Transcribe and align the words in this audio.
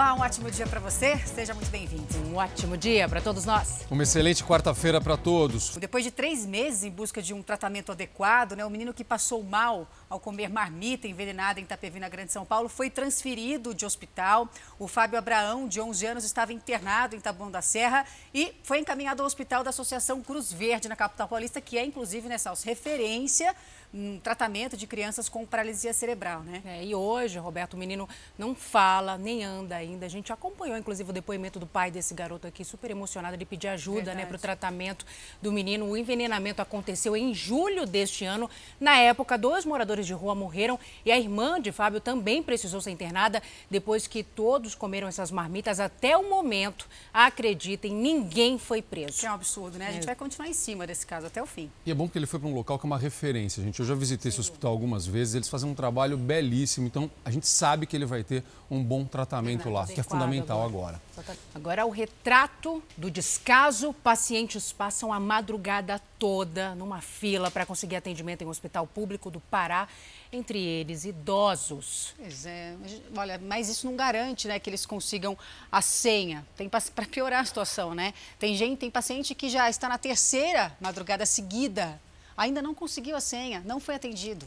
Olá, 0.00 0.14
um 0.14 0.20
ótimo 0.20 0.50
dia 0.50 0.66
para 0.66 0.80
você. 0.80 1.18
Seja 1.26 1.52
muito 1.52 1.68
bem-vindo. 1.68 2.06
Um 2.26 2.36
ótimo 2.36 2.74
dia 2.74 3.06
para 3.06 3.20
todos 3.20 3.44
nós. 3.44 3.84
Uma 3.90 4.02
excelente 4.02 4.42
quarta-feira 4.42 4.98
para 4.98 5.14
todos. 5.14 5.76
Depois 5.76 6.02
de 6.02 6.10
três 6.10 6.46
meses 6.46 6.84
em 6.84 6.90
busca 6.90 7.20
de 7.20 7.34
um 7.34 7.42
tratamento 7.42 7.92
adequado, 7.92 8.56
né, 8.56 8.64
o 8.64 8.70
menino 8.70 8.94
que 8.94 9.04
passou 9.04 9.42
mal 9.42 9.86
ao 10.08 10.18
comer 10.18 10.48
marmita 10.48 11.06
envenenada 11.06 11.60
em 11.60 11.64
Itapevi, 11.64 12.00
na 12.00 12.08
Grande 12.08 12.32
São 12.32 12.46
Paulo, 12.46 12.66
foi 12.66 12.88
transferido 12.88 13.74
de 13.74 13.84
hospital. 13.84 14.48
O 14.78 14.88
Fábio 14.88 15.18
Abraão, 15.18 15.68
de 15.68 15.82
11 15.82 16.06
anos, 16.06 16.24
estava 16.24 16.50
internado 16.50 17.14
em 17.14 17.20
Taboão 17.20 17.50
da 17.50 17.60
Serra 17.60 18.06
e 18.32 18.54
foi 18.62 18.78
encaminhado 18.78 19.20
ao 19.20 19.26
hospital 19.26 19.62
da 19.62 19.68
Associação 19.68 20.22
Cruz 20.22 20.50
Verde, 20.50 20.88
na 20.88 20.96
capital 20.96 21.28
paulista, 21.28 21.60
que 21.60 21.76
é, 21.76 21.84
inclusive, 21.84 22.26
nessa 22.26 22.54
referência 22.64 23.54
um 23.92 24.20
tratamento 24.20 24.76
de 24.76 24.86
crianças 24.86 25.28
com 25.28 25.44
paralisia 25.44 25.92
cerebral, 25.92 26.42
né? 26.42 26.62
É, 26.64 26.84
e 26.84 26.94
hoje, 26.94 27.38
Roberto, 27.38 27.74
o 27.74 27.76
menino 27.76 28.08
não 28.38 28.54
fala, 28.54 29.18
nem 29.18 29.42
anda 29.42 29.74
ainda. 29.74 30.06
A 30.06 30.08
gente 30.08 30.32
acompanhou, 30.32 30.76
inclusive, 30.76 31.10
o 31.10 31.12
depoimento 31.12 31.58
do 31.58 31.66
pai 31.66 31.90
desse 31.90 32.14
garoto 32.14 32.46
aqui, 32.46 32.64
super 32.64 32.90
emocionado, 32.90 33.36
de 33.36 33.44
pedir 33.44 33.68
ajuda 33.68 34.14
né, 34.14 34.24
para 34.24 34.36
o 34.36 34.38
tratamento 34.38 35.04
do 35.42 35.50
menino. 35.50 35.86
O 35.86 35.96
envenenamento 35.96 36.62
aconteceu 36.62 37.16
em 37.16 37.34
julho 37.34 37.84
deste 37.84 38.24
ano. 38.24 38.48
Na 38.78 38.96
época, 38.98 39.36
dois 39.36 39.64
moradores 39.64 40.06
de 40.06 40.12
rua 40.12 40.34
morreram 40.34 40.78
e 41.04 41.10
a 41.10 41.18
irmã 41.18 41.60
de 41.60 41.72
Fábio 41.72 42.00
também 42.00 42.42
precisou 42.42 42.80
ser 42.80 42.90
internada 42.90 43.42
depois 43.68 44.06
que 44.06 44.22
todos 44.22 44.74
comeram 44.74 45.08
essas 45.08 45.32
marmitas. 45.32 45.80
Até 45.80 46.16
o 46.16 46.30
momento, 46.30 46.88
acreditem, 47.12 47.92
ninguém 47.92 48.56
foi 48.56 48.80
preso. 48.80 49.18
Que 49.18 49.26
é 49.26 49.30
um 49.30 49.34
absurdo, 49.34 49.78
né? 49.78 49.88
A 49.88 49.92
gente 49.92 50.04
é. 50.04 50.06
vai 50.06 50.14
continuar 50.14 50.48
em 50.48 50.52
cima 50.52 50.86
desse 50.86 51.04
caso 51.04 51.26
até 51.26 51.42
o 51.42 51.46
fim. 51.46 51.70
E 51.84 51.90
é 51.90 51.94
bom 51.94 52.08
que 52.08 52.16
ele 52.16 52.26
foi 52.26 52.38
para 52.38 52.48
um 52.48 52.54
local 52.54 52.78
que 52.78 52.86
é 52.86 52.88
uma 52.88 52.98
referência, 52.98 53.62
gente. 53.62 53.79
Eu 53.80 53.86
já 53.86 53.94
visitei 53.94 54.28
esse 54.28 54.38
hospital 54.38 54.72
algumas 54.72 55.06
vezes, 55.06 55.34
eles 55.34 55.48
fazem 55.48 55.66
um 55.66 55.74
trabalho 55.74 56.18
belíssimo, 56.18 56.86
então 56.86 57.10
a 57.24 57.30
gente 57.30 57.48
sabe 57.48 57.86
que 57.86 57.96
ele 57.96 58.04
vai 58.04 58.22
ter 58.22 58.44
um 58.70 58.84
bom 58.84 59.06
tratamento 59.06 59.70
lá, 59.70 59.86
que 59.86 59.98
é 59.98 60.02
fundamental 60.02 60.62
agora. 60.62 61.00
Agora, 61.54 61.86
o 61.86 61.88
retrato 61.88 62.82
do 62.94 63.10
descaso, 63.10 63.94
pacientes 63.94 64.70
passam 64.70 65.10
a 65.10 65.18
madrugada 65.18 65.98
toda 66.18 66.74
numa 66.74 67.00
fila 67.00 67.50
para 67.50 67.64
conseguir 67.64 67.96
atendimento 67.96 68.42
em 68.42 68.44
um 68.44 68.50
hospital 68.50 68.86
público 68.86 69.30
do 69.30 69.40
Pará, 69.40 69.88
entre 70.30 70.62
eles 70.62 71.06
idosos. 71.06 72.12
Pois 72.18 72.44
é, 72.44 72.76
olha, 73.16 73.40
mas 73.42 73.70
isso 73.70 73.86
não 73.86 73.96
garante 73.96 74.46
né, 74.46 74.58
que 74.58 74.68
eles 74.68 74.84
consigam 74.84 75.38
a 75.72 75.80
senha. 75.80 76.46
Tem 76.54 76.68
para 76.68 77.06
piorar 77.06 77.40
a 77.40 77.44
situação, 77.46 77.94
né? 77.94 78.12
Tem 78.38 78.54
gente, 78.54 78.80
tem 78.80 78.90
paciente 78.90 79.34
que 79.34 79.48
já 79.48 79.70
está 79.70 79.88
na 79.88 79.96
terceira 79.96 80.70
madrugada 80.78 81.24
seguida 81.24 81.98
ainda 82.40 82.62
não 82.62 82.74
conseguiu 82.74 83.14
a 83.16 83.20
senha, 83.20 83.62
não 83.66 83.78
foi 83.78 83.94
atendido. 83.94 84.46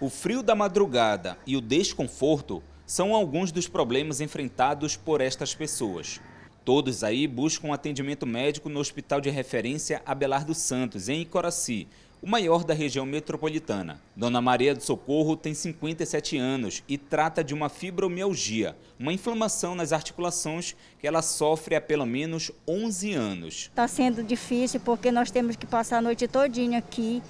O 0.00 0.08
frio 0.08 0.40
da 0.40 0.54
madrugada 0.54 1.36
e 1.44 1.56
o 1.56 1.60
desconforto 1.60 2.62
são 2.86 3.12
alguns 3.12 3.50
dos 3.50 3.66
problemas 3.66 4.20
enfrentados 4.20 4.96
por 4.96 5.20
estas 5.20 5.52
pessoas. 5.52 6.20
Todos 6.64 7.02
aí 7.02 7.26
buscam 7.26 7.74
atendimento 7.74 8.24
médico 8.24 8.68
no 8.68 8.78
Hospital 8.78 9.20
de 9.20 9.30
Referência 9.30 10.00
Abelardo 10.06 10.54
Santos, 10.54 11.08
em 11.08 11.22
Icoraci, 11.22 11.88
o 12.22 12.30
maior 12.30 12.62
da 12.62 12.72
região 12.72 13.04
metropolitana. 13.04 14.00
Dona 14.14 14.40
Maria 14.40 14.76
do 14.76 14.82
Socorro 14.82 15.36
tem 15.36 15.52
57 15.52 16.38
anos 16.38 16.84
e 16.88 16.96
trata 16.96 17.42
de 17.42 17.52
uma 17.52 17.68
fibromialgia, 17.68 18.76
uma 18.98 19.12
inflamação 19.12 19.74
nas 19.74 19.92
articulações 19.92 20.76
que 21.00 21.06
ela 21.06 21.20
sofre 21.20 21.74
há 21.74 21.80
pelo 21.80 22.06
menos 22.06 22.52
11 22.66 23.12
anos. 23.12 23.54
Está 23.70 23.88
sendo 23.88 24.22
difícil 24.22 24.78
porque 24.78 25.10
nós 25.10 25.32
temos 25.32 25.56
que 25.56 25.66
passar 25.66 25.98
a 25.98 26.00
noite 26.00 26.28
todinha 26.28 26.78
aqui, 26.78 27.20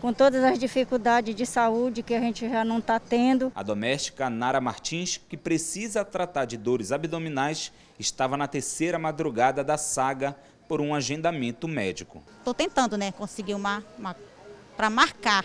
com 0.00 0.12
todas 0.12 0.44
as 0.44 0.56
dificuldades 0.56 1.34
de 1.34 1.44
saúde 1.44 2.04
que 2.04 2.14
a 2.14 2.20
gente 2.20 2.48
já 2.48 2.64
não 2.64 2.78
está 2.78 3.00
tendo. 3.00 3.50
A 3.56 3.64
doméstica 3.64 4.30
Nara 4.30 4.60
Martins, 4.60 5.20
que 5.28 5.36
precisa 5.36 6.04
tratar 6.04 6.44
de 6.44 6.56
dores 6.56 6.92
abdominais, 6.92 7.72
estava 7.98 8.36
na 8.36 8.46
terceira 8.46 9.00
madrugada 9.00 9.64
da 9.64 9.76
saga 9.76 10.36
por 10.68 10.80
um 10.80 10.94
agendamento 10.94 11.66
médico. 11.66 12.22
Estou 12.38 12.54
tentando, 12.54 12.96
né, 12.96 13.10
conseguir 13.10 13.54
uma, 13.54 13.82
uma 13.98 14.14
para 14.78 14.88
marcar, 14.88 15.44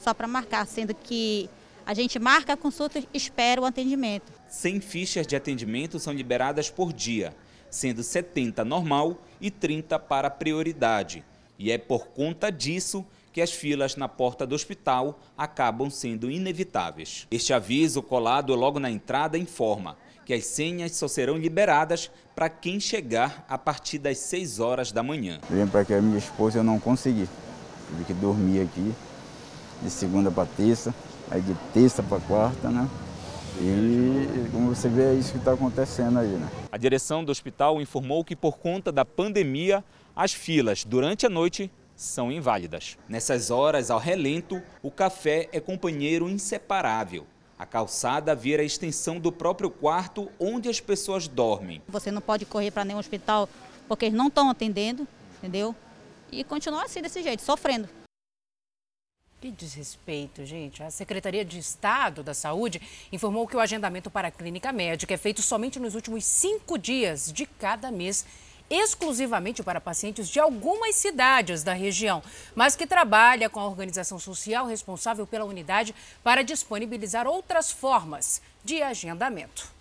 só 0.00 0.14
para 0.14 0.26
marcar, 0.26 0.66
sendo 0.66 0.94
que 0.94 1.50
a 1.84 1.92
gente 1.92 2.18
marca 2.18 2.54
a 2.54 2.56
consulta 2.56 2.98
e 2.98 3.06
espera 3.12 3.60
o 3.60 3.66
atendimento. 3.66 4.32
100 4.48 4.80
fichas 4.80 5.26
de 5.26 5.36
atendimento 5.36 5.98
são 5.98 6.14
liberadas 6.14 6.70
por 6.70 6.90
dia, 6.90 7.36
sendo 7.68 8.02
70 8.02 8.64
normal 8.64 9.18
e 9.38 9.50
30 9.50 9.98
para 9.98 10.30
prioridade. 10.30 11.22
E 11.58 11.70
é 11.70 11.76
por 11.76 12.06
conta 12.06 12.50
disso 12.50 13.04
que 13.34 13.42
as 13.42 13.52
filas 13.52 13.96
na 13.96 14.08
porta 14.08 14.46
do 14.46 14.54
hospital 14.54 15.20
acabam 15.36 15.90
sendo 15.90 16.30
inevitáveis. 16.30 17.26
Este 17.30 17.52
aviso 17.52 18.02
colado 18.02 18.54
logo 18.54 18.80
na 18.80 18.90
entrada 18.90 19.36
informa 19.36 19.98
que 20.24 20.32
as 20.32 20.46
senhas 20.46 20.92
só 20.92 21.06
serão 21.06 21.36
liberadas 21.36 22.10
para 22.34 22.48
quem 22.48 22.80
chegar 22.80 23.44
a 23.46 23.58
partir 23.58 23.98
das 23.98 24.16
6 24.20 24.58
horas 24.58 24.90
da 24.90 25.02
manhã. 25.02 25.38
Vem 25.50 25.66
para 25.66 25.84
que 25.84 25.92
a 25.92 26.00
minha 26.00 26.16
esposa 26.16 26.60
eu 26.60 26.64
não 26.64 26.80
consegui. 26.80 27.28
Tive 27.88 28.04
que 28.04 28.14
dormir 28.14 28.62
aqui 28.62 28.92
de 29.82 29.90
segunda 29.90 30.30
para 30.30 30.46
terça, 30.46 30.94
aí 31.30 31.40
de 31.40 31.54
terça 31.72 32.02
para 32.02 32.20
quarta, 32.20 32.70
né? 32.70 32.88
E 33.60 34.48
como 34.50 34.74
você 34.74 34.88
vê, 34.88 35.12
é 35.12 35.14
isso 35.14 35.32
que 35.32 35.38
está 35.38 35.52
acontecendo 35.52 36.18
aí, 36.18 36.28
né? 36.28 36.48
A 36.72 36.76
direção 36.76 37.24
do 37.24 37.30
hospital 37.30 37.80
informou 37.80 38.24
que 38.24 38.34
por 38.34 38.58
conta 38.58 38.90
da 38.90 39.04
pandemia, 39.04 39.84
as 40.16 40.32
filas 40.32 40.84
durante 40.84 41.24
a 41.26 41.28
noite 41.28 41.70
são 41.94 42.32
inválidas. 42.32 42.98
Nessas 43.08 43.50
horas, 43.50 43.90
ao 43.90 43.98
relento, 44.00 44.60
o 44.82 44.90
café 44.90 45.48
é 45.52 45.60
companheiro 45.60 46.28
inseparável. 46.28 47.26
A 47.56 47.64
calçada 47.64 48.34
vira 48.34 48.62
a 48.62 48.64
extensão 48.64 49.20
do 49.20 49.30
próprio 49.30 49.70
quarto 49.70 50.28
onde 50.40 50.68
as 50.68 50.80
pessoas 50.80 51.28
dormem. 51.28 51.80
Você 51.88 52.10
não 52.10 52.20
pode 52.20 52.44
correr 52.44 52.72
para 52.72 52.84
nenhum 52.84 52.98
hospital 52.98 53.48
porque 53.86 54.06
eles 54.06 54.18
não 54.18 54.26
estão 54.26 54.50
atendendo, 54.50 55.06
entendeu? 55.38 55.74
E 56.30 56.44
continuar 56.44 56.84
assim 56.84 57.02
desse 57.02 57.22
jeito, 57.22 57.42
sofrendo. 57.42 57.88
Que 59.44 59.50
desrespeito, 59.50 60.42
gente. 60.46 60.82
A 60.82 60.90
Secretaria 60.90 61.44
de 61.44 61.58
Estado 61.58 62.22
da 62.22 62.32
Saúde 62.32 62.80
informou 63.12 63.46
que 63.46 63.54
o 63.54 63.60
agendamento 63.60 64.10
para 64.10 64.28
a 64.28 64.30
clínica 64.30 64.72
médica 64.72 65.12
é 65.12 65.18
feito 65.18 65.42
somente 65.42 65.78
nos 65.78 65.94
últimos 65.94 66.24
cinco 66.24 66.78
dias 66.78 67.30
de 67.30 67.44
cada 67.44 67.90
mês, 67.90 68.24
exclusivamente 68.70 69.62
para 69.62 69.82
pacientes 69.82 70.30
de 70.30 70.40
algumas 70.40 70.96
cidades 70.96 71.62
da 71.62 71.74
região, 71.74 72.22
mas 72.54 72.74
que 72.74 72.86
trabalha 72.86 73.50
com 73.50 73.60
a 73.60 73.66
organização 73.66 74.18
social 74.18 74.64
responsável 74.64 75.26
pela 75.26 75.44
unidade 75.44 75.94
para 76.22 76.42
disponibilizar 76.42 77.26
outras 77.26 77.70
formas 77.70 78.40
de 78.64 78.82
agendamento. 78.82 79.73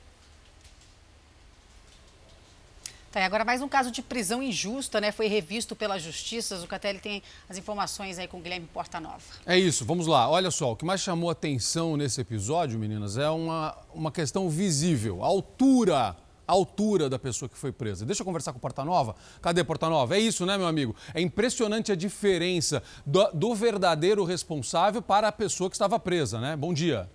Tá, 3.13 3.23
agora 3.23 3.45
mais 3.45 3.61
um 3.61 3.67
caso 3.67 3.91
de 3.91 4.01
prisão 4.01 4.41
injusta, 4.41 4.99
né? 4.99 5.11
Foi 5.11 5.27
revisto 5.27 5.75
pela 5.75 5.99
Justiça. 5.99 6.55
O 6.55 6.67
Catelli 6.67 6.97
tem 6.97 7.21
as 7.47 7.59
informações 7.59 8.17
aí 8.17 8.27
com 8.27 8.39
o 8.39 8.41
Guilherme 8.41 8.67
Portanova. 8.73 9.21
É 9.45 9.55
isso, 9.55 9.85
vamos 9.85 10.07
lá. 10.07 10.27
Olha 10.27 10.49
só, 10.49 10.71
o 10.71 10.75
que 10.75 10.83
mais 10.83 10.99
chamou 10.99 11.29
atenção 11.29 11.95
nesse 11.95 12.19
episódio, 12.19 12.79
meninas, 12.79 13.15
é 13.15 13.29
uma, 13.29 13.77
uma 13.93 14.11
questão 14.11 14.49
visível. 14.49 15.23
A 15.23 15.27
altura 15.27 16.17
a 16.47 16.51
altura 16.51 17.07
da 17.07 17.19
pessoa 17.19 17.47
que 17.47 17.55
foi 17.55 17.71
presa. 17.71 18.03
Deixa 18.03 18.21
eu 18.21 18.25
conversar 18.25 18.51
com 18.51 18.57
o 18.57 18.61
Portanova. 18.61 19.15
Cadê 19.43 19.63
Portanova? 19.63 20.17
É 20.17 20.19
isso, 20.19 20.43
né, 20.43 20.57
meu 20.57 20.65
amigo? 20.65 20.95
É 21.13 21.21
impressionante 21.21 21.91
a 21.91 21.95
diferença 21.95 22.81
do, 23.05 23.29
do 23.31 23.53
verdadeiro 23.53 24.25
responsável 24.25 25.03
para 25.03 25.27
a 25.27 25.31
pessoa 25.31 25.69
que 25.69 25.75
estava 25.75 25.99
presa, 25.99 26.41
né? 26.41 26.55
Bom 26.55 26.73
dia. 26.73 27.07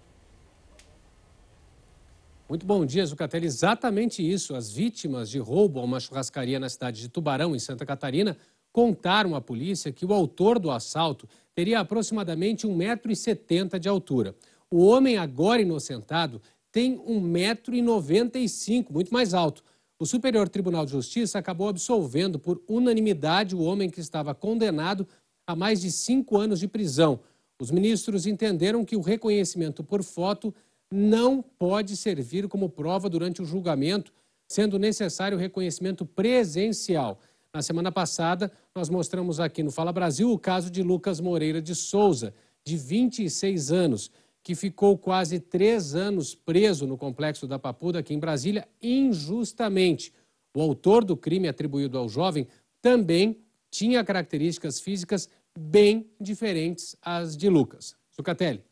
Muito 2.49 2.65
bom 2.65 2.87
dia, 2.87 3.05
Zucatelli. 3.05 3.45
Exatamente 3.45 4.27
isso. 4.27 4.55
As 4.55 4.73
vítimas 4.73 5.29
de 5.29 5.39
roubo 5.39 5.81
a 5.81 5.85
uma 5.85 6.01
churrascaria 6.01 6.59
na 6.59 6.71
cidade 6.71 6.99
de 7.03 7.11
Tubarão, 7.11 7.55
em 7.55 7.59
Santa 7.59 7.85
Catarina, 7.85 8.39
contaram 8.73 9.35
à 9.35 9.41
polícia 9.41 9.93
que 9.93 10.07
o 10.07 10.15
autor 10.15 10.59
do 10.59 10.71
assalto 10.71 11.29
teria 11.55 11.79
aproximadamente 11.79 12.67
1,70m 12.67 13.79
de 13.79 13.87
altura. 13.87 14.35
O 14.71 14.87
homem, 14.87 15.19
agora 15.19 15.61
inocentado, 15.61 16.41
tem 16.73 16.99
1,95m, 16.99 18.87
muito 18.91 19.13
mais 19.13 19.35
alto. 19.35 19.63
O 19.99 20.07
Superior 20.07 20.49
Tribunal 20.49 20.87
de 20.87 20.93
Justiça 20.93 21.39
acabou 21.39 21.69
absolvendo 21.69 22.39
por 22.39 22.63
unanimidade 22.67 23.55
o 23.55 23.61
homem 23.61 23.91
que 23.91 24.01
estava 24.01 24.35
condenado 24.35 25.07
a 25.47 25.55
mais 25.55 25.83
de 25.83 25.93
cinco 25.93 26.39
anos 26.39 26.61
de 26.61 26.69
prisão. 26.69 27.21
Os 27.61 27.71
ministros 27.71 28.27
entenderam 28.27 28.87
que 28.87 28.97
o 28.97 29.03
reconhecimento 29.03 29.85
por 29.85 30.03
foto 30.03 30.55
não 30.93 31.43
pode 31.43 31.97
servir 31.97 32.49
como 32.49 32.69
prova 32.69 33.09
durante 33.09 33.43
o 33.43 33.45
julgamento, 33.45 34.13
sendo 34.47 34.79
necessário 34.79 35.37
o 35.37 35.41
reconhecimento 35.41 36.07
presencial. 36.07 37.21
Na 37.53 37.63
semana 37.63 37.91
passada, 37.93 38.51
nós 38.75 38.89
mostramos 38.89 39.41
aqui 39.41 39.63
no 39.63 39.71
Fala 39.71 39.93
Brasil 39.93 40.31
o 40.31 40.39
caso 40.39 40.71
de 40.71 40.83
Lucas 40.83 41.21
Moreira 41.21 41.61
de 41.61 41.75
Souza, 41.75 42.35
de 42.65 42.77
26 42.77 43.73
anos, 43.73 44.11
que 44.43 44.55
ficou 44.55 44.97
quase 44.97 45.41
três 45.41 45.95
anos 45.95 46.35
preso 46.35 46.87
no 46.87 46.97
complexo 46.97 47.47
da 47.47 47.59
Papuda, 47.59 47.99
aqui 47.99 48.15
em 48.15 48.19
Brasília, 48.19 48.67
injustamente. 48.81 50.13
O 50.55 50.61
autor 50.63 51.05
do 51.05 51.17
crime 51.17 51.49
atribuído 51.49 51.99
ao 51.99 52.09
jovem 52.09 52.47
também 52.81 53.39
tinha 53.71 54.05
características 54.05 54.81
físicas 54.81 55.29
bem 55.59 56.11
diferentes 56.21 56.97
às 57.03 57.37
de 57.37 57.49
Lucas. 57.49 57.95
Zucatelli. 58.15 58.68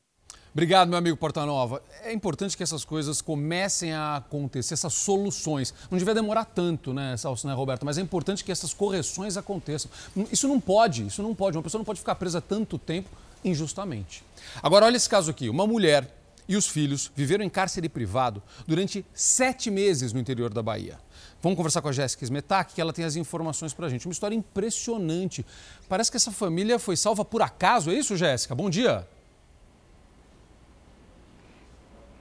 Obrigado, 0.56 0.88
meu 0.88 0.96
amigo 0.96 1.18
Portanova. 1.18 1.82
É 2.02 2.10
importante 2.14 2.56
que 2.56 2.62
essas 2.62 2.82
coisas 2.82 3.20
comecem 3.20 3.92
a 3.92 4.16
acontecer, 4.16 4.72
essas 4.72 4.94
soluções. 4.94 5.74
Não 5.90 5.98
devia 5.98 6.14
demorar 6.14 6.46
tanto, 6.46 6.94
né, 6.94 7.14
Salso, 7.18 7.46
né, 7.46 7.52
Roberto? 7.52 7.84
Mas 7.84 7.98
é 7.98 8.00
importante 8.00 8.42
que 8.42 8.50
essas 8.50 8.72
correções 8.72 9.36
aconteçam. 9.36 9.90
Isso 10.32 10.48
não 10.48 10.58
pode, 10.58 11.08
isso 11.08 11.22
não 11.22 11.34
pode. 11.34 11.58
Uma 11.58 11.62
pessoa 11.62 11.78
não 11.78 11.84
pode 11.84 11.98
ficar 11.98 12.14
presa 12.14 12.40
tanto 12.40 12.78
tempo 12.78 13.10
injustamente. 13.44 14.24
Agora, 14.62 14.86
olha 14.86 14.96
esse 14.96 15.10
caso 15.10 15.30
aqui. 15.30 15.50
Uma 15.50 15.66
mulher 15.66 16.10
e 16.48 16.56
os 16.56 16.66
filhos 16.66 17.12
viveram 17.14 17.44
em 17.44 17.50
cárcere 17.50 17.86
privado 17.86 18.42
durante 18.66 19.04
sete 19.12 19.70
meses 19.70 20.14
no 20.14 20.18
interior 20.18 20.54
da 20.54 20.62
Bahia. 20.62 20.98
Vamos 21.42 21.58
conversar 21.58 21.82
com 21.82 21.88
a 21.88 21.92
Jéssica 21.92 22.24
Smetak, 22.24 22.72
que 22.72 22.80
ela 22.80 22.94
tem 22.94 23.04
as 23.04 23.14
informações 23.14 23.74
para 23.74 23.88
a 23.88 23.90
gente. 23.90 24.06
Uma 24.06 24.12
história 24.12 24.34
impressionante. 24.34 25.44
Parece 25.86 26.10
que 26.10 26.16
essa 26.16 26.32
família 26.32 26.78
foi 26.78 26.96
salva 26.96 27.26
por 27.26 27.42
acaso, 27.42 27.90
é 27.90 27.94
isso, 27.94 28.16
Jéssica? 28.16 28.54
Bom 28.54 28.70
dia. 28.70 29.06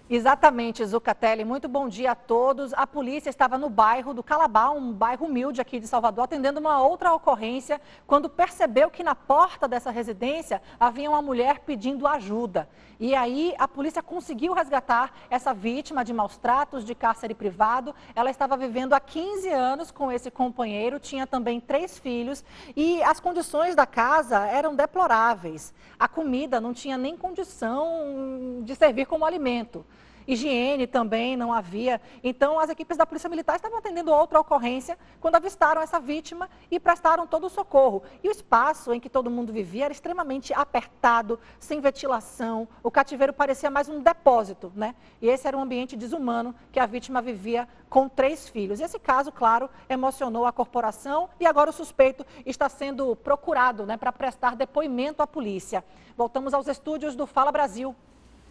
Exatamente, 0.07 0.85
Zucatelli. 0.85 1.43
Muito 1.43 1.67
bom 1.67 1.89
dia 1.89 2.11
a 2.11 2.15
todos. 2.15 2.71
A 2.73 2.85
polícia 2.85 3.27
estava 3.27 3.57
no 3.57 3.71
bairro 3.71 4.13
do 4.13 4.21
Calabá, 4.21 4.69
um 4.69 4.93
bairro 4.93 5.25
humilde 5.25 5.59
aqui 5.59 5.79
de 5.79 5.87
Salvador, 5.87 6.25
atendendo 6.25 6.59
uma 6.59 6.79
outra 6.79 7.11
ocorrência, 7.11 7.81
quando 8.05 8.29
percebeu 8.29 8.91
que 8.91 9.03
na 9.03 9.15
porta 9.15 9.67
dessa 9.67 9.89
residência 9.89 10.61
havia 10.79 11.09
uma 11.09 11.23
mulher 11.23 11.61
pedindo 11.61 12.05
ajuda. 12.05 12.69
E 12.99 13.15
aí 13.15 13.55
a 13.57 13.67
polícia 13.67 14.03
conseguiu 14.03 14.53
resgatar 14.53 15.11
essa 15.27 15.55
vítima 15.55 16.05
de 16.05 16.13
maus 16.13 16.37
tratos, 16.37 16.85
de 16.85 16.93
cárcere 16.93 17.33
privado. 17.33 17.93
Ela 18.15 18.29
estava 18.29 18.55
vivendo 18.55 18.93
há 18.93 18.99
15 18.99 19.49
anos 19.49 19.89
com 19.89 20.11
esse 20.11 20.29
companheiro, 20.29 20.99
tinha 20.99 21.25
também 21.25 21.59
três 21.59 21.97
filhos 21.97 22.45
e 22.75 23.01
as 23.01 23.19
condições 23.19 23.73
da 23.73 23.87
casa 23.87 24.45
eram 24.45 24.75
deploráveis. 24.75 25.73
A 25.97 26.07
comida 26.07 26.61
não 26.61 26.75
tinha 26.75 26.95
nem 26.95 27.17
condição 27.17 28.61
de 28.61 28.75
servir 28.75 29.07
como 29.07 29.25
alimento 29.25 29.83
higiene 30.27 30.87
também 30.87 31.35
não 31.35 31.53
havia. 31.53 32.01
Então, 32.23 32.59
as 32.59 32.69
equipes 32.69 32.97
da 32.97 33.05
Polícia 33.05 33.29
Militar 33.29 33.55
estavam 33.55 33.77
atendendo 33.77 34.11
outra 34.11 34.39
ocorrência 34.39 34.97
quando 35.19 35.35
avistaram 35.35 35.81
essa 35.81 35.99
vítima 35.99 36.49
e 36.69 36.79
prestaram 36.79 37.27
todo 37.27 37.47
o 37.47 37.49
socorro. 37.49 38.03
E 38.23 38.27
o 38.27 38.31
espaço 38.31 38.93
em 38.93 38.99
que 38.99 39.09
todo 39.09 39.29
mundo 39.29 39.53
vivia 39.53 39.85
era 39.85 39.93
extremamente 39.93 40.53
apertado, 40.53 41.39
sem 41.59 41.79
ventilação. 41.79 42.67
O 42.83 42.91
cativeiro 42.91 43.33
parecia 43.33 43.69
mais 43.69 43.89
um 43.89 44.01
depósito, 44.01 44.71
né? 44.75 44.95
E 45.21 45.27
esse 45.27 45.47
era 45.47 45.57
um 45.57 45.61
ambiente 45.61 45.95
desumano 45.95 46.55
que 46.71 46.79
a 46.79 46.85
vítima 46.85 47.21
vivia 47.21 47.67
com 47.89 48.09
três 48.09 48.49
filhos. 48.49 48.79
Esse 48.79 48.99
caso, 48.99 49.31
claro, 49.31 49.69
emocionou 49.87 50.45
a 50.45 50.51
corporação 50.51 51.29
e 51.39 51.45
agora 51.45 51.69
o 51.69 51.73
suspeito 51.73 52.25
está 52.45 52.67
sendo 52.67 53.15
procurado 53.15 53.85
né, 53.85 53.95
para 53.97 54.11
prestar 54.11 54.55
depoimento 54.55 55.21
à 55.21 55.27
polícia. 55.27 55.83
Voltamos 56.17 56.53
aos 56.53 56.67
estúdios 56.67 57.15
do 57.15 57.25
Fala 57.25 57.51
Brasil. 57.51 57.95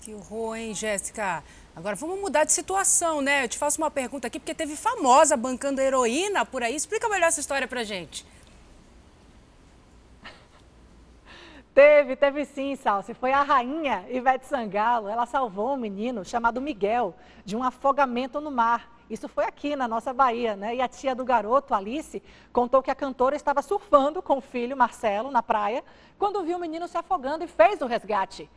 Que 0.01 0.15
horror, 0.15 0.57
hein, 0.57 0.75
Jéssica? 0.75 1.43
Agora 1.75 1.97
vamos 1.97 2.21
mudar 2.21 2.45
de 2.45 2.53
situação, 2.53 3.21
né? 3.21 3.45
Eu 3.45 3.49
te 3.49 3.59
faço 3.59 3.79
uma 3.79 3.91
pergunta 3.91 4.29
aqui, 4.29 4.39
porque 4.39 4.55
teve 4.55 4.77
famosa 4.77 5.37
bancando 5.37 5.81
heroína 5.81 6.45
por 6.45 6.63
aí. 6.63 6.77
Explica 6.77 7.09
melhor 7.09 7.29
essa 7.29 7.41
história 7.41 7.67
pra 7.67 7.83
gente. 7.83 8.25
Teve, 11.75 12.15
teve 12.15 12.45
sim, 12.45 12.77
Salsi. 12.77 13.15
Foi 13.15 13.33
a 13.33 13.43
rainha 13.43 14.05
Ivete 14.09 14.47
Sangalo. 14.47 15.09
Ela 15.09 15.27
salvou 15.27 15.75
um 15.75 15.77
menino 15.77 16.25
chamado 16.25 16.61
Miguel 16.61 17.13
de 17.45 17.57
um 17.57 17.65
afogamento 17.65 18.41
no 18.41 18.51
mar. 18.53 18.89
Isso 19.11 19.29
foi 19.29 19.45
aqui 19.45 19.75
na 19.75 19.89
nossa 19.89 20.13
Bahia, 20.13 20.55
né? 20.55 20.77
E 20.77 20.81
a 20.81 20.87
tia 20.87 21.15
do 21.15 21.25
garoto, 21.25 21.75
Alice, 21.75 22.23
contou 22.53 22.81
que 22.81 22.93
a 22.93 22.95
cantora 22.95 23.35
estava 23.35 23.61
surfando 23.61 24.23
com 24.23 24.39
o 24.39 24.41
filho, 24.41 24.77
Marcelo, 24.77 25.33
na 25.33 25.43
praia, 25.43 25.83
quando 26.17 26.45
viu 26.45 26.57
o 26.57 26.61
menino 26.61 26.87
se 26.87 26.97
afogando 26.97 27.43
e 27.43 27.49
fez 27.49 27.81
o 27.83 27.87
resgate. 27.87 28.49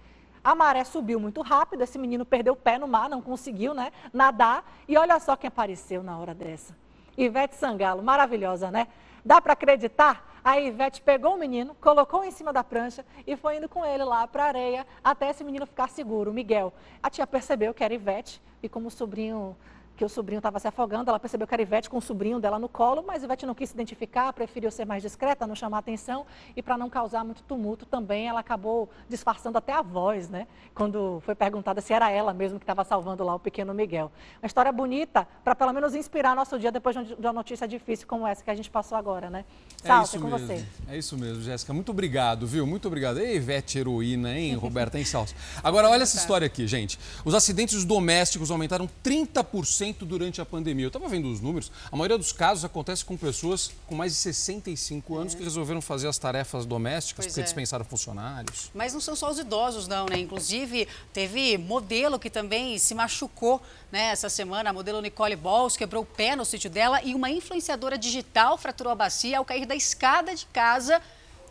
A 0.47 0.55
maré 0.55 0.85
subiu 0.85 1.19
muito 1.19 1.41
rápido, 1.41 1.83
esse 1.83 1.99
menino 1.99 2.23
perdeu 2.23 2.53
o 2.53 2.55
pé 2.55 2.77
no 2.77 2.87
mar, 2.87 3.09
não 3.09 3.21
conseguiu 3.21 3.73
né, 3.73 3.91
nadar. 4.13 4.63
E 4.87 4.97
olha 4.97 5.19
só 5.19 5.35
quem 5.35 5.49
apareceu 5.49 6.01
na 6.01 6.17
hora 6.17 6.33
dessa. 6.33 6.73
Ivete 7.17 7.57
Sangalo, 7.57 8.01
maravilhosa, 8.01 8.71
né? 8.71 8.87
Dá 9.25 9.41
para 9.41 9.51
acreditar? 9.51 10.39
A 10.41 10.57
Ivete 10.57 11.01
pegou 11.01 11.33
o 11.33 11.37
menino, 11.37 11.75
colocou 11.81 12.23
em 12.23 12.31
cima 12.31 12.53
da 12.53 12.63
prancha 12.63 13.05
e 13.27 13.35
foi 13.35 13.57
indo 13.57 13.67
com 13.67 13.85
ele 13.85 14.05
lá 14.05 14.25
para 14.25 14.45
a 14.45 14.47
areia 14.47 14.87
até 15.03 15.31
esse 15.31 15.43
menino 15.43 15.65
ficar 15.65 15.89
seguro, 15.89 16.31
Miguel. 16.31 16.73
A 17.03 17.09
tia 17.09 17.27
percebeu 17.27 17.73
que 17.73 17.83
era 17.83 17.93
Ivete 17.93 18.41
e 18.63 18.69
como 18.69 18.87
o 18.87 18.91
sobrinho 18.91 19.53
que 19.97 20.05
o 20.05 20.09
sobrinho 20.09 20.37
estava 20.37 20.59
se 20.59 20.67
afogando. 20.67 21.09
Ela 21.09 21.19
percebeu 21.19 21.47
que 21.47 21.53
era 21.53 21.61
Ivete 21.61 21.89
com 21.89 21.97
o 21.97 22.01
sobrinho 22.01 22.39
dela 22.39 22.59
no 22.59 22.69
colo, 22.69 23.03
mas 23.05 23.23
Ivete 23.23 23.45
não 23.45 23.55
quis 23.55 23.69
se 23.69 23.75
identificar, 23.75 24.31
preferiu 24.31 24.69
ser 24.69 24.85
mais 24.85 25.01
discreta, 25.01 25.47
não 25.47 25.55
chamar 25.55 25.79
atenção 25.79 26.25
e 26.55 26.61
para 26.61 26.77
não 26.77 26.89
causar 26.89 27.25
muito 27.25 27.41
tumulto 27.43 27.85
também, 27.85 28.27
ela 28.27 28.39
acabou 28.39 28.89
disfarçando 29.09 29.57
até 29.57 29.73
a 29.73 29.81
voz, 29.81 30.29
né? 30.29 30.47
Quando 30.75 31.19
foi 31.25 31.33
perguntada 31.33 31.81
se 31.81 31.91
era 31.91 32.11
ela 32.11 32.33
mesmo 32.33 32.59
que 32.59 32.63
estava 32.63 32.83
salvando 32.83 33.23
lá 33.23 33.33
o 33.35 33.39
pequeno 33.39 33.73
Miguel. 33.73 34.11
Uma 34.41 34.45
história 34.45 34.71
bonita 34.71 35.27
para 35.43 35.55
pelo 35.55 35.73
menos 35.73 35.95
inspirar 35.95 36.35
nosso 36.35 36.59
dia 36.59 36.71
depois 36.71 36.95
de 36.95 37.15
uma 37.15 37.33
notícia 37.33 37.67
difícil 37.67 38.07
como 38.07 38.27
essa 38.27 38.43
que 38.43 38.51
a 38.51 38.55
gente 38.55 38.69
passou 38.69 38.97
agora, 38.97 39.29
né? 39.29 39.43
Salve, 39.83 40.09
é, 40.13 40.17
é 40.17 40.21
com 40.21 40.27
mesmo. 40.27 40.47
você. 40.47 40.65
É 40.89 40.97
isso 40.97 41.17
mesmo, 41.17 41.41
Jéssica. 41.41 41.73
Muito 41.73 41.89
obrigado, 41.91 42.45
viu? 42.45 42.67
Muito 42.67 42.87
obrigado. 42.87 43.19
Ei, 43.19 43.35
Ivete 43.35 43.79
heroína, 43.79 44.37
hein, 44.37 44.53
Roberta, 44.55 44.99
hein, 44.99 45.05
Salso? 45.05 45.33
Agora, 45.63 45.89
olha 45.89 46.03
essa 46.03 46.17
história 46.17 46.45
aqui, 46.45 46.67
gente. 46.67 46.99
Os 47.25 47.33
acidentes 47.33 47.83
domésticos 47.83 48.51
aumentaram 48.51 48.87
30% 49.03 49.86
durante 50.05 50.39
a 50.39 50.45
pandemia 50.45 50.57
pandemia. 50.57 50.85
Eu 50.85 50.89
estava 50.89 51.07
vendo 51.07 51.31
os 51.31 51.39
números, 51.39 51.71
a 51.91 51.95
maioria 51.95 52.17
dos 52.17 52.31
casos 52.31 52.65
acontece 52.65 53.05
com 53.05 53.15
pessoas 53.15 53.71
com 53.85 53.95
mais 53.95 54.11
de 54.11 54.17
65 54.17 55.17
anos 55.17 55.33
é. 55.33 55.37
que 55.37 55.43
resolveram 55.43 55.81
fazer 55.81 56.07
as 56.07 56.17
tarefas 56.17 56.65
domésticas 56.65 57.25
pois 57.25 57.33
porque 57.33 57.41
é. 57.41 57.43
dispensaram 57.43 57.85
funcionários. 57.85 58.71
Mas 58.73 58.93
não 58.93 58.99
são 58.99 59.15
só 59.15 59.29
os 59.29 59.39
idosos, 59.39 59.87
não, 59.87 60.05
né? 60.05 60.17
Inclusive, 60.17 60.87
teve 61.13 61.57
modelo 61.57 62.19
que 62.19 62.29
também 62.29 62.77
se 62.77 62.93
machucou 62.93 63.61
né, 63.91 64.09
essa 64.09 64.29
semana. 64.29 64.69
A 64.69 64.73
modelo 64.73 65.01
Nicole 65.01 65.35
Balls 65.35 65.77
quebrou 65.77 66.03
o 66.03 66.05
pé 66.05 66.35
no 66.35 66.43
sítio 66.43 66.69
dela 66.69 67.01
e 67.03 67.13
uma 67.13 67.29
influenciadora 67.29 67.97
digital 67.97 68.57
fraturou 68.57 68.91
a 68.91 68.95
bacia 68.95 69.37
ao 69.37 69.45
cair 69.45 69.65
da 69.65 69.75
escada 69.75 70.35
de 70.35 70.45
casa 70.47 71.01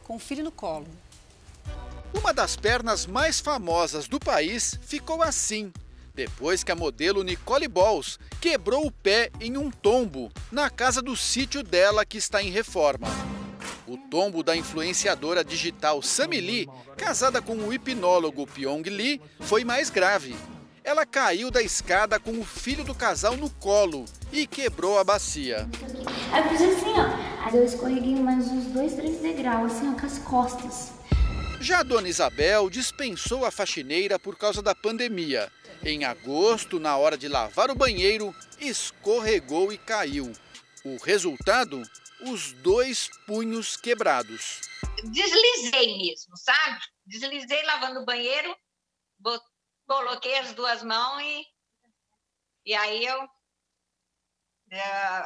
com 0.04 0.16
o 0.16 0.18
filho 0.18 0.44
no 0.44 0.52
colo. 0.52 0.86
Uma 2.14 2.32
das 2.32 2.56
pernas 2.56 3.06
mais 3.06 3.40
famosas 3.40 4.08
do 4.08 4.18
país 4.18 4.78
ficou 4.82 5.22
assim 5.22 5.72
depois 6.16 6.64
que 6.64 6.72
a 6.72 6.74
modelo 6.74 7.22
Nicole 7.22 7.68
Balls 7.68 8.18
quebrou 8.40 8.86
o 8.86 8.90
pé 8.90 9.30
em 9.38 9.58
um 9.58 9.70
tombo 9.70 10.32
na 10.50 10.70
casa 10.70 11.02
do 11.02 11.14
sítio 11.14 11.62
dela 11.62 12.06
que 12.06 12.16
está 12.16 12.42
em 12.42 12.50
reforma. 12.50 13.06
O 13.86 13.98
tombo 13.98 14.42
da 14.42 14.56
influenciadora 14.56 15.44
digital 15.44 16.00
Sammy 16.00 16.40
Lee, 16.40 16.68
casada 16.96 17.42
com 17.42 17.54
o 17.54 17.72
hipnólogo 17.72 18.46
Pyong 18.46 18.82
Lee, 18.88 19.20
foi 19.40 19.62
mais 19.62 19.90
grave. 19.90 20.34
Ela 20.82 21.04
caiu 21.04 21.50
da 21.50 21.60
escada 21.60 22.18
com 22.18 22.40
o 22.40 22.44
filho 22.44 22.82
do 22.82 22.94
casal 22.94 23.36
no 23.36 23.50
colo 23.50 24.06
e 24.32 24.46
quebrou 24.46 24.98
a 24.98 25.04
bacia. 25.04 25.68
Eu 26.34 26.48
fiz 26.48 26.62
assim, 26.62 26.94
ó. 26.96 27.54
Eu 27.54 27.64
escorreguei 27.64 28.14
mais 28.16 28.46
uns 28.48 28.66
dois, 28.66 28.94
três 28.94 29.20
degraus, 29.20 29.72
assim, 29.72 29.92
ó, 29.92 30.00
com 30.00 30.06
as 30.06 30.18
costas. 30.18 30.92
Já 31.60 31.80
a 31.80 31.82
dona 31.82 32.08
Isabel 32.08 32.70
dispensou 32.70 33.44
a 33.44 33.50
faxineira 33.50 34.18
por 34.18 34.36
causa 34.36 34.62
da 34.62 34.74
pandemia 34.74 35.50
em 35.84 36.04
agosto, 36.04 36.78
na 36.78 36.96
hora 36.96 37.16
de 37.16 37.28
lavar 37.28 37.70
o 37.70 37.74
banheiro, 37.74 38.34
escorregou 38.58 39.72
e 39.72 39.78
caiu. 39.78 40.32
O 40.84 40.96
resultado? 41.02 41.82
Os 42.20 42.52
dois 42.54 43.10
punhos 43.26 43.76
quebrados. 43.76 44.60
Deslizei 45.04 45.98
mesmo, 45.98 46.36
sabe? 46.36 46.80
Deslizei 47.04 47.62
lavando 47.64 48.00
o 48.00 48.04
banheiro, 48.04 48.56
coloquei 49.86 50.38
as 50.38 50.54
duas 50.54 50.82
mãos 50.82 51.22
e, 51.22 51.46
e 52.66 52.74
aí 52.74 53.04
eu, 53.04 53.28
é, 54.72 55.24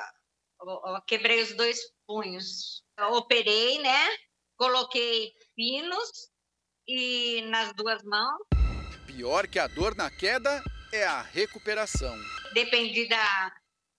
quebrei 1.06 1.42
os 1.42 1.54
dois 1.54 1.78
punhos. 2.06 2.82
Eu 2.98 3.12
operei, 3.12 3.78
né? 3.78 4.08
Coloquei 4.56 5.32
pinos 5.54 6.30
e 6.86 7.42
nas 7.42 7.72
duas 7.74 8.02
mãos 8.02 8.59
Pior 9.10 9.48
que 9.48 9.58
a 9.58 9.66
dor 9.66 9.96
na 9.96 10.08
queda 10.08 10.62
é 10.92 11.04
a 11.04 11.20
recuperação. 11.20 12.16
Dependi 12.54 13.08
da, 13.08 13.52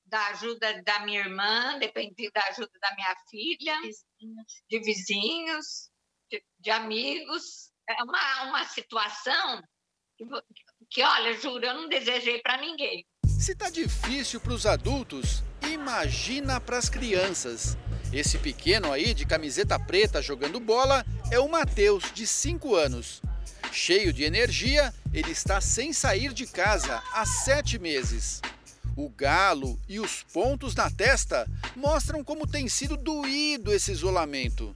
da 0.05 0.27
ajuda 0.27 0.81
da 0.83 1.01
minha 1.01 1.19
irmã, 1.19 1.77
dependi 1.79 2.31
da 2.33 2.41
ajuda 2.47 2.71
da 2.81 2.95
minha 2.95 3.13
filha, 3.29 3.75
de 4.69 4.79
vizinhos, 4.79 5.91
de, 6.31 6.41
de 6.57 6.71
amigos. 6.71 7.71
É 7.89 8.01
uma, 8.03 8.43
uma 8.43 8.65
situação 8.65 9.61
que, 10.17 10.25
que, 10.89 11.03
olha, 11.03 11.33
juro, 11.33 11.65
eu 11.65 11.73
não 11.73 11.89
desejei 11.89 12.41
para 12.41 12.55
ninguém. 12.55 13.05
Se 13.25 13.53
tá 13.53 13.69
difícil 13.69 14.39
para 14.39 14.53
os 14.53 14.65
adultos, 14.65 15.43
imagina 15.61 16.61
para 16.61 16.77
as 16.77 16.87
crianças. 16.87 17.77
Esse 18.13 18.37
pequeno 18.37 18.93
aí 18.93 19.13
de 19.13 19.25
camiseta 19.25 19.77
preta 19.77 20.21
jogando 20.21 20.57
bola 20.59 21.05
é 21.29 21.37
o 21.37 21.49
Matheus, 21.49 22.13
de 22.13 22.25
5 22.25 22.75
anos. 22.75 23.21
Cheio 23.73 24.11
de 24.11 24.23
energia, 24.23 24.93
ele 25.13 25.31
está 25.31 25.59
sem 25.59 25.91
sair 25.91 26.33
de 26.33 26.47
casa 26.47 27.01
há 27.13 27.25
sete 27.25 27.77
meses. 27.77 28.41
O 28.95 29.09
galo 29.09 29.79
e 29.87 29.99
os 29.99 30.23
pontos 30.23 30.75
na 30.75 30.89
testa 30.89 31.49
mostram 31.75 32.23
como 32.23 32.47
tem 32.47 32.67
sido 32.67 32.95
doído 32.95 33.73
esse 33.73 33.91
isolamento. 33.91 34.75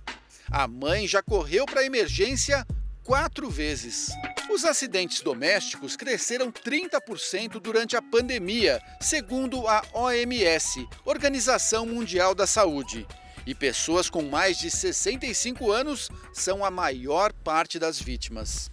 A 0.49 0.67
mãe 0.67 1.07
já 1.07 1.21
correu 1.21 1.65
para 1.65 1.81
a 1.81 1.85
emergência 1.85 2.65
quatro 3.03 3.49
vezes. 3.49 4.09
Os 4.49 4.63
acidentes 4.63 5.21
domésticos 5.21 5.95
cresceram 5.95 6.51
30% 6.51 7.59
durante 7.59 7.95
a 7.95 8.01
pandemia, 8.01 8.81
segundo 9.01 9.67
a 9.67 9.83
OMS, 9.93 10.87
Organização 11.03 11.85
Mundial 11.85 12.35
da 12.35 12.47
Saúde. 12.47 13.07
E 13.45 13.53
pessoas 13.53 14.09
com 14.09 14.23
mais 14.23 14.57
de 14.57 14.71
65 14.71 15.71
anos 15.71 16.09
são 16.33 16.65
a 16.65 16.71
maior 16.71 17.31
parte 17.31 17.77
das 17.77 17.99
vítimas. 17.99 18.71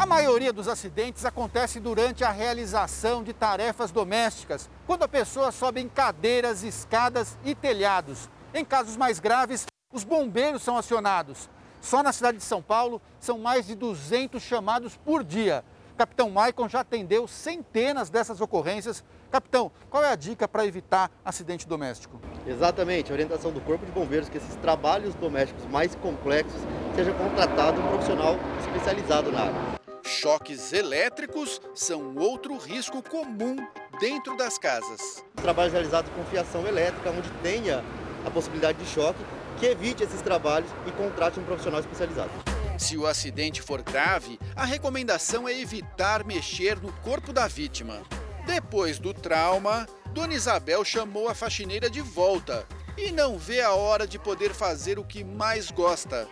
A 0.00 0.06
maioria 0.06 0.50
dos 0.50 0.66
acidentes 0.66 1.26
acontece 1.26 1.78
durante 1.78 2.24
a 2.24 2.30
realização 2.30 3.22
de 3.22 3.34
tarefas 3.34 3.90
domésticas, 3.90 4.70
quando 4.86 5.02
a 5.02 5.08
pessoa 5.08 5.52
sobe 5.52 5.78
em 5.82 5.90
cadeiras, 5.90 6.62
escadas 6.62 7.36
e 7.44 7.54
telhados. 7.54 8.30
Em 8.54 8.64
casos 8.64 8.96
mais 8.96 9.20
graves, 9.20 9.66
os 9.92 10.02
bombeiros 10.02 10.62
são 10.62 10.78
acionados. 10.78 11.50
Só 11.82 12.02
na 12.02 12.14
cidade 12.14 12.38
de 12.38 12.44
São 12.44 12.62
Paulo 12.62 12.98
são 13.20 13.38
mais 13.38 13.66
de 13.66 13.74
200 13.74 14.42
chamados 14.42 14.96
por 14.96 15.22
dia. 15.22 15.62
Capitão 15.98 16.30
Maicon 16.30 16.66
já 16.66 16.80
atendeu 16.80 17.28
centenas 17.28 18.08
dessas 18.08 18.40
ocorrências. 18.40 19.04
Capitão, 19.30 19.70
qual 19.90 20.02
é 20.02 20.08
a 20.08 20.16
dica 20.16 20.48
para 20.48 20.64
evitar 20.64 21.10
acidente 21.22 21.68
doméstico? 21.68 22.18
Exatamente, 22.46 23.10
a 23.10 23.12
orientação 23.12 23.52
do 23.52 23.60
Corpo 23.60 23.84
de 23.84 23.92
Bombeiros 23.92 24.28
é 24.28 24.30
que 24.30 24.38
esses 24.38 24.56
trabalhos 24.56 25.14
domésticos 25.16 25.66
mais 25.66 25.94
complexos 25.94 26.62
seja 26.96 27.12
contratado 27.12 27.82
um 27.82 27.88
profissional 27.88 28.36
especializado 28.64 29.30
na 29.30 29.40
área. 29.40 29.79
Choques 30.02 30.72
elétricos 30.72 31.60
são 31.74 32.16
outro 32.16 32.56
risco 32.56 33.02
comum 33.02 33.56
dentro 33.98 34.36
das 34.36 34.58
casas. 34.58 35.24
Trabalhos 35.36 35.72
realizados 35.72 36.10
com 36.14 36.24
fiação 36.24 36.66
elétrica, 36.66 37.10
onde 37.10 37.30
tenha 37.42 37.84
a 38.24 38.30
possibilidade 38.30 38.78
de 38.78 38.86
choque, 38.86 39.18
que 39.58 39.66
evite 39.66 40.02
esses 40.02 40.22
trabalhos 40.22 40.70
e 40.86 40.92
contrate 40.92 41.38
um 41.38 41.44
profissional 41.44 41.80
especializado. 41.80 42.30
Se 42.78 42.96
o 42.96 43.06
acidente 43.06 43.60
for 43.60 43.82
grave, 43.82 44.38
a 44.56 44.64
recomendação 44.64 45.46
é 45.46 45.58
evitar 45.58 46.24
mexer 46.24 46.80
no 46.80 46.92
corpo 47.00 47.32
da 47.32 47.46
vítima. 47.46 48.00
Depois 48.46 48.98
do 48.98 49.12
trauma, 49.12 49.86
Dona 50.12 50.34
Isabel 50.34 50.84
chamou 50.84 51.28
a 51.28 51.34
faxineira 51.34 51.90
de 51.90 52.00
volta 52.00 52.66
e 52.96 53.12
não 53.12 53.38
vê 53.38 53.60
a 53.60 53.72
hora 53.74 54.06
de 54.06 54.18
poder 54.18 54.54
fazer 54.54 54.98
o 54.98 55.04
que 55.04 55.22
mais 55.22 55.70
gosta: 55.70 56.26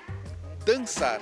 dançar. 0.64 1.20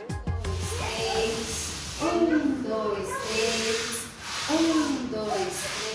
Um, 1.99 2.63
dois, 2.63 3.09
três, 3.09 4.03
um, 4.51 5.07
dois, 5.07 5.33
três. 5.33 5.86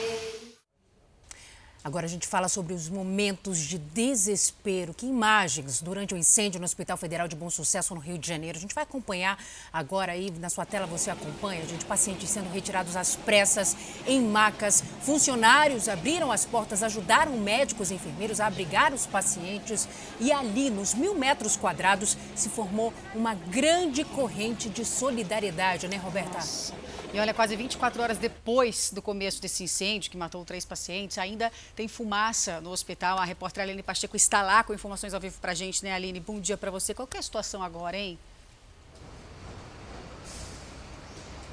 Agora 1.84 2.06
a 2.06 2.10
gente 2.10 2.28
fala 2.28 2.48
sobre 2.48 2.76
os 2.76 2.88
momentos 2.88 3.58
de 3.58 3.80
desespero. 3.80 4.94
Que 4.94 5.08
imagens 5.08 5.82
durante 5.82 6.14
o 6.14 6.18
incêndio 6.18 6.60
no 6.60 6.66
Hospital 6.66 6.96
Federal 6.96 7.28
de 7.28 7.36
Bom 7.36 7.50
Sucesso 7.50 7.96
no 7.96 8.00
Rio 8.00 8.20
de 8.20 8.28
Janeiro. 8.28 8.56
A 8.56 8.62
gente 8.62 8.76
vai 8.76 8.84
acompanhar 8.84 9.44
agora 9.74 10.12
aí 10.12 10.30
na 10.40 10.48
sua 10.48 10.64
tela, 10.64 10.86
você 10.86 11.10
acompanha, 11.10 11.66
gente, 11.66 11.84
pacientes 11.86 12.30
sendo 12.30 12.52
retirados 12.52 12.96
às 12.96 13.16
pressas 13.16 13.76
em 14.06 14.22
macas. 14.22 14.84
Funcionários 15.02 15.90
abriram 15.90 16.32
as 16.32 16.46
portas, 16.46 16.84
ajudaram 16.84 17.36
médicos 17.38 17.90
e 17.90 17.96
enfermeiros 17.96 18.40
a 18.40 18.46
abrigar 18.46 18.94
os 18.94 19.08
pacientes 19.08 19.88
e 20.20 20.32
ali, 20.32 20.70
nos 20.70 20.94
mil 20.94 21.16
metros 21.16 21.58
quadrados, 21.58 22.16
se 22.36 22.50
formou 22.50 22.94
uma 23.16 23.34
grande 23.34 24.04
corrente 24.04 24.70
de 24.70 24.86
solidariedade, 24.86 25.88
né, 25.88 25.98
Roberta? 25.98 26.38
Nossa. 26.38 26.74
E 27.14 27.20
olha, 27.20 27.34
quase 27.34 27.58
24 27.58 28.02
horas 28.02 28.18
depois 28.18 28.90
do 28.90 29.02
começo 29.02 29.42
desse 29.42 29.66
incêndio, 29.66 30.10
que 30.10 30.16
matou 30.16 30.46
três 30.46 30.64
pacientes, 30.64 31.18
ainda 31.18 31.52
tem 31.76 31.86
fumaça 31.86 32.62
no 32.62 32.70
hospital. 32.70 33.18
A 33.18 33.26
repórter 33.26 33.64
Aline 33.64 33.84
Pacheco 33.84 34.16
está 34.16 34.42
lá 34.42 34.64
com 34.64 34.74
informações 34.74 35.14
ao 35.14 35.20
vivo 35.20 35.38
para 35.42 35.52
a 35.52 35.56
gente, 35.56 35.84
né, 35.84 35.92
Aline? 35.92 36.22
Bom 36.22 36.40
dia 36.40 36.56
para 36.56 36.72
você. 36.72 36.94
Qual 36.94 37.10
é 37.14 37.18
a 37.18 37.22
situação 37.22 37.62
agora, 37.62 37.98
hein? 37.98 38.18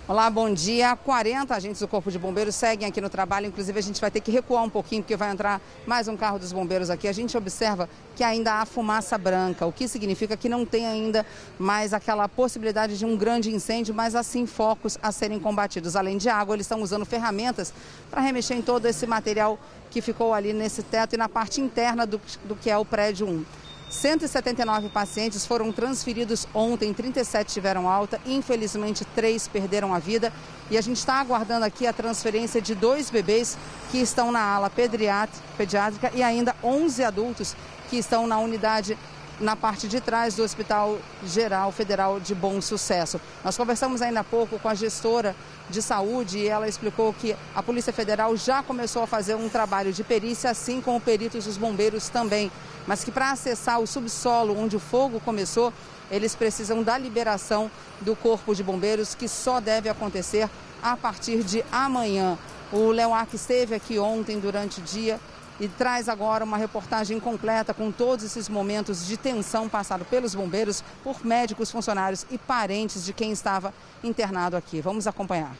Olá, 0.08 0.30
bom 0.30 0.50
dia. 0.50 0.96
40 0.96 1.54
agentes 1.54 1.82
do 1.82 1.86
Corpo 1.86 2.10
de 2.10 2.18
Bombeiros 2.18 2.54
seguem 2.54 2.88
aqui 2.88 2.98
no 2.98 3.10
trabalho. 3.10 3.44
Inclusive, 3.44 3.78
a 3.78 3.82
gente 3.82 4.00
vai 4.00 4.10
ter 4.10 4.22
que 4.22 4.30
recuar 4.30 4.64
um 4.64 4.70
pouquinho, 4.70 5.02
porque 5.02 5.14
vai 5.14 5.30
entrar 5.30 5.60
mais 5.86 6.08
um 6.08 6.16
carro 6.16 6.38
dos 6.38 6.50
bombeiros 6.50 6.88
aqui. 6.88 7.06
A 7.06 7.12
gente 7.12 7.36
observa 7.36 7.90
que 8.16 8.24
ainda 8.24 8.54
há 8.54 8.64
fumaça 8.64 9.18
branca, 9.18 9.66
o 9.66 9.72
que 9.72 9.86
significa 9.86 10.34
que 10.34 10.48
não 10.48 10.64
tem 10.64 10.86
ainda 10.86 11.26
mais 11.58 11.92
aquela 11.92 12.26
possibilidade 12.26 12.96
de 12.96 13.04
um 13.04 13.18
grande 13.18 13.54
incêndio, 13.54 13.94
mas 13.94 14.14
assim 14.14 14.46
focos 14.46 14.96
a 15.02 15.12
serem 15.12 15.38
combatidos. 15.38 15.94
Além 15.94 16.16
de 16.16 16.30
água, 16.30 16.56
eles 16.56 16.64
estão 16.64 16.80
usando 16.80 17.04
ferramentas 17.04 17.70
para 18.10 18.22
remexer 18.22 18.56
em 18.56 18.62
todo 18.62 18.86
esse 18.86 19.06
material 19.06 19.58
que 19.90 20.00
ficou 20.00 20.32
ali 20.32 20.54
nesse 20.54 20.82
teto 20.82 21.16
e 21.16 21.18
na 21.18 21.28
parte 21.28 21.60
interna 21.60 22.06
do, 22.06 22.18
do 22.44 22.56
que 22.56 22.70
é 22.70 22.78
o 22.78 22.84
prédio 22.84 23.28
1. 23.28 23.67
179 23.90 24.90
pacientes 24.90 25.46
foram 25.46 25.72
transferidos 25.72 26.46
ontem, 26.52 26.92
37 26.92 27.54
tiveram 27.54 27.88
alta, 27.88 28.20
infelizmente 28.26 29.04
três 29.14 29.48
perderam 29.48 29.94
a 29.94 29.98
vida. 29.98 30.32
E 30.70 30.76
a 30.76 30.80
gente 30.80 30.98
está 30.98 31.14
aguardando 31.14 31.64
aqui 31.64 31.86
a 31.86 31.92
transferência 31.92 32.60
de 32.60 32.74
dois 32.74 33.10
bebês 33.10 33.56
que 33.90 33.98
estão 33.98 34.30
na 34.30 34.40
ala 34.40 34.68
pediátrica 34.68 36.12
e 36.14 36.22
ainda 36.22 36.54
11 36.62 37.02
adultos 37.02 37.56
que 37.88 37.96
estão 37.96 38.26
na 38.26 38.38
unidade 38.38 38.98
na 39.40 39.54
parte 39.54 39.86
de 39.86 40.00
trás 40.00 40.34
do 40.34 40.42
Hospital 40.42 40.98
Geral 41.24 41.70
Federal 41.70 42.18
de 42.18 42.34
Bom 42.34 42.60
Sucesso. 42.60 43.20
Nós 43.44 43.56
conversamos 43.56 44.02
ainda 44.02 44.20
há 44.20 44.24
pouco 44.24 44.58
com 44.58 44.68
a 44.68 44.74
gestora 44.74 45.34
de 45.70 45.80
saúde 45.80 46.38
e 46.38 46.48
ela 46.48 46.68
explicou 46.68 47.12
que 47.12 47.36
a 47.54 47.62
Polícia 47.62 47.92
Federal 47.92 48.36
já 48.36 48.62
começou 48.62 49.02
a 49.02 49.06
fazer 49.06 49.34
um 49.34 49.48
trabalho 49.48 49.92
de 49.92 50.02
perícia, 50.02 50.50
assim 50.50 50.80
como 50.80 51.00
peritos 51.00 51.44
dos 51.44 51.56
bombeiros 51.56 52.08
também, 52.08 52.50
mas 52.86 53.04
que 53.04 53.12
para 53.12 53.30
acessar 53.30 53.80
o 53.80 53.86
subsolo 53.86 54.58
onde 54.58 54.76
o 54.76 54.80
fogo 54.80 55.20
começou, 55.20 55.72
eles 56.10 56.34
precisam 56.34 56.82
da 56.82 56.96
liberação 56.96 57.70
do 58.00 58.16
Corpo 58.16 58.54
de 58.54 58.64
Bombeiros, 58.64 59.14
que 59.14 59.28
só 59.28 59.60
deve 59.60 59.88
acontecer 59.88 60.48
a 60.82 60.96
partir 60.96 61.42
de 61.42 61.64
amanhã. 61.70 62.38
O 62.72 62.90
Leoac 62.90 63.34
esteve 63.34 63.74
aqui 63.74 63.98
ontem 63.98 64.38
durante 64.38 64.80
o 64.80 64.82
dia 64.82 65.20
e 65.60 65.68
traz 65.68 66.08
agora 66.08 66.44
uma 66.44 66.56
reportagem 66.56 67.18
completa 67.18 67.74
com 67.74 67.90
todos 67.90 68.24
esses 68.24 68.48
momentos 68.48 69.06
de 69.06 69.16
tensão 69.16 69.68
passado 69.68 70.04
pelos 70.04 70.34
bombeiros, 70.34 70.82
por 71.02 71.24
médicos, 71.24 71.70
funcionários 71.70 72.26
e 72.30 72.38
parentes 72.38 73.04
de 73.04 73.12
quem 73.12 73.32
estava 73.32 73.74
internado 74.02 74.56
aqui. 74.56 74.80
Vamos 74.80 75.06
acompanhar. 75.06 75.56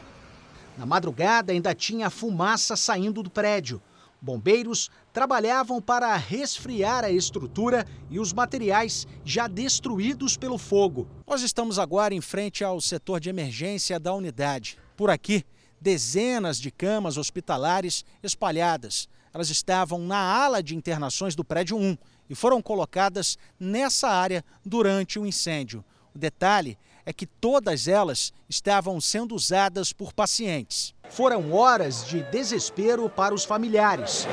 Na 0.77 0.85
madrugada 0.85 1.51
ainda 1.51 1.75
tinha 1.75 2.09
fumaça 2.09 2.75
saindo 2.75 3.21
do 3.21 3.29
prédio. 3.29 3.81
Bombeiros 4.21 4.89
trabalhavam 5.13 5.81
para 5.81 6.15
resfriar 6.15 7.05
a 7.05 7.11
estrutura 7.11 7.85
e 8.09 8.19
os 8.19 8.33
materiais 8.33 9.07
já 9.23 9.47
destruídos 9.47 10.35
pelo 10.35 10.57
fogo. 10.57 11.07
Nós 11.25 11.41
estamos 11.41 11.79
agora 11.79 12.13
em 12.13 12.21
frente 12.21 12.63
ao 12.63 12.81
setor 12.81 13.19
de 13.19 13.29
emergência 13.29 13.99
da 13.99 14.13
unidade. 14.13 14.77
Por 14.97 15.09
aqui, 15.09 15.45
dezenas 15.79 16.59
de 16.59 16.69
camas 16.69 17.17
hospitalares 17.17 18.03
espalhadas. 18.21 19.07
Elas 19.33 19.49
estavam 19.49 19.99
na 19.99 20.17
ala 20.17 20.61
de 20.61 20.75
internações 20.75 21.35
do 21.35 21.43
prédio 21.43 21.77
1 21.77 21.97
e 22.29 22.35
foram 22.35 22.61
colocadas 22.61 23.37
nessa 23.59 24.07
área 24.09 24.43
durante 24.65 25.19
o 25.19 25.25
incêndio. 25.25 25.83
O 26.13 26.17
detalhe 26.17 26.77
é 27.05 27.13
que 27.13 27.25
todas 27.25 27.87
elas 27.87 28.33
estavam 28.47 28.99
sendo 28.99 29.35
usadas 29.35 29.93
por 29.93 30.13
pacientes. 30.13 30.93
Foram 31.09 31.53
horas 31.53 32.05
de 32.05 32.21
desespero 32.23 33.09
para 33.09 33.33
os 33.33 33.43
familiares. 33.43 34.27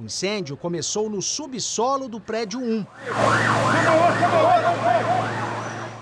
O 0.00 0.04
incêndio 0.04 0.56
começou 0.56 1.08
no 1.08 1.22
subsolo 1.22 2.08
do 2.08 2.20
prédio 2.20 2.60
1. 2.60 2.86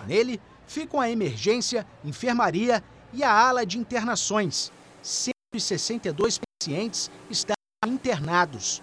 Nele 0.07 0.41
ficam 0.67 1.01
a 1.01 1.11
emergência, 1.11 1.87
enfermaria 2.05 2.83
e 3.13 3.23
a 3.23 3.31
ala 3.31 3.65
de 3.65 3.79
internações. 3.79 4.73
162 5.03 6.39
pacientes 6.39 7.11
estavam 7.31 7.64
internados. 7.87 8.83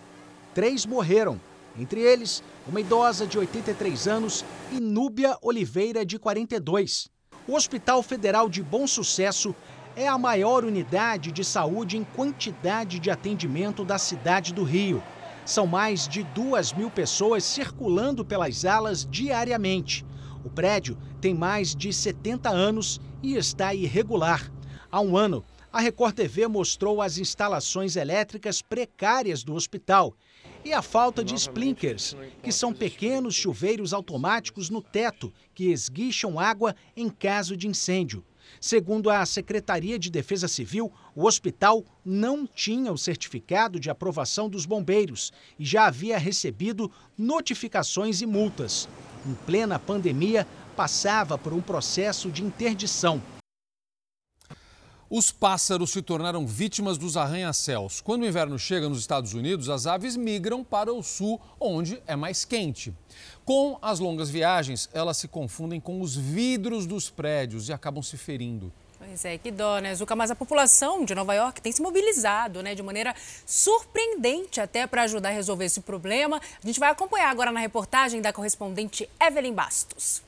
Três 0.54 0.86
morreram, 0.86 1.40
entre 1.78 2.02
eles 2.02 2.44
uma 2.68 2.80
idosa 2.80 3.26
de 3.26 3.38
83 3.38 4.08
anos 4.08 4.46
e 4.72 4.80
Núbia 4.80 5.38
Oliveira, 5.42 6.06
de 6.06 6.20
42. 6.20 7.10
O 7.48 7.56
Hospital 7.56 8.04
Federal 8.04 8.48
de 8.48 8.62
Bom 8.62 8.86
Sucesso 8.86 9.56
é 9.96 10.08
a 10.08 10.18
maior 10.18 10.64
unidade 10.64 11.32
de 11.32 11.44
saúde 11.44 11.98
em 11.98 12.04
quantidade 12.04 13.00
de 13.00 13.10
atendimento 13.10 13.84
da 13.84 13.98
cidade 13.98 14.54
do 14.54 14.64
Rio. 14.64 15.02
São 15.46 15.66
mais 15.66 16.08
de 16.08 16.24
duas 16.24 16.72
mil 16.72 16.90
pessoas 16.90 17.44
circulando 17.44 18.24
pelas 18.24 18.64
alas 18.64 19.06
diariamente. 19.10 20.06
O 20.46 20.50
prédio 20.50 20.98
tem 21.20 21.34
mais 21.34 21.76
de 21.76 21.92
70 21.92 22.50
anos 22.50 23.02
e 23.22 23.36
está 23.36 23.74
irregular. 23.74 24.52
Há 24.92 25.02
um 25.02 25.18
ano, 25.18 25.44
a 25.72 25.80
Record 25.80 26.16
TV 26.16 26.48
mostrou 26.48 27.02
as 27.02 27.18
instalações 27.18 27.96
elétricas 27.96 28.62
precárias 28.62 29.42
do 29.42 29.54
hospital 29.54 30.14
e 30.66 30.74
a 30.74 30.82
falta 30.82 31.24
de 31.24 31.34
splinkers, 31.34 32.16
que 32.44 32.52
são 32.52 32.74
pequenos 32.74 33.36
chuveiros 33.36 33.94
automáticos 33.94 34.70
no 34.70 34.82
teto 34.82 35.34
que 35.56 35.72
esguicham 35.72 36.38
água 36.38 36.76
em 36.96 37.10
caso 37.10 37.56
de 37.56 37.68
incêndio. 37.68 38.24
Segundo 38.60 39.10
a 39.10 39.26
Secretaria 39.26 39.98
de 39.98 40.12
Defesa 40.12 40.48
Civil, 40.48 40.92
o 41.16 41.26
hospital 41.26 41.86
não 42.04 42.46
tinha 42.46 42.92
o 42.92 42.98
certificado 42.98 43.80
de 43.80 43.90
aprovação 43.90 44.50
dos 44.50 44.66
bombeiros 44.66 45.32
e 45.58 45.64
já 45.64 45.86
havia 45.86 46.18
recebido 46.18 46.92
notificações 47.18 48.22
e 48.22 48.26
multas. 48.26 48.90
Em 49.26 49.34
plena 49.46 49.80
pandemia, 49.80 50.46
passava 50.76 51.38
por 51.38 51.54
um 51.54 51.62
processo 51.62 52.30
de 52.30 52.44
interdição 52.44 53.22
Os 55.14 55.30
pássaros 55.30 55.92
se 55.92 56.02
tornaram 56.02 56.48
vítimas 56.48 56.98
dos 56.98 57.18
arranha-céus. 57.18 58.00
Quando 58.00 58.22
o 58.22 58.26
inverno 58.26 58.58
chega 58.58 58.88
nos 58.88 59.00
Estados 59.00 59.34
Unidos, 59.34 59.68
as 59.68 59.86
aves 59.86 60.16
migram 60.16 60.64
para 60.64 60.94
o 60.94 61.04
sul, 61.04 61.38
onde 61.60 62.02
é 62.08 62.16
mais 62.16 62.46
quente. 62.46 62.94
Com 63.44 63.78
as 63.82 64.00
longas 64.00 64.30
viagens, 64.30 64.90
elas 64.94 65.18
se 65.18 65.28
confundem 65.28 65.82
com 65.82 66.00
os 66.00 66.16
vidros 66.16 66.86
dos 66.86 67.10
prédios 67.10 67.68
e 67.68 67.74
acabam 67.74 68.02
se 68.02 68.16
ferindo. 68.16 68.72
Pois 68.98 69.26
é, 69.26 69.38
que 69.38 69.52
dó, 69.52 69.80
né, 69.80 69.94
Zuca? 69.94 70.16
Mas 70.16 70.32
a 70.32 70.36
população 70.36 71.04
de 71.04 71.14
Nova 71.14 71.34
York 71.34 71.62
tem 71.62 71.74
se 71.74 71.82
mobilizado, 71.82 72.64
né, 72.64 72.74
de 72.74 72.82
maneira 72.82 73.14
surpreendente 73.46 74.62
até 74.62 74.88
para 74.88 75.04
ajudar 75.04 75.28
a 75.28 75.34
resolver 75.34 75.66
esse 75.66 75.82
problema. 75.82 76.40
A 76.64 76.66
gente 76.66 76.80
vai 76.80 76.90
acompanhar 76.90 77.30
agora 77.30 77.52
na 77.52 77.60
reportagem 77.60 78.22
da 78.22 78.32
correspondente 78.32 79.10
Evelyn 79.20 79.54
Bastos. 79.54 80.24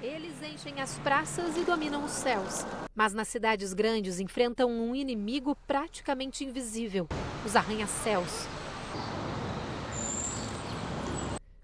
Eles 0.00 0.40
enchem 0.44 0.80
as 0.80 0.96
praças 1.00 1.56
e 1.56 1.64
dominam 1.64 2.04
os 2.04 2.12
céus. 2.12 2.64
Mas 2.94 3.12
nas 3.12 3.26
cidades 3.26 3.72
grandes 3.74 4.20
enfrentam 4.20 4.70
um 4.70 4.94
inimigo 4.94 5.56
praticamente 5.66 6.44
invisível: 6.44 7.08
os 7.44 7.56
arranha-céus. 7.56 8.46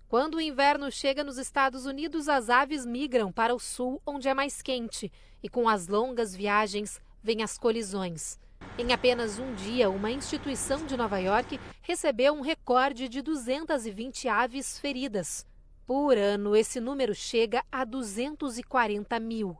Quando 0.08 0.34
o 0.34 0.40
inverno 0.40 0.90
chega 0.90 1.22
nos 1.22 1.38
Estados 1.38 1.86
Unidos, 1.86 2.28
as 2.28 2.50
aves 2.50 2.84
migram 2.84 3.30
para 3.30 3.54
o 3.54 3.60
sul, 3.60 4.02
onde 4.04 4.28
é 4.28 4.34
mais 4.34 4.60
quente, 4.60 5.12
e 5.40 5.48
com 5.48 5.68
as 5.68 5.86
longas 5.86 6.34
viagens 6.34 7.00
vêm 7.22 7.40
as 7.40 7.56
colisões. 7.56 8.36
Em 8.76 8.92
apenas 8.92 9.38
um 9.38 9.54
dia, 9.54 9.88
uma 9.88 10.10
instituição 10.10 10.84
de 10.86 10.96
Nova 10.96 11.18
York 11.18 11.60
recebeu 11.82 12.34
um 12.34 12.40
recorde 12.40 13.08
de 13.08 13.22
220 13.22 14.28
aves 14.28 14.76
feridas. 14.78 15.46
Por 15.86 16.16
ano, 16.16 16.56
esse 16.56 16.80
número 16.80 17.14
chega 17.14 17.62
a 17.70 17.84
240 17.84 19.20
mil. 19.20 19.58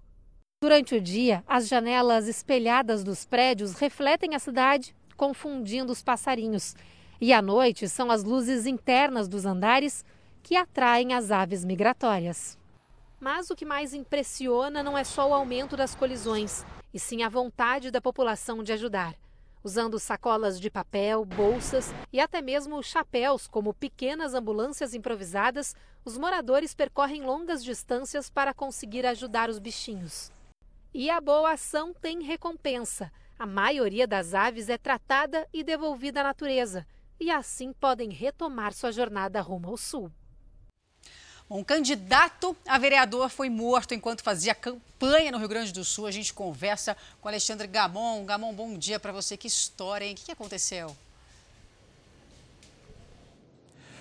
Durante 0.63 0.95
o 0.95 1.01
dia, 1.01 1.45
as 1.47 1.69
janelas 1.69 2.27
espelhadas 2.27 3.05
dos 3.05 3.27
prédios 3.27 3.75
refletem 3.75 4.35
a 4.35 4.39
cidade, 4.39 4.97
confundindo 5.19 5.93
os 5.93 6.03
passarinhos. 6.03 6.75
E 7.21 7.31
à 7.31 7.43
noite, 7.43 7.87
são 7.91 8.11
as 8.11 8.25
luzes 8.25 8.65
internas 8.65 9.29
dos 9.29 9.45
andares 9.45 10.03
que 10.43 10.57
atraem 10.57 11.13
as 11.13 11.31
aves 11.31 11.63
migratórias. 11.63 12.59
Mas 13.21 13.51
o 13.51 13.55
que 13.55 13.67
mais 13.67 13.93
impressiona 13.93 14.83
não 14.83 14.97
é 14.97 15.05
só 15.05 15.29
o 15.29 15.35
aumento 15.35 15.77
das 15.77 15.95
colisões, 15.95 16.65
e 16.93 16.99
sim 16.99 17.23
a 17.23 17.29
vontade 17.29 17.91
da 17.91 18.01
população 18.01 18.63
de 18.63 18.73
ajudar 18.73 19.15
usando 19.65 19.99
sacolas 19.99 20.61
de 20.61 20.71
papel, 20.71 21.25
bolsas 21.25 21.93
e 22.13 22.21
até 22.21 22.43
mesmo 22.43 22.83
chapéus, 22.83 23.49
como 23.49 23.73
pequenas 23.73 24.35
ambulâncias 24.35 24.93
improvisadas, 24.93 25.75
os 26.05 26.19
moradores 26.19 26.75
percorrem 26.75 27.25
longas 27.25 27.65
distâncias 27.65 28.29
para 28.29 28.53
conseguir 28.53 29.07
ajudar 29.07 29.49
os 29.49 29.59
bichinhos. 29.59 30.31
E 30.93 31.09
a 31.09 31.19
boa 31.21 31.53
ação 31.53 31.95
tem 31.95 32.23
recompensa. 32.23 33.11
A 33.39 33.47
maioria 33.47 34.07
das 34.07 34.35
aves 34.35 34.69
é 34.69 34.77
tratada 34.77 35.49
e 35.53 35.65
devolvida 35.65 36.21
à 36.21 36.25
natureza, 36.25 36.87
e 37.19 37.31
assim 37.31 37.73
podem 37.73 38.11
retomar 38.11 38.75
sua 38.75 38.93
jornada 38.93 39.41
rumo 39.41 39.71
ao 39.71 39.77
sul. 39.77 40.13
Um 41.51 41.63
candidato 41.63 42.57
a 42.67 42.79
vereador 42.79 43.29
foi 43.29 43.51
morto 43.51 43.93
enquanto 43.93 44.23
fazia 44.23 44.55
campanha 44.55 45.31
no 45.31 45.37
Rio 45.37 45.49
Grande 45.49 45.73
do 45.73 45.85
Sul. 45.85 46.07
A 46.07 46.11
gente 46.11 46.33
conversa 46.33 46.97
com 47.21 47.29
Alexandre 47.29 47.67
Gamon. 47.67 48.25
Gamon, 48.25 48.55
bom 48.55 48.79
dia 48.79 48.99
para 48.99 49.13
você. 49.13 49.37
Que 49.37 49.47
história, 49.47 50.07
hein? 50.07 50.15
O 50.15 50.25
que 50.25 50.33
aconteceu? 50.33 50.97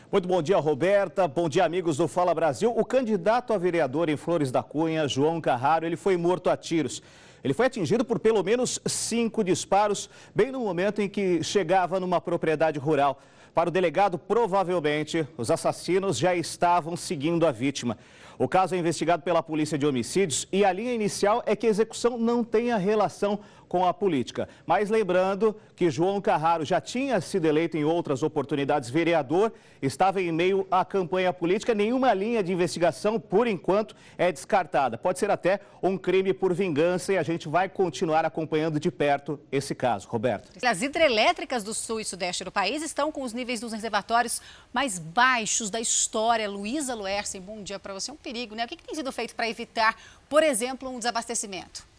Muito 0.10 0.26
bom 0.26 0.42
dia, 0.42 0.58
Roberta. 0.58 1.28
Bom 1.28 1.50
dia, 1.50 1.66
amigos 1.66 1.98
do 1.98 2.08
Fala 2.08 2.34
Brasil. 2.34 2.72
O 2.72 2.86
candidato 2.86 3.52
a 3.52 3.58
vereador 3.58 4.08
em 4.08 4.16
Flores 4.16 4.50
da 4.50 4.64
Cunha, 4.64 5.06
João 5.06 5.42
Carraro, 5.42 5.86
ele 5.86 5.98
foi 5.98 6.16
morto 6.16 6.50
a 6.50 6.56
tiros. 6.56 7.02
Ele 7.44 7.54
foi 7.54 7.66
atingido 7.66 8.06
por 8.06 8.20
pelo 8.20 8.42
menos 8.42 8.80
cinco 8.86 9.44
disparos, 9.44 10.10
bem 10.34 10.50
no 10.50 10.62
momento 10.62 11.02
em 11.02 11.10
que 11.10 11.44
chegava 11.44 12.00
numa 12.00 12.22
propriedade 12.22 12.80
rural. 12.80 13.22
Para 13.54 13.70
o 13.70 13.72
delegado, 13.72 14.18
provavelmente, 14.18 15.28
os 15.38 15.52
assassinos 15.52 16.18
já 16.18 16.34
estavam 16.34 16.98
seguindo 16.98 17.46
a 17.46 17.52
vítima. 17.52 18.00
O 18.39 18.48
caso 18.48 18.74
é 18.74 18.80
investigado 18.80 19.22
pela 19.22 19.44
Polícia 19.44 19.78
de 19.78 19.86
Homicídios 19.86 20.48
e 20.52 20.66
a 20.66 20.74
linha 20.74 20.92
inicial 20.92 21.44
é 21.46 21.56
que 21.56 21.68
a 21.68 21.70
execução 21.70 22.18
não 22.18 22.44
tenha 22.44 22.78
relação 22.78 23.39
com 23.74 23.88
a 23.88 23.92
política. 23.92 24.48
Mas 24.68 24.92
lembrando 24.92 25.56
que 25.76 25.90
João 25.90 26.22
Carraro 26.22 26.64
já 26.64 26.80
tinha 26.80 27.20
sido 27.20 27.46
eleito 27.46 27.76
em 27.76 27.84
outras 27.84 28.22
oportunidades 28.22 28.88
vereador, 28.88 29.52
estava 29.82 30.22
em 30.22 30.32
meio 30.32 30.68
à 30.70 30.86
campanha 30.86 31.34
política, 31.34 31.74
nenhuma 31.74 32.14
linha 32.14 32.44
de 32.44 32.54
investigação, 32.54 33.20
por 33.20 33.48
enquanto, 33.48 33.96
é 34.16 34.32
descartada. 34.32 34.96
Pode 34.96 35.18
ser 35.18 35.32
até 35.32 35.60
um 35.82 35.98
crime 35.98 36.36
por 36.36 36.54
vingança 36.54 37.14
e 37.14 37.18
a 37.18 37.24
gente 37.24 37.50
vai 37.50 37.68
continuar 37.68 38.24
acompanhando 38.26 38.80
de 38.80 38.92
perto 38.92 39.40
esse 39.52 39.74
caso. 39.74 40.08
Roberto. 40.08 40.52
As 40.64 40.84
hidrelétricas 40.84 41.64
do 41.64 41.74
sul 41.74 42.00
e 42.00 42.06
sudeste 42.06 42.44
do 42.44 42.52
país 42.52 42.84
estão 42.84 43.12
com 43.12 43.24
os 43.24 43.34
níveis 43.34 43.60
dos 43.60 43.74
reservatórios 43.74 44.40
mais 44.72 45.00
baixos 45.00 45.72
da 45.72 45.82
história. 45.82 46.48
Luísa 46.48 46.94
Luersen, 46.94 47.42
bom 47.42 47.64
dia 47.64 47.80
para 47.80 47.96
você. 47.96 48.12
É 48.12 48.14
um 48.14 48.18
perigo, 48.18 48.54
né? 48.54 48.66
O 48.66 48.68
que, 48.68 48.76
que 48.76 48.84
tem 48.84 48.94
sido 48.94 49.12
feito 49.12 49.34
para 49.34 49.50
evitar, 49.50 49.98
por 50.30 50.44
exemplo, 50.44 50.88
um 50.88 51.00
desabastecimento? 51.00 51.92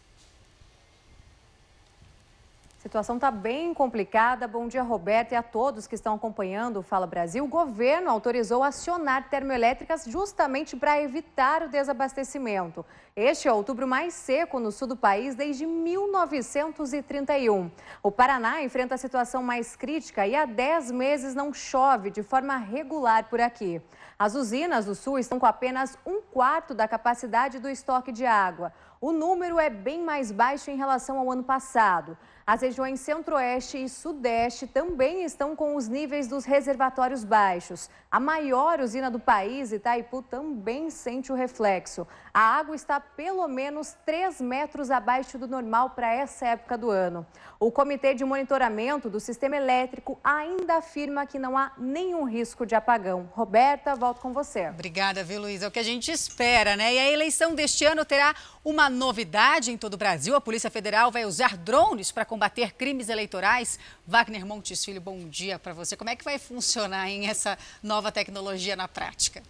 Situação 2.85 3.15
está 3.15 3.31
bem 3.31 3.73
complicada. 3.73 4.47
Bom 4.47 4.67
dia, 4.67 4.83
Roberto, 4.83 5.31
e 5.31 5.35
a 5.35 5.41
todos 5.41 5.87
que 5.87 5.95
estão 5.95 6.13
acompanhando 6.13 6.77
o 6.77 6.83
Fala 6.83 7.07
Brasil. 7.07 7.43
O 7.43 7.47
governo 7.47 8.11
autorizou 8.11 8.61
acionar 8.61 9.27
termoelétricas 9.27 10.05
justamente 10.05 10.77
para 10.77 11.01
evitar 11.01 11.63
o 11.63 11.67
desabastecimento. 11.67 12.85
Este 13.15 13.47
é 13.47 13.51
o 13.51 13.55
outubro 13.55 13.87
mais 13.87 14.13
seco 14.13 14.59
no 14.59 14.71
sul 14.71 14.87
do 14.87 14.95
país 14.95 15.33
desde 15.33 15.65
1931. 15.65 17.71
O 18.03 18.11
Paraná 18.11 18.61
enfrenta 18.61 18.93
a 18.93 18.99
situação 18.99 19.41
mais 19.41 19.75
crítica 19.75 20.27
e 20.27 20.35
há 20.35 20.45
10 20.45 20.91
meses 20.91 21.33
não 21.33 21.51
chove 21.51 22.11
de 22.11 22.21
forma 22.21 22.55
regular 22.55 23.23
por 23.23 23.41
aqui. 23.41 23.81
As 24.19 24.35
usinas 24.35 24.85
do 24.85 24.93
sul 24.93 25.17
estão 25.17 25.39
com 25.39 25.47
apenas 25.47 25.97
um 26.05 26.21
quarto 26.21 26.75
da 26.75 26.87
capacidade 26.87 27.57
do 27.57 27.67
estoque 27.67 28.11
de 28.11 28.27
água. 28.27 28.71
O 29.01 29.11
número 29.11 29.59
é 29.59 29.71
bem 29.71 30.03
mais 30.03 30.31
baixo 30.31 30.69
em 30.69 30.77
relação 30.77 31.17
ao 31.17 31.31
ano 31.31 31.43
passado. 31.43 32.15
As 32.47 32.61
regiões 32.61 32.99
centro-oeste 32.99 33.83
e 33.83 33.89
sudeste 33.89 34.67
também 34.67 35.23
estão 35.23 35.55
com 35.55 35.75
os 35.75 35.87
níveis 35.87 36.27
dos 36.27 36.45
reservatórios 36.45 37.23
baixos. 37.23 37.89
A 38.11 38.19
maior 38.19 38.79
usina 38.81 39.09
do 39.09 39.19
país, 39.19 39.71
Itaipu, 39.71 40.21
também 40.21 40.91
sente 40.91 41.31
o 41.31 41.35
reflexo. 41.35 42.07
A 42.31 42.39
água 42.39 42.75
está 42.75 42.99
pelo 42.99 43.47
menos 43.47 43.95
3 44.05 44.41
metros 44.41 44.91
abaixo 44.91 45.39
do 45.39 45.47
normal 45.47 45.89
para 45.89 46.13
essa 46.13 46.45
época 46.45 46.77
do 46.77 46.91
ano. 46.91 47.25
O 47.59 47.71
Comitê 47.71 48.13
de 48.13 48.23
Monitoramento 48.23 49.09
do 49.09 49.19
Sistema 49.19 49.57
Elétrico 49.57 50.19
ainda 50.23 50.75
afirma 50.75 51.25
que 51.25 51.39
não 51.39 51.57
há 51.57 51.71
nenhum 51.79 52.25
risco 52.25 52.63
de 52.63 52.75
apagão. 52.75 53.27
Roberta, 53.33 53.95
volto 53.95 54.21
com 54.21 54.31
você. 54.31 54.69
Obrigada, 54.69 55.23
viu, 55.23 55.41
Luiz? 55.41 55.63
É 55.63 55.67
o 55.67 55.71
que 55.71 55.79
a 55.79 55.83
gente 55.83 56.11
espera, 56.11 56.75
né? 56.75 56.93
E 56.93 56.99
a 56.99 57.11
eleição 57.11 57.55
deste 57.55 57.85
ano 57.85 58.05
terá 58.05 58.35
uma 58.63 58.87
novidade 58.87 59.71
em 59.71 59.77
todo 59.77 59.95
o 59.95 59.97
Brasil. 59.97 60.35
A 60.35 60.41
Polícia 60.41 60.69
Federal 60.69 61.11
vai 61.11 61.25
usar 61.25 61.57
drones 61.57 62.11
para 62.11 62.23
combater 62.35 62.73
crimes 62.73 63.07
eleitorais. 63.07 63.79
Wagner 64.05 64.45
Montes 64.45 64.83
Filho, 64.83 64.99
bom 64.99 65.29
dia 65.29 65.57
para 65.57 65.73
você. 65.73 65.95
Como 65.95 66.09
é 66.09 66.17
que 66.17 66.25
vai 66.25 66.37
funcionar 66.37 67.09
em 67.09 67.27
essa 67.27 67.57
nova 67.81 68.11
tecnologia 68.11 68.75
na 68.75 68.89
prática? 68.89 69.41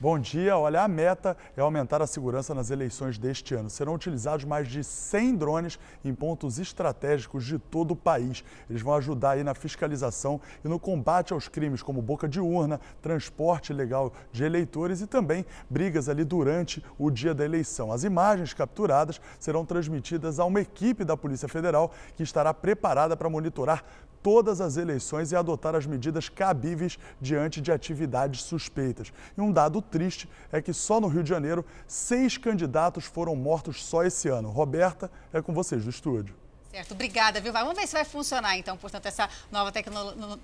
Bom 0.00 0.16
dia. 0.16 0.56
Olha, 0.56 0.82
a 0.82 0.86
meta 0.86 1.36
é 1.56 1.60
aumentar 1.60 2.00
a 2.00 2.06
segurança 2.06 2.54
nas 2.54 2.70
eleições 2.70 3.18
deste 3.18 3.56
ano. 3.56 3.68
Serão 3.68 3.94
utilizados 3.94 4.44
mais 4.44 4.68
de 4.68 4.84
100 4.84 5.34
drones 5.34 5.76
em 6.04 6.14
pontos 6.14 6.60
estratégicos 6.60 7.44
de 7.44 7.58
todo 7.58 7.90
o 7.90 7.96
país. 7.96 8.44
Eles 8.70 8.80
vão 8.80 8.94
ajudar 8.94 9.30
aí 9.30 9.42
na 9.42 9.56
fiscalização 9.56 10.40
e 10.64 10.68
no 10.68 10.78
combate 10.78 11.32
aos 11.32 11.48
crimes 11.48 11.82
como 11.82 12.00
boca 12.00 12.28
de 12.28 12.38
urna, 12.38 12.80
transporte 13.02 13.72
ilegal 13.72 14.12
de 14.30 14.44
eleitores 14.44 15.00
e 15.00 15.06
também 15.08 15.44
brigas 15.68 16.08
ali 16.08 16.22
durante 16.22 16.80
o 16.96 17.10
dia 17.10 17.34
da 17.34 17.44
eleição. 17.44 17.90
As 17.90 18.04
imagens 18.04 18.54
capturadas 18.54 19.20
serão 19.40 19.64
transmitidas 19.64 20.38
a 20.38 20.44
uma 20.44 20.60
equipe 20.60 21.04
da 21.04 21.16
Polícia 21.16 21.48
Federal 21.48 21.90
que 22.14 22.22
estará 22.22 22.54
preparada 22.54 23.16
para 23.16 23.28
monitorar 23.28 23.82
todas 24.28 24.60
as 24.60 24.76
eleições 24.76 25.32
e 25.32 25.36
adotar 25.36 25.74
as 25.74 25.86
medidas 25.86 26.28
cabíveis 26.28 26.98
diante 27.18 27.62
de 27.62 27.72
atividades 27.72 28.42
suspeitas. 28.42 29.10
E 29.34 29.40
um 29.40 29.50
dado 29.50 29.80
triste 29.80 30.28
é 30.52 30.60
que 30.60 30.70
só 30.74 31.00
no 31.00 31.08
Rio 31.08 31.22
de 31.22 31.30
Janeiro, 31.30 31.64
seis 31.86 32.36
candidatos 32.36 33.06
foram 33.06 33.34
mortos 33.34 33.82
só 33.82 34.04
esse 34.04 34.28
ano. 34.28 34.50
Roberta, 34.50 35.10
é 35.32 35.40
com 35.40 35.54
vocês 35.54 35.82
do 35.82 35.88
estúdio. 35.88 36.36
Certo, 36.70 36.92
obrigada, 36.92 37.40
viu? 37.40 37.54
Vamos 37.54 37.74
ver 37.74 37.86
se 37.86 37.94
vai 37.94 38.04
funcionar, 38.04 38.58
então, 38.58 38.76
portanto, 38.76 39.06
essa 39.06 39.30
nova 39.50 39.72
tecno 39.72 40.38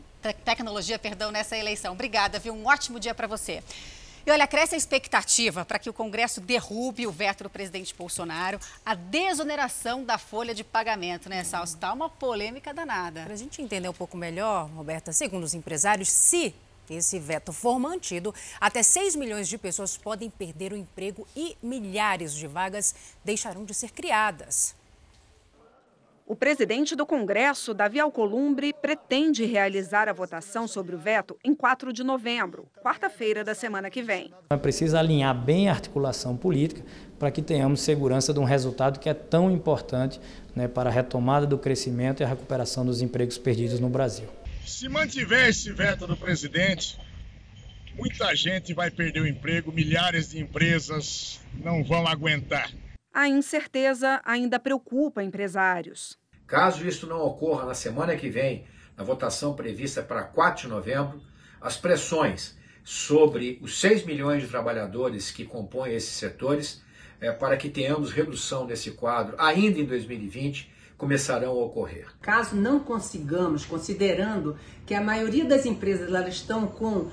tecnologia 0.46 0.98
perdão, 0.98 1.30
nessa 1.30 1.54
eleição. 1.54 1.92
Obrigada, 1.92 2.38
viu? 2.38 2.54
Um 2.54 2.66
ótimo 2.66 2.98
dia 2.98 3.14
para 3.14 3.26
você. 3.26 3.62
E 4.26 4.30
olha, 4.30 4.46
cresce 4.46 4.74
a 4.74 4.78
expectativa 4.78 5.66
para 5.66 5.78
que 5.78 5.90
o 5.90 5.92
Congresso 5.92 6.40
derrube 6.40 7.06
o 7.06 7.12
veto 7.12 7.44
do 7.44 7.50
presidente 7.50 7.94
Bolsonaro, 7.94 8.58
a 8.84 8.94
desoneração 8.94 10.02
da 10.02 10.16
folha 10.16 10.54
de 10.54 10.64
pagamento, 10.64 11.28
né, 11.28 11.44
Salso? 11.44 11.74
Está 11.74 11.92
uma 11.92 12.08
polêmica 12.08 12.72
danada. 12.72 13.24
Para 13.24 13.34
a 13.34 13.36
gente 13.36 13.60
entender 13.60 13.86
um 13.86 13.92
pouco 13.92 14.16
melhor, 14.16 14.70
Roberta, 14.70 15.12
segundo 15.12 15.44
os 15.44 15.52
empresários, 15.52 16.08
se 16.08 16.54
esse 16.88 17.18
veto 17.18 17.52
for 17.52 17.78
mantido, 17.78 18.34
até 18.58 18.82
6 18.82 19.14
milhões 19.14 19.46
de 19.46 19.58
pessoas 19.58 19.98
podem 19.98 20.30
perder 20.30 20.72
o 20.72 20.76
emprego 20.76 21.28
e 21.36 21.54
milhares 21.62 22.32
de 22.32 22.46
vagas 22.46 22.94
deixarão 23.22 23.64
de 23.66 23.74
ser 23.74 23.90
criadas. 23.90 24.74
O 26.26 26.34
presidente 26.34 26.96
do 26.96 27.04
Congresso, 27.04 27.74
Davi 27.74 28.00
Alcolumbre, 28.00 28.72
pretende 28.72 29.44
realizar 29.44 30.08
a 30.08 30.12
votação 30.14 30.66
sobre 30.66 30.94
o 30.94 30.98
veto 30.98 31.36
em 31.44 31.54
4 31.54 31.92
de 31.92 32.02
novembro, 32.02 32.66
quarta-feira 32.82 33.44
da 33.44 33.54
semana 33.54 33.90
que 33.90 34.02
vem. 34.02 34.32
Preciso 34.62 34.96
alinhar 34.96 35.34
bem 35.34 35.68
a 35.68 35.72
articulação 35.72 36.34
política 36.34 36.82
para 37.18 37.30
que 37.30 37.42
tenhamos 37.42 37.82
segurança 37.82 38.32
de 38.32 38.40
um 38.40 38.44
resultado 38.44 38.98
que 38.98 39.10
é 39.10 39.12
tão 39.12 39.50
importante 39.50 40.18
né, 40.56 40.66
para 40.66 40.88
a 40.88 40.92
retomada 40.92 41.46
do 41.46 41.58
crescimento 41.58 42.22
e 42.22 42.24
a 42.24 42.26
recuperação 42.26 42.86
dos 42.86 43.02
empregos 43.02 43.36
perdidos 43.36 43.78
no 43.78 43.90
Brasil. 43.90 44.26
Se 44.64 44.88
mantiver 44.88 45.50
esse 45.50 45.70
veto 45.72 46.06
do 46.06 46.16
presidente, 46.16 46.98
muita 47.98 48.34
gente 48.34 48.72
vai 48.72 48.90
perder 48.90 49.20
o 49.20 49.28
emprego, 49.28 49.70
milhares 49.70 50.30
de 50.30 50.40
empresas 50.40 51.38
não 51.62 51.84
vão 51.84 52.06
aguentar. 52.06 52.70
A 53.14 53.28
incerteza 53.28 54.20
ainda 54.24 54.58
preocupa 54.58 55.22
empresários. 55.22 56.18
Caso 56.48 56.84
isso 56.84 57.06
não 57.06 57.20
ocorra 57.20 57.64
na 57.64 57.72
semana 57.72 58.16
que 58.16 58.28
vem, 58.28 58.64
na 58.96 59.04
votação 59.04 59.54
prevista 59.54 60.02
para 60.02 60.24
4 60.24 60.62
de 60.62 60.68
novembro, 60.68 61.22
as 61.60 61.76
pressões 61.76 62.58
sobre 62.82 63.60
os 63.62 63.78
6 63.78 64.04
milhões 64.04 64.42
de 64.42 64.48
trabalhadores 64.48 65.30
que 65.30 65.44
compõem 65.44 65.94
esses 65.94 66.10
setores, 66.10 66.82
é, 67.20 67.30
para 67.30 67.56
que 67.56 67.70
tenhamos 67.70 68.10
redução 68.10 68.66
desse 68.66 68.90
quadro 68.90 69.36
ainda 69.38 69.78
em 69.78 69.84
2020, 69.84 70.68
começarão 70.98 71.52
a 71.52 71.64
ocorrer. 71.66 72.08
Caso 72.20 72.56
não 72.56 72.80
consigamos, 72.80 73.64
considerando 73.64 74.58
que 74.84 74.92
a 74.92 75.00
maioria 75.00 75.44
das 75.44 75.64
empresas 75.64 76.08
elas 76.08 76.34
estão 76.34 76.66
com 76.66 77.12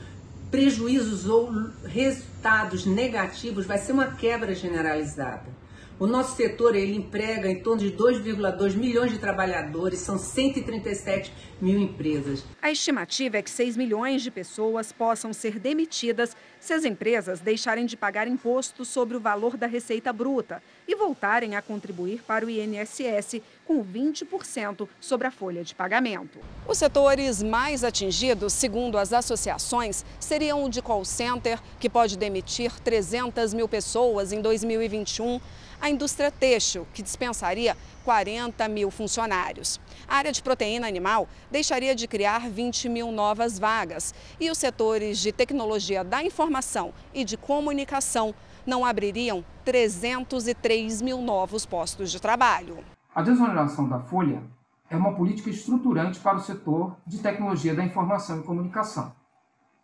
prejuízos 0.49 1.27
ou 1.27 1.51
resultados 1.85 2.87
negativos, 2.87 3.67
vai 3.67 3.77
ser 3.77 3.91
uma 3.91 4.15
quebra 4.15 4.55
generalizada. 4.55 5.61
O 5.99 6.07
nosso 6.07 6.35
setor 6.35 6.75
ele 6.75 6.95
emprega 6.95 7.49
em 7.49 7.61
torno 7.61 7.81
de 7.81 7.91
2,2 7.91 8.75
milhões 8.75 9.11
de 9.11 9.19
trabalhadores, 9.19 9.99
são 9.99 10.17
137 10.17 11.31
mil 11.61 11.79
empresas. 11.79 12.43
A 12.61 12.71
estimativa 12.71 13.37
é 13.37 13.41
que 13.41 13.49
6 13.49 13.77
milhões 13.77 14.21
de 14.21 14.31
pessoas 14.31 14.91
possam 14.91 15.31
ser 15.31 15.59
demitidas 15.59 16.35
se 16.59 16.73
as 16.73 16.85
empresas 16.85 17.39
deixarem 17.39 17.85
de 17.85 17.95
pagar 17.95 18.27
imposto 18.27 18.83
sobre 18.83 19.15
o 19.15 19.19
valor 19.19 19.57
da 19.57 19.67
receita 19.67 20.11
bruta 20.11 20.61
e 20.87 20.95
voltarem 20.95 21.55
a 21.55 21.61
contribuir 21.61 22.21
para 22.23 22.45
o 22.45 22.49
INSS 22.49 23.41
com 23.65 23.83
20% 23.83 24.87
sobre 24.99 25.27
a 25.27 25.31
folha 25.31 25.63
de 25.63 25.73
pagamento. 25.73 26.39
Os 26.67 26.77
setores 26.77 27.41
mais 27.41 27.83
atingidos, 27.83 28.53
segundo 28.53 28.97
as 28.97 29.13
associações, 29.13 30.05
seriam 30.19 30.63
o 30.63 30.69
de 30.69 30.81
call 30.81 31.05
center, 31.05 31.59
que 31.79 31.89
pode 31.89 32.17
demitir 32.17 32.71
300 32.79 33.53
mil 33.53 33.67
pessoas 33.67 34.31
em 34.31 34.41
2021 34.41 35.39
a 35.81 35.89
indústria 35.89 36.29
têxtil, 36.29 36.87
que 36.93 37.01
dispensaria 37.01 37.75
40 38.05 38.67
mil 38.67 38.91
funcionários. 38.91 39.79
A 40.07 40.17
área 40.17 40.31
de 40.31 40.41
proteína 40.41 40.87
animal 40.87 41.27
deixaria 41.51 41.93
de 41.93 42.07
criar 42.07 42.49
20 42.49 42.87
mil 42.89 43.11
novas 43.11 43.59
vagas 43.59 44.15
e 44.39 44.49
os 44.49 44.57
setores 44.57 45.19
de 45.19 45.31
tecnologia 45.31 46.03
da 46.03 46.23
informação 46.23 46.93
e 47.13 47.23
de 47.23 47.35
comunicação 47.35 48.33
não 48.65 48.85
abririam 48.85 49.43
303 49.65 51.01
mil 51.01 51.21
novos 51.21 51.65
postos 51.65 52.11
de 52.11 52.21
trabalho. 52.21 52.77
A 53.13 53.21
desoneração 53.21 53.89
da 53.89 53.99
folha 53.99 54.41
é 54.89 54.95
uma 54.95 55.13
política 55.13 55.49
estruturante 55.49 56.19
para 56.19 56.37
o 56.37 56.41
setor 56.41 56.95
de 57.05 57.19
tecnologia 57.19 57.75
da 57.75 57.83
informação 57.83 58.39
e 58.39 58.43
comunicação. 58.43 59.13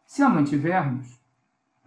Se 0.05 0.21
a 0.21 0.29
mantivermos, 0.29 1.19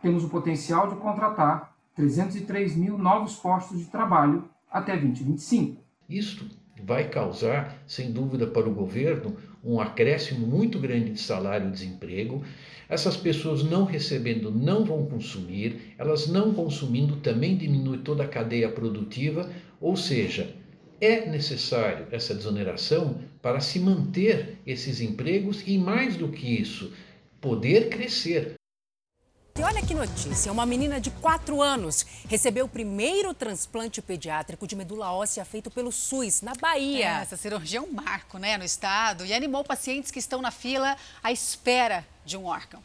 temos 0.02 0.24
o 0.24 0.28
potencial 0.28 0.88
de 0.88 0.96
contratar 0.96 1.74
303 1.94 2.76
mil 2.76 2.98
novos 2.98 3.36
postos 3.36 3.78
de 3.78 3.86
trabalho 3.86 4.48
até 4.70 4.96
2025. 4.96 5.82
Isto 6.08 6.46
vai 6.82 7.08
causar, 7.08 7.76
sem 7.86 8.12
dúvida, 8.12 8.46
para 8.46 8.68
o 8.68 8.74
governo 8.74 9.36
um 9.64 9.81
acréscimo 9.81 10.46
muito 10.46 10.79
grande 10.79 11.11
de 11.11 11.20
salário 11.20 11.68
e 11.68 11.73
desemprego. 11.73 12.42
Essas 12.88 13.16
pessoas 13.16 13.62
não 13.62 13.85
recebendo 13.85 14.51
não 14.51 14.85
vão 14.85 15.07
consumir, 15.07 15.94
elas 15.99 16.27
não 16.27 16.53
consumindo 16.53 17.16
também 17.16 17.57
diminui 17.57 17.99
toda 17.99 18.25
a 18.25 18.29
cadeia 18.29 18.68
produtiva, 18.68 19.51
ou 19.81 19.96
seja, 19.96 20.55
é 21.01 21.27
necessário 21.27 22.07
essa 22.11 22.35
desoneração 22.35 23.20
para 23.40 23.61
se 23.61 23.79
manter 23.79 24.59
esses 24.66 25.01
empregos 25.01 25.62
e, 25.66 25.79
mais 25.79 26.16
do 26.16 26.29
que 26.29 26.46
isso, 26.61 26.92
poder 27.40 27.88
crescer. 27.88 28.60
E 29.61 29.62
olha 29.62 29.83
que 29.83 29.92
notícia: 29.92 30.51
uma 30.51 30.64
menina 30.64 30.99
de 30.99 31.11
4 31.11 31.61
anos 31.61 32.07
recebeu 32.31 32.64
o 32.64 32.68
primeiro 32.68 33.35
transplante 33.35 34.01
pediátrico 34.01 34.66
de 34.66 34.75
medula 34.75 35.12
óssea 35.12 35.44
feito 35.44 35.70
pelo 35.70 35.92
SUS, 35.92 36.40
na 36.40 36.55
Bahia. 36.55 37.18
É, 37.18 37.20
essa 37.20 37.37
cirurgia 37.37 37.79
é 37.79 37.83
um 37.83 37.92
marco 37.92 38.38
né, 38.38 38.57
no 38.57 38.64
estado 38.64 39.27
e 39.27 39.35
animou 39.35 39.62
pacientes 39.62 40.11
que 40.11 40.18
estão 40.18 40.40
na 40.40 40.51
fila 40.51 40.96
à 41.23 41.31
espera 41.31 42.07
de 42.25 42.38
um 42.38 42.46
órgão. 42.46 42.83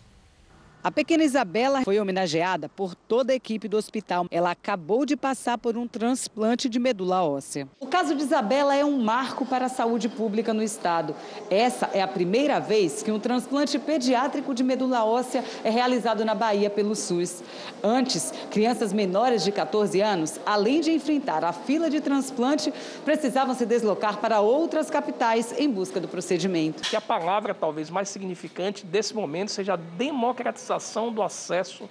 A 0.86 0.92
pequena 0.92 1.24
Isabela 1.24 1.82
foi 1.82 2.00
homenageada 2.00 2.70
por 2.70 2.94
toda 2.94 3.34
a 3.34 3.36
equipe 3.36 3.68
do 3.68 3.76
hospital. 3.76 4.28
Ela 4.30 4.52
acabou 4.52 5.04
de 5.04 5.18
passar 5.18 5.58
por 5.58 5.76
um 5.76 5.88
transplante 5.88 6.70
de 6.70 6.78
medula 6.78 7.24
óssea. 7.24 7.68
O 7.80 7.88
caso 7.88 8.14
de 8.14 8.22
Isabela 8.22 8.76
é 8.76 8.86
um 8.86 9.02
marco 9.02 9.48
para 9.48 9.66
a 9.66 9.70
saúde 9.70 10.08
pública 10.08 10.54
no 10.54 10.62
estado. 10.62 11.16
Essa 11.50 11.90
é 11.92 12.04
a 12.04 12.08
primeira 12.08 12.60
vez 12.60 13.02
que 13.02 13.12
um 13.12 13.20
transplante 13.20 13.80
pediátrico 13.80 14.54
de 14.54 14.64
medula 14.64 15.04
óssea 15.04 15.44
é 15.64 15.72
realizado 15.72 16.24
na 16.24 16.36
Bahia 16.36 16.70
pelo 16.70 16.96
SUS. 16.96 17.42
Antes, 17.84 18.32
crianças 18.52 18.94
menores 18.94 19.44
de 19.44 19.52
14 19.52 20.00
anos, 20.02 20.40
além 20.46 20.82
de 20.82 20.92
enfrentar 20.92 21.44
a 21.44 21.52
fila 21.52 21.90
de 21.90 22.00
transplante, 22.00 22.72
precisavam 23.04 23.56
se 23.56 23.66
deslocar 23.66 24.18
para 24.18 24.40
outras 24.40 24.92
capitais 24.92 25.52
em 25.58 25.68
busca 25.68 26.00
do 26.00 26.08
procedimento. 26.08 26.84
Que 26.84 26.96
a 26.96 27.02
palavra 27.02 27.56
talvez 27.56 27.90
mais 27.90 28.08
significante 28.08 28.86
desse 28.86 29.16
momento 29.16 29.50
seja 29.50 29.74
a 29.74 29.78
do 31.12 31.22
acesso 31.22 31.90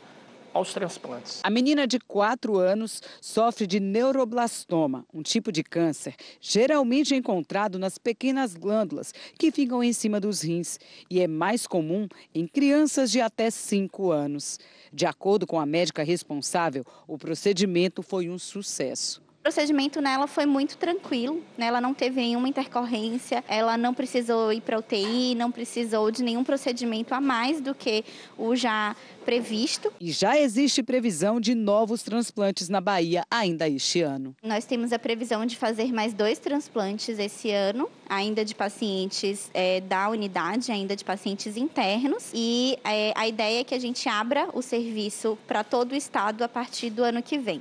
aos 0.55 0.73
transplantes. 0.73 1.41
A 1.43 1.51
menina 1.51 1.87
de 1.87 1.99
4 1.99 2.57
anos 2.59 3.03
sofre 3.21 3.67
de 3.67 3.81
neuroblastoma, 3.81 5.05
um 5.13 5.21
tipo 5.21 5.51
de 5.51 5.65
câncer 5.65 6.15
geralmente 6.41 7.15
encontrado 7.15 7.79
nas 7.79 7.99
pequenas 7.99 8.55
glândulas 8.55 9.13
que 9.37 9.51
ficam 9.51 9.83
em 9.83 9.93
cima 9.93 10.21
dos 10.21 10.43
rins 10.43 10.79
e 11.11 11.21
é 11.21 11.27
mais 11.27 11.67
comum 11.67 12.07
em 12.33 12.47
crianças 12.47 13.11
de 13.11 13.21
até 13.21 13.51
5 13.51 14.13
anos. 14.13 14.59
De 14.93 15.05
acordo 15.05 15.45
com 15.45 15.59
a 15.59 15.67
médica 15.67 16.05
responsável, 16.05 16.85
o 17.09 17.19
procedimento 17.19 18.01
foi 18.01 18.31
um 18.31 18.39
sucesso. 18.39 19.24
O 19.45 19.53
procedimento 19.53 20.01
nela 20.01 20.27
foi 20.27 20.47
muito 20.47 20.79
tranquilo, 20.79 21.45
né? 21.59 21.67
ela 21.67 21.79
não 21.79 21.93
teve 21.93 22.19
nenhuma 22.19 22.49
intercorrência, 22.49 23.45
ela 23.47 23.77
não 23.77 23.93
precisou 23.93 24.51
ir 24.51 24.63
para 24.63 24.79
UTI, 24.79 25.35
não 25.35 25.51
precisou 25.51 26.11
de 26.11 26.23
nenhum 26.23 26.43
procedimento 26.43 27.15
a 27.15 27.21
mais 27.21 27.61
do 27.61 27.75
que 27.75 28.03
o 28.39 28.57
já 28.57 28.97
previsto. 29.23 29.93
E 30.01 30.13
já 30.13 30.41
existe 30.41 30.83
previsão 30.83 31.39
de 31.39 31.55
novos 31.55 32.03
transplantes 32.03 32.71
na 32.71 32.81
Bahia 32.81 33.23
ainda 33.31 33.69
este 33.69 34.01
ano. 34.01 34.35
Nós 34.43 34.65
temos 34.65 34.95
a 34.95 34.99
previsão 34.99 35.45
de 35.45 35.59
fazer 35.59 35.93
mais 35.93 36.15
dois 36.15 36.39
transplantes 36.39 37.19
esse 37.19 37.51
ano, 37.51 37.91
ainda 38.09 38.47
de 38.47 38.55
pacientes 38.55 39.51
é, 39.53 39.83
da 39.83 40.09
unidade, 40.09 40.73
ainda 40.73 40.97
de 40.97 41.05
pacientes 41.05 41.59
internos. 41.59 42.31
E 42.33 42.79
é, 42.83 43.13
a 43.15 43.29
ideia 43.29 43.61
é 43.61 43.65
que 43.65 43.75
a 43.75 43.79
gente 43.79 44.09
abra 44.09 44.49
o 44.55 44.63
serviço 44.63 45.37
para 45.47 45.63
todo 45.63 45.93
o 45.93 45.95
estado 45.95 46.43
a 46.43 46.49
partir 46.49 46.89
do 46.89 47.05
ano 47.05 47.23
que 47.23 47.37
vem. 47.37 47.61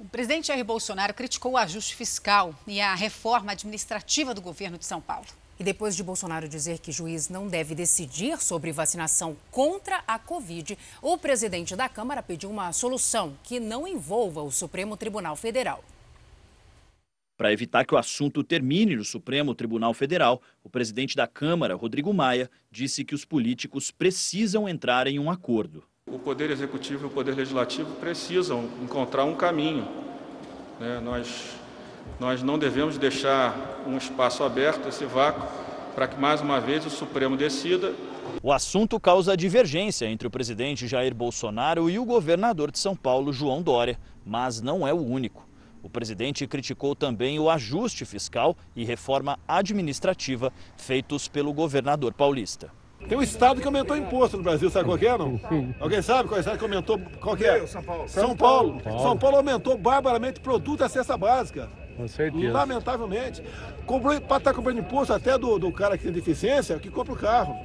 O 0.00 0.04
presidente 0.04 0.46
Jair 0.46 0.64
Bolsonaro 0.64 1.12
criticou 1.12 1.52
o 1.52 1.56
ajuste 1.56 1.96
fiscal 1.96 2.54
e 2.68 2.80
a 2.80 2.94
reforma 2.94 3.50
administrativa 3.50 4.32
do 4.32 4.40
governo 4.40 4.78
de 4.78 4.86
São 4.86 5.00
Paulo. 5.00 5.26
E 5.58 5.64
depois 5.64 5.96
de 5.96 6.04
Bolsonaro 6.04 6.48
dizer 6.48 6.78
que 6.78 6.92
juiz 6.92 7.28
não 7.28 7.48
deve 7.48 7.74
decidir 7.74 8.38
sobre 8.38 8.70
vacinação 8.70 9.36
contra 9.50 10.04
a 10.06 10.16
Covid, 10.16 10.78
o 11.02 11.18
presidente 11.18 11.74
da 11.74 11.88
Câmara 11.88 12.22
pediu 12.22 12.48
uma 12.48 12.72
solução 12.72 13.36
que 13.42 13.58
não 13.58 13.88
envolva 13.88 14.40
o 14.40 14.52
Supremo 14.52 14.96
Tribunal 14.96 15.34
Federal. 15.34 15.82
Para 17.36 17.52
evitar 17.52 17.84
que 17.84 17.94
o 17.94 17.98
assunto 17.98 18.44
termine 18.44 18.94
no 18.94 19.04
Supremo 19.04 19.52
Tribunal 19.52 19.92
Federal, 19.94 20.40
o 20.62 20.70
presidente 20.70 21.16
da 21.16 21.26
Câmara, 21.26 21.74
Rodrigo 21.74 22.14
Maia, 22.14 22.48
disse 22.70 23.04
que 23.04 23.16
os 23.16 23.24
políticos 23.24 23.90
precisam 23.90 24.68
entrar 24.68 25.08
em 25.08 25.18
um 25.18 25.28
acordo. 25.28 25.82
O 26.10 26.18
Poder 26.18 26.50
Executivo 26.50 27.04
e 27.04 27.06
o 27.06 27.10
Poder 27.10 27.34
Legislativo 27.34 27.90
precisam 27.96 28.68
encontrar 28.82 29.24
um 29.24 29.34
caminho. 29.34 29.86
Né? 30.80 31.00
Nós, 31.04 31.54
nós 32.18 32.42
não 32.42 32.58
devemos 32.58 32.96
deixar 32.96 33.82
um 33.86 33.96
espaço 33.96 34.42
aberto, 34.42 34.88
esse 34.88 35.04
vácuo, 35.04 35.46
para 35.94 36.08
que 36.08 36.18
mais 36.18 36.40
uma 36.40 36.60
vez 36.60 36.86
o 36.86 36.90
Supremo 36.90 37.36
decida. 37.36 37.92
O 38.42 38.52
assunto 38.52 38.98
causa 38.98 39.36
divergência 39.36 40.06
entre 40.06 40.26
o 40.26 40.30
presidente 40.30 40.86
Jair 40.86 41.14
Bolsonaro 41.14 41.90
e 41.90 41.98
o 41.98 42.04
governador 42.04 42.70
de 42.70 42.78
São 42.78 42.94
Paulo, 42.94 43.32
João 43.32 43.62
Dória, 43.62 43.98
mas 44.24 44.60
não 44.60 44.86
é 44.86 44.92
o 44.92 45.04
único. 45.04 45.46
O 45.82 45.90
presidente 45.90 46.46
criticou 46.46 46.94
também 46.94 47.38
o 47.38 47.48
ajuste 47.48 48.04
fiscal 48.04 48.56
e 48.74 48.84
reforma 48.84 49.38
administrativa 49.46 50.52
feitos 50.76 51.28
pelo 51.28 51.52
governador 51.52 52.12
paulista. 52.12 52.70
Tem 53.06 53.16
um 53.16 53.22
estado 53.22 53.60
que 53.60 53.66
aumentou 53.66 53.96
imposto 53.96 54.36
no 54.36 54.42
Brasil, 54.42 54.68
sabe 54.70 54.86
qual 54.86 54.98
é, 54.98 55.18
não? 55.18 55.40
Alguém 55.78 56.02
sabe 56.02 56.28
qual 56.28 56.36
é 56.36 56.38
o 56.38 56.40
estado 56.40 56.58
que 56.58 56.64
aumentou? 56.64 57.00
Qual 57.20 57.36
que 57.36 57.44
é? 57.44 57.66
São 57.66 57.82
Paulo. 57.82 58.08
São 58.08 58.36
Paulo. 58.36 58.82
São 58.84 59.16
Paulo 59.16 59.36
aumentou 59.36 59.78
barbaramente 59.78 60.40
produto 60.40 60.80
da 60.80 60.88
cesta 60.88 61.16
básica. 61.16 61.68
Com 61.96 62.06
certeza. 62.06 62.52
Lamentavelmente. 62.52 63.42
Comprou, 63.86 64.20
para 64.20 64.36
estar 64.36 64.54
comprando 64.54 64.78
imposto 64.78 65.12
até 65.12 65.38
do, 65.38 65.58
do 65.58 65.72
cara 65.72 65.96
que 65.96 66.04
tem 66.04 66.12
deficiência, 66.12 66.78
que 66.78 66.90
compra 66.90 67.12
o 67.12 67.16
carro. 67.16 67.56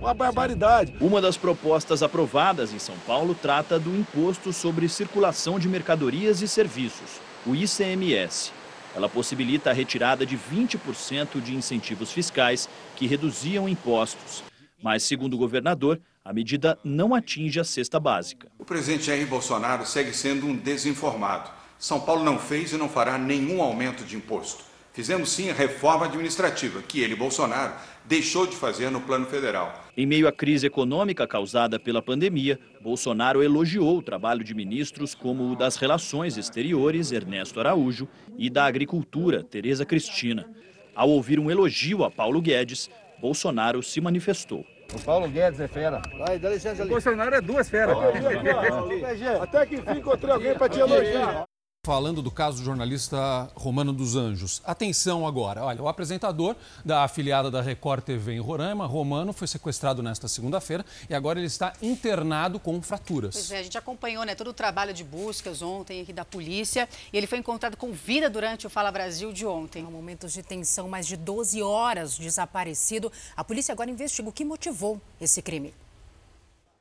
Uma 0.00 0.14
barbaridade. 0.14 0.94
Uma 1.00 1.20
das 1.20 1.36
propostas 1.36 2.02
aprovadas 2.02 2.72
em 2.72 2.78
São 2.78 2.96
Paulo 3.06 3.34
trata 3.34 3.78
do 3.78 3.96
Imposto 3.96 4.52
sobre 4.52 4.88
Circulação 4.88 5.58
de 5.58 5.68
Mercadorias 5.68 6.42
e 6.42 6.48
Serviços, 6.48 7.20
o 7.46 7.54
ICMS. 7.54 8.52
Ela 8.94 9.08
possibilita 9.08 9.70
a 9.70 9.72
retirada 9.72 10.24
de 10.24 10.36
20% 10.36 11.40
de 11.40 11.54
incentivos 11.54 12.12
fiscais 12.12 12.68
que 12.94 13.06
reduziam 13.06 13.68
impostos. 13.68 14.44
Mas, 14.84 15.02
segundo 15.02 15.32
o 15.32 15.38
governador, 15.38 15.98
a 16.22 16.30
medida 16.30 16.78
não 16.84 17.14
atinge 17.14 17.58
a 17.58 17.64
cesta 17.64 17.98
básica. 17.98 18.52
O 18.58 18.66
presidente 18.66 19.04
Jair 19.04 19.26
Bolsonaro 19.26 19.86
segue 19.86 20.12
sendo 20.12 20.46
um 20.46 20.54
desinformado. 20.54 21.50
São 21.78 21.98
Paulo 21.98 22.22
não 22.22 22.38
fez 22.38 22.70
e 22.70 22.76
não 22.76 22.86
fará 22.86 23.16
nenhum 23.16 23.62
aumento 23.62 24.04
de 24.04 24.14
imposto. 24.14 24.62
Fizemos 24.92 25.30
sim 25.30 25.48
a 25.48 25.54
reforma 25.54 26.04
administrativa, 26.04 26.82
que 26.82 27.00
ele, 27.00 27.16
Bolsonaro, 27.16 27.72
deixou 28.04 28.46
de 28.46 28.54
fazer 28.54 28.90
no 28.90 29.00
plano 29.00 29.24
federal. 29.24 29.82
Em 29.96 30.04
meio 30.04 30.28
à 30.28 30.32
crise 30.32 30.66
econômica 30.66 31.26
causada 31.26 31.80
pela 31.80 32.02
pandemia, 32.02 32.60
Bolsonaro 32.82 33.42
elogiou 33.42 33.96
o 33.96 34.02
trabalho 34.02 34.44
de 34.44 34.54
ministros 34.54 35.14
como 35.14 35.50
o 35.50 35.56
das 35.56 35.76
Relações 35.76 36.36
Exteriores, 36.36 37.10
Ernesto 37.10 37.58
Araújo, 37.58 38.06
e 38.36 38.50
da 38.50 38.66
Agricultura, 38.66 39.42
Tereza 39.42 39.86
Cristina. 39.86 40.46
Ao 40.94 41.08
ouvir 41.08 41.40
um 41.40 41.50
elogio 41.50 42.04
a 42.04 42.10
Paulo 42.10 42.42
Guedes, 42.42 42.90
Bolsonaro 43.18 43.82
se 43.82 44.02
manifestou. 44.02 44.66
O 44.92 45.00
Paulo 45.00 45.28
Guedes 45.28 45.60
é 45.60 45.68
fera. 45.68 46.02
Vai, 46.18 46.38
dá 46.38 46.50
licença 46.50 46.82
ali. 46.82 46.90
O 46.90 46.94
Bolsonaro 46.94 47.34
é 47.34 47.40
duas 47.40 47.68
feras. 47.68 47.96
Até 49.40 49.66
que 49.66 49.76
enfim 49.76 49.98
encontrei 49.98 50.32
alguém 50.32 50.54
para 50.54 50.68
te 50.68 50.80
elogiar. 50.80 51.46
Falando 51.84 52.22
do 52.22 52.30
caso 52.30 52.60
do 52.60 52.64
jornalista 52.64 53.50
Romano 53.54 53.92
dos 53.92 54.16
Anjos. 54.16 54.62
Atenção 54.64 55.26
agora. 55.26 55.62
Olha, 55.62 55.82
o 55.82 55.86
apresentador 55.86 56.56
da 56.82 57.04
afiliada 57.04 57.50
da 57.50 57.60
Record 57.60 58.02
TV 58.02 58.32
em 58.32 58.40
Roraima, 58.40 58.86
Romano, 58.86 59.34
foi 59.34 59.46
sequestrado 59.46 60.02
nesta 60.02 60.26
segunda-feira 60.26 60.82
e 61.10 61.14
agora 61.14 61.38
ele 61.38 61.46
está 61.46 61.74
internado 61.82 62.58
com 62.58 62.80
fraturas. 62.80 63.34
Pois 63.34 63.50
é, 63.50 63.58
a 63.58 63.62
gente 63.62 63.76
acompanhou 63.76 64.24
né, 64.24 64.34
todo 64.34 64.48
o 64.48 64.54
trabalho 64.54 64.94
de 64.94 65.04
buscas 65.04 65.60
ontem 65.60 66.00
aqui 66.00 66.10
da 66.10 66.24
polícia 66.24 66.88
e 67.12 67.18
ele 67.18 67.26
foi 67.26 67.36
encontrado 67.36 67.76
com 67.76 67.92
vida 67.92 68.30
durante 68.30 68.66
o 68.66 68.70
Fala 68.70 68.90
Brasil 68.90 69.30
de 69.30 69.44
ontem. 69.44 69.82
Momentos 69.82 70.32
de 70.32 70.42
tensão, 70.42 70.88
mais 70.88 71.06
de 71.06 71.18
12 71.18 71.62
horas 71.62 72.16
desaparecido. 72.16 73.12
A 73.36 73.44
polícia 73.44 73.72
agora 73.72 73.90
investiga 73.90 74.26
o 74.26 74.32
que 74.32 74.42
motivou 74.42 74.98
esse 75.20 75.42
crime. 75.42 75.74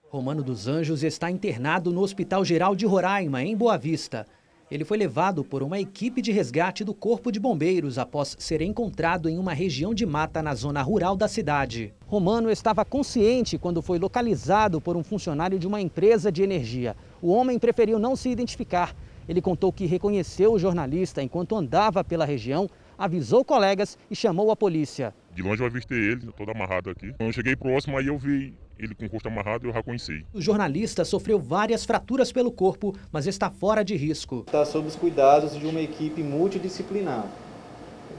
Romano 0.09 0.41
dos 0.41 0.65
Anjos 0.65 1.03
está 1.03 1.29
internado 1.29 1.91
no 1.91 1.99
Hospital 1.99 2.45
Geral 2.45 2.73
de 2.73 2.85
Roraima, 2.85 3.43
em 3.43 3.53
Boa 3.53 3.77
Vista. 3.77 4.25
Ele 4.71 4.85
foi 4.85 4.97
levado 4.97 5.43
por 5.43 5.61
uma 5.61 5.79
equipe 5.79 6.21
de 6.21 6.31
resgate 6.31 6.83
do 6.83 6.93
Corpo 6.93 7.31
de 7.31 7.39
Bombeiros 7.39 7.97
após 7.97 8.35
ser 8.39 8.61
encontrado 8.61 9.29
em 9.29 9.37
uma 9.37 9.53
região 9.53 9.93
de 9.93 10.05
mata 10.05 10.41
na 10.41 10.55
zona 10.55 10.81
rural 10.81 11.15
da 11.15 11.27
cidade. 11.27 11.93
Romano 12.07 12.49
estava 12.49 12.85
consciente 12.85 13.57
quando 13.57 13.81
foi 13.81 13.99
localizado 13.99 14.79
por 14.79 14.95
um 14.95 15.03
funcionário 15.03 15.59
de 15.59 15.67
uma 15.67 15.81
empresa 15.81 16.31
de 16.31 16.41
energia. 16.41 16.95
O 17.21 17.29
homem 17.29 17.59
preferiu 17.59 17.99
não 17.99 18.15
se 18.15 18.29
identificar. 18.29 18.95
Ele 19.27 19.41
contou 19.41 19.71
que 19.71 19.85
reconheceu 19.85 20.53
o 20.53 20.59
jornalista 20.59 21.21
enquanto 21.21 21.55
andava 21.55 22.03
pela 22.03 22.25
região, 22.25 22.69
avisou 22.97 23.43
colegas 23.43 23.97
e 24.09 24.15
chamou 24.15 24.49
a 24.49 24.55
polícia. 24.55 25.13
De 25.33 25.41
longe 25.41 25.61
eu 25.61 25.67
avistei 25.67 25.97
ele, 25.97 26.31
todo 26.37 26.51
amarrado 26.51 26.89
aqui. 26.89 27.13
Quando 27.13 27.27
eu 27.27 27.33
cheguei 27.33 27.55
próximo, 27.55 27.97
aí 27.97 28.07
eu 28.07 28.17
vi 28.17 28.53
ele 28.77 28.95
com 28.95 29.05
o 29.05 29.07
rosto 29.07 29.27
amarrado 29.27 29.65
e 29.65 29.69
eu 29.69 29.73
reconheci. 29.73 30.25
O 30.33 30.41
jornalista 30.41 31.05
sofreu 31.05 31.39
várias 31.39 31.85
fraturas 31.85 32.31
pelo 32.31 32.51
corpo, 32.51 32.95
mas 33.11 33.27
está 33.27 33.49
fora 33.49 33.83
de 33.83 33.95
risco. 33.95 34.43
Está 34.45 34.65
sob 34.65 34.87
os 34.87 34.95
cuidados 34.95 35.57
de 35.57 35.65
uma 35.65 35.81
equipe 35.81 36.23
multidisciplinar: 36.23 37.25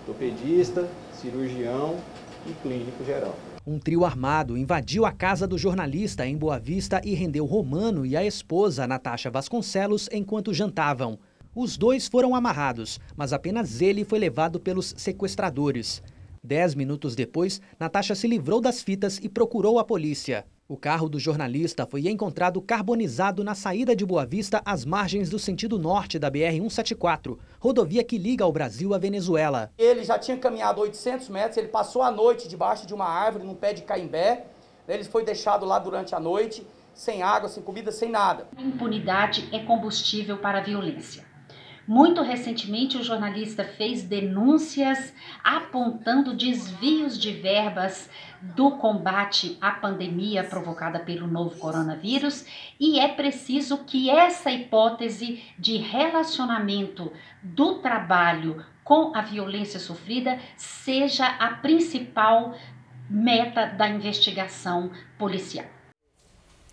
ortopedista, 0.00 0.88
cirurgião 1.12 1.98
e 2.46 2.52
clínico 2.62 3.04
geral. 3.04 3.36
Um 3.66 3.78
trio 3.78 4.04
armado 4.04 4.58
invadiu 4.58 5.06
a 5.06 5.12
casa 5.12 5.46
do 5.46 5.56
jornalista 5.56 6.26
em 6.26 6.36
Boa 6.36 6.58
Vista 6.58 7.00
e 7.02 7.14
rendeu 7.14 7.46
Romano 7.46 8.04
e 8.04 8.14
a 8.14 8.22
esposa, 8.22 8.86
Natasha 8.86 9.30
Vasconcelos, 9.30 10.06
enquanto 10.12 10.52
jantavam. 10.52 11.18
Os 11.54 11.76
dois 11.78 12.06
foram 12.06 12.34
amarrados, 12.34 13.00
mas 13.16 13.32
apenas 13.32 13.80
ele 13.80 14.04
foi 14.04 14.18
levado 14.18 14.60
pelos 14.60 14.92
sequestradores. 14.98 16.02
Dez 16.46 16.74
minutos 16.74 17.16
depois, 17.16 17.58
Natasha 17.80 18.14
se 18.14 18.28
livrou 18.28 18.60
das 18.60 18.82
fitas 18.82 19.18
e 19.22 19.30
procurou 19.30 19.78
a 19.78 19.84
polícia. 19.84 20.44
O 20.68 20.76
carro 20.76 21.08
do 21.08 21.18
jornalista 21.18 21.86
foi 21.86 22.06
encontrado 22.06 22.60
carbonizado 22.60 23.42
na 23.42 23.54
saída 23.54 23.96
de 23.96 24.04
Boa 24.04 24.26
Vista, 24.26 24.60
às 24.62 24.84
margens 24.84 25.30
do 25.30 25.38
sentido 25.38 25.78
norte 25.78 26.18
da 26.18 26.30
BR-174, 26.30 27.38
rodovia 27.58 28.04
que 28.04 28.18
liga 28.18 28.44
o 28.44 28.52
Brasil 28.52 28.92
à 28.92 28.98
Venezuela. 28.98 29.72
Ele 29.78 30.04
já 30.04 30.18
tinha 30.18 30.36
caminhado 30.36 30.82
800 30.82 31.30
metros, 31.30 31.56
ele 31.56 31.68
passou 31.68 32.02
a 32.02 32.10
noite 32.10 32.46
debaixo 32.46 32.86
de 32.86 32.92
uma 32.92 33.06
árvore, 33.06 33.46
num 33.46 33.54
pé 33.54 33.72
de 33.72 33.80
caimbé. 33.80 34.44
Ele 34.86 35.04
foi 35.04 35.24
deixado 35.24 35.64
lá 35.64 35.78
durante 35.78 36.14
a 36.14 36.20
noite, 36.20 36.66
sem 36.92 37.22
água, 37.22 37.48
sem 37.48 37.62
comida, 37.62 37.90
sem 37.90 38.10
nada. 38.10 38.46
Impunidade 38.58 39.48
é 39.50 39.60
combustível 39.60 40.36
para 40.36 40.58
a 40.58 40.62
violência. 40.62 41.24
Muito 41.86 42.22
recentemente, 42.22 42.96
o 42.96 43.02
jornalista 43.02 43.62
fez 43.62 44.02
denúncias 44.02 45.12
apontando 45.42 46.34
desvios 46.34 47.18
de 47.18 47.30
verbas 47.32 48.08
do 48.40 48.72
combate 48.72 49.58
à 49.60 49.70
pandemia 49.70 50.44
provocada 50.44 50.98
pelo 50.98 51.26
novo 51.26 51.58
coronavírus 51.58 52.46
e 52.80 52.98
é 52.98 53.08
preciso 53.08 53.84
que 53.84 54.08
essa 54.08 54.50
hipótese 54.50 55.42
de 55.58 55.76
relacionamento 55.76 57.12
do 57.42 57.74
trabalho 57.74 58.64
com 58.82 59.14
a 59.14 59.20
violência 59.20 59.78
sofrida 59.78 60.38
seja 60.56 61.26
a 61.26 61.48
principal 61.48 62.54
meta 63.10 63.66
da 63.66 63.88
investigação 63.88 64.90
policial. 65.18 65.73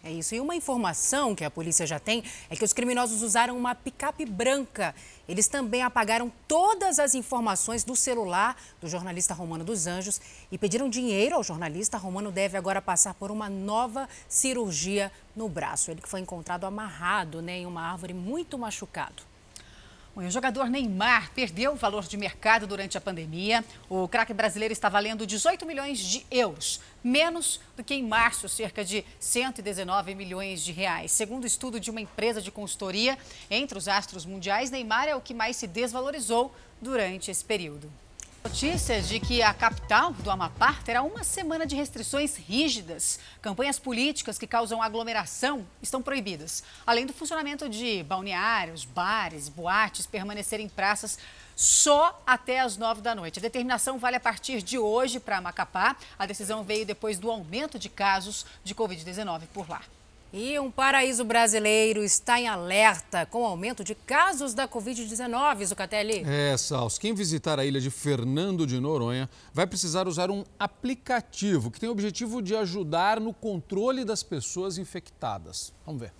É 0.03 0.11
isso. 0.11 0.33
E 0.33 0.39
uma 0.39 0.55
informação 0.55 1.35
que 1.35 1.45
a 1.45 1.51
polícia 1.51 1.85
já 1.85 1.99
tem 1.99 2.23
é 2.49 2.55
que 2.55 2.63
os 2.63 2.73
criminosos 2.73 3.21
usaram 3.21 3.55
uma 3.55 3.75
picape 3.75 4.25
branca. 4.25 4.95
Eles 5.27 5.47
também 5.47 5.83
apagaram 5.83 6.31
todas 6.47 6.97
as 6.97 7.13
informações 7.13 7.83
do 7.83 7.95
celular 7.95 8.57
do 8.79 8.87
jornalista 8.87 9.35
Romano 9.35 9.63
dos 9.63 9.85
Anjos 9.85 10.19
e 10.51 10.57
pediram 10.57 10.89
dinheiro 10.89 11.35
ao 11.35 11.43
jornalista. 11.43 11.99
Romano 11.99 12.31
deve 12.31 12.57
agora 12.57 12.81
passar 12.81 13.13
por 13.13 13.29
uma 13.29 13.47
nova 13.47 14.09
cirurgia 14.27 15.11
no 15.35 15.47
braço. 15.47 15.91
Ele 15.91 16.01
que 16.01 16.09
foi 16.09 16.19
encontrado 16.19 16.65
amarrado 16.65 17.39
né, 17.39 17.59
em 17.59 17.67
uma 17.67 17.83
árvore 17.83 18.13
muito 18.13 18.57
machucado. 18.57 19.30
O 20.13 20.29
jogador 20.29 20.69
Neymar 20.69 21.31
perdeu 21.33 21.71
o 21.71 21.75
valor 21.75 22.03
de 22.03 22.17
mercado 22.17 22.67
durante 22.67 22.97
a 22.97 23.01
pandemia. 23.01 23.63
O 23.89 24.09
craque 24.09 24.33
brasileiro 24.33 24.73
está 24.73 24.89
valendo 24.89 25.25
18 25.25 25.65
milhões 25.65 25.99
de 25.99 26.25
euros, 26.29 26.81
menos 27.01 27.61
do 27.77 27.83
que 27.83 27.93
em 27.93 28.03
março, 28.03 28.49
cerca 28.49 28.83
de 28.83 29.05
119 29.21 30.13
milhões 30.13 30.61
de 30.65 30.73
reais. 30.73 31.13
Segundo 31.13 31.47
estudo 31.47 31.79
de 31.79 31.89
uma 31.89 32.01
empresa 32.01 32.41
de 32.41 32.51
consultoria, 32.51 33.17
entre 33.49 33.77
os 33.77 33.87
astros 33.87 34.25
mundiais, 34.25 34.69
Neymar 34.69 35.07
é 35.07 35.15
o 35.15 35.21
que 35.21 35.33
mais 35.33 35.55
se 35.55 35.65
desvalorizou 35.65 36.53
durante 36.81 37.31
esse 37.31 37.45
período. 37.45 37.89
Notícias 38.43 39.07
de 39.07 39.19
que 39.19 39.43
a 39.43 39.53
capital 39.53 40.11
do 40.11 40.31
Amapá 40.31 40.73
terá 40.83 41.03
uma 41.03 41.23
semana 41.23 41.63
de 41.63 41.75
restrições 41.75 42.35
rígidas. 42.35 43.19
Campanhas 43.39 43.77
políticas 43.77 44.37
que 44.39 44.47
causam 44.47 44.81
aglomeração 44.81 45.65
estão 45.81 46.01
proibidas. 46.01 46.63
Além 46.85 47.05
do 47.05 47.13
funcionamento 47.13 47.69
de 47.69 48.01
balneários, 48.01 48.83
bares, 48.83 49.47
boates 49.47 50.07
permanecerem 50.07 50.65
em 50.65 50.69
praças 50.69 51.19
só 51.55 52.19
até 52.25 52.59
as 52.59 52.77
nove 52.77 52.99
da 52.99 53.13
noite. 53.13 53.37
A 53.37 53.41
determinação 53.43 53.99
vale 53.99 54.15
a 54.15 54.19
partir 54.19 54.63
de 54.63 54.77
hoje 54.77 55.19
para 55.19 55.39
Macapá. 55.39 55.95
A 56.17 56.25
decisão 56.25 56.63
veio 56.63 56.85
depois 56.85 57.19
do 57.19 57.29
aumento 57.29 57.77
de 57.77 57.89
casos 57.89 58.45
de 58.63 58.73
Covid-19 58.73 59.43
por 59.53 59.69
lá. 59.69 59.81
E 60.33 60.57
um 60.57 60.71
paraíso 60.71 61.25
brasileiro 61.25 62.01
está 62.01 62.39
em 62.39 62.47
alerta 62.47 63.25
com 63.25 63.41
o 63.41 63.45
aumento 63.45 63.83
de 63.83 63.93
casos 63.93 64.53
da 64.53 64.65
Covid-19, 64.65 65.65
Zucatelli. 65.65 66.23
É, 66.25 66.55
Sals. 66.55 66.97
Quem 66.97 67.13
visitar 67.13 67.59
a 67.59 67.65
ilha 67.65 67.81
de 67.81 67.89
Fernando 67.89 68.65
de 68.65 68.79
Noronha 68.79 69.29
vai 69.53 69.67
precisar 69.67 70.07
usar 70.07 70.31
um 70.31 70.45
aplicativo 70.57 71.69
que 71.69 71.81
tem 71.81 71.89
o 71.89 71.91
objetivo 71.91 72.41
de 72.41 72.55
ajudar 72.55 73.19
no 73.19 73.33
controle 73.33 74.05
das 74.05 74.23
pessoas 74.23 74.77
infectadas. 74.77 75.73
Vamos 75.85 75.99
ver. 75.99 76.13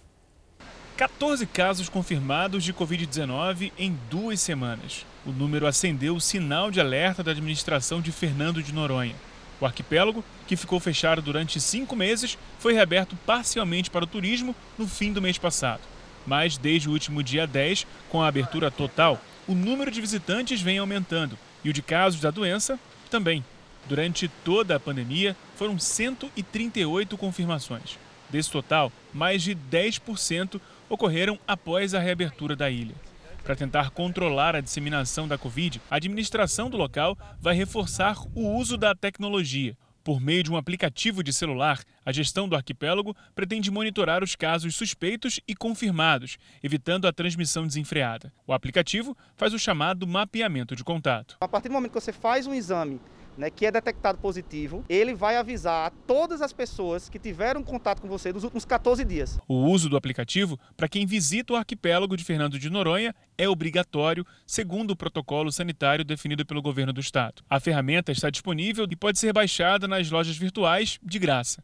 14 0.98 1.46
casos 1.46 1.88
confirmados 1.88 2.66
de 2.66 2.74
Covid-19 2.74 3.72
em 3.78 3.98
duas 4.10 4.42
semanas. 4.42 5.06
O 5.26 5.32
número 5.32 5.66
acendeu 5.66 6.16
o 6.16 6.22
sinal 6.22 6.70
de 6.70 6.82
alerta 6.82 7.24
da 7.24 7.32
administração 7.32 8.02
de 8.02 8.12
Fernando 8.12 8.62
de 8.62 8.74
Noronha. 8.74 9.16
O 9.62 9.66
arquipélago, 9.68 10.26
que 10.48 10.58
ficou 10.58 10.80
fechado 10.80 11.22
durante 11.22 11.62
cinco 11.62 11.96
meses, 11.96 12.36
foi 12.58 12.74
reaberto 12.74 13.16
parcialmente 13.28 13.92
para 13.92 14.04
o 14.04 14.08
turismo 14.08 14.56
no 14.76 14.88
fim 14.88 15.14
do 15.14 15.22
mês 15.22 15.38
passado. 15.38 15.82
Mas 16.26 16.58
desde 16.58 16.90
o 16.90 16.92
último 16.92 17.22
dia 17.22 17.46
10, 17.46 17.86
com 18.10 18.24
a 18.24 18.28
abertura 18.28 18.72
total, 18.72 19.22
o 19.48 19.54
número 19.54 19.92
de 19.92 20.02
visitantes 20.02 20.62
vem 20.62 20.80
aumentando 20.80 21.38
e 21.64 21.70
o 21.70 21.74
de 21.74 21.84
casos 21.84 22.20
da 22.20 22.32
doença 22.32 22.80
também. 23.10 23.46
Durante 23.88 24.28
toda 24.44 24.76
a 24.76 24.80
pandemia, 24.80 25.38
foram 25.56 25.78
138 25.78 27.16
confirmações. 27.16 28.00
Desse 28.32 28.50
total, 28.50 28.92
mais 29.14 29.44
de 29.44 29.56
10% 29.56 30.60
ocorreram 30.90 31.38
após 31.48 31.94
a 31.94 32.00
reabertura 32.00 32.56
da 32.56 32.70
ilha. 32.70 32.96
Para 33.44 33.56
tentar 33.56 33.90
controlar 33.90 34.56
a 34.56 34.62
disseminação 34.62 35.28
da 35.28 35.38
Covid, 35.38 35.82
a 35.90 35.96
administração 35.96 36.70
do 36.70 36.78
local 36.78 37.18
vai 37.40 37.56
reforçar 37.56 38.18
o 38.36 38.56
uso 38.56 38.78
da 38.78 38.94
tecnologia. 38.94 39.76
Por 40.04 40.22
meio 40.22 40.44
de 40.44 40.52
um 40.52 40.58
aplicativo 40.58 41.24
de 41.24 41.34
celular, 41.34 41.80
a 42.06 42.12
gestão 42.12 42.48
do 42.48 42.56
arquipélago 42.56 43.16
pretende 43.36 43.72
monitorar 43.72 44.24
os 44.24 44.36
casos 44.36 44.76
suspeitos 44.76 45.40
e 45.48 45.56
confirmados, 45.56 46.38
evitando 46.64 47.08
a 47.08 47.14
transmissão 47.14 47.66
desenfreada. 47.66 48.34
O 48.46 48.54
aplicativo 48.54 49.16
faz 49.36 49.54
o 49.54 49.60
chamado 49.60 50.08
mapeamento 50.08 50.76
de 50.76 50.84
contato. 50.84 51.38
A 51.42 51.48
partir 51.48 51.70
do 51.70 51.74
momento 51.74 51.92
que 51.92 52.00
você 52.00 52.14
faz 52.14 52.48
um 52.48 52.54
exame 52.54 53.00
né, 53.38 53.50
que 53.50 53.66
é 53.66 53.72
detectado 53.72 54.18
positivo, 54.18 54.84
ele 54.90 55.14
vai 55.14 55.38
avisar 55.38 55.88
a 55.88 55.90
todas 55.90 56.42
as 56.42 56.54
pessoas 56.54 57.10
que 57.10 57.20
tiveram 57.20 57.64
contato 57.64 58.02
com 58.02 58.08
você 58.08 58.32
nos 58.32 58.44
últimos 58.44 58.66
14 58.66 59.04
dias. 59.04 59.40
O 59.48 59.66
uso 59.66 59.90
do 59.90 59.98
aplicativo 59.98 60.60
para 60.76 60.88
quem 60.88 61.06
visita 61.06 61.54
o 61.54 61.56
arquipélago 61.56 62.18
de 62.18 62.24
Fernando 62.24 62.60
de 62.60 62.70
Noronha 62.70 63.16
é 63.38 63.48
obrigatório, 63.48 64.26
segundo 64.46 64.92
o 64.92 64.96
protocolo 64.96 65.52
sanitário 65.52 66.06
definido 66.06 66.46
pelo 66.46 66.62
governo 66.62 66.94
do 66.94 67.02
estado. 67.02 67.42
A 67.50 67.60
ferramenta 67.60 68.12
está 68.12 68.30
disponível 68.30 68.86
e 68.90 68.96
pode 68.96 69.20
ser 69.20 69.34
baixada 69.34 69.88
nas 69.88 70.10
lojas 70.10 70.38
virtuais 70.38 71.00
de 71.02 71.20
graça. 71.20 71.64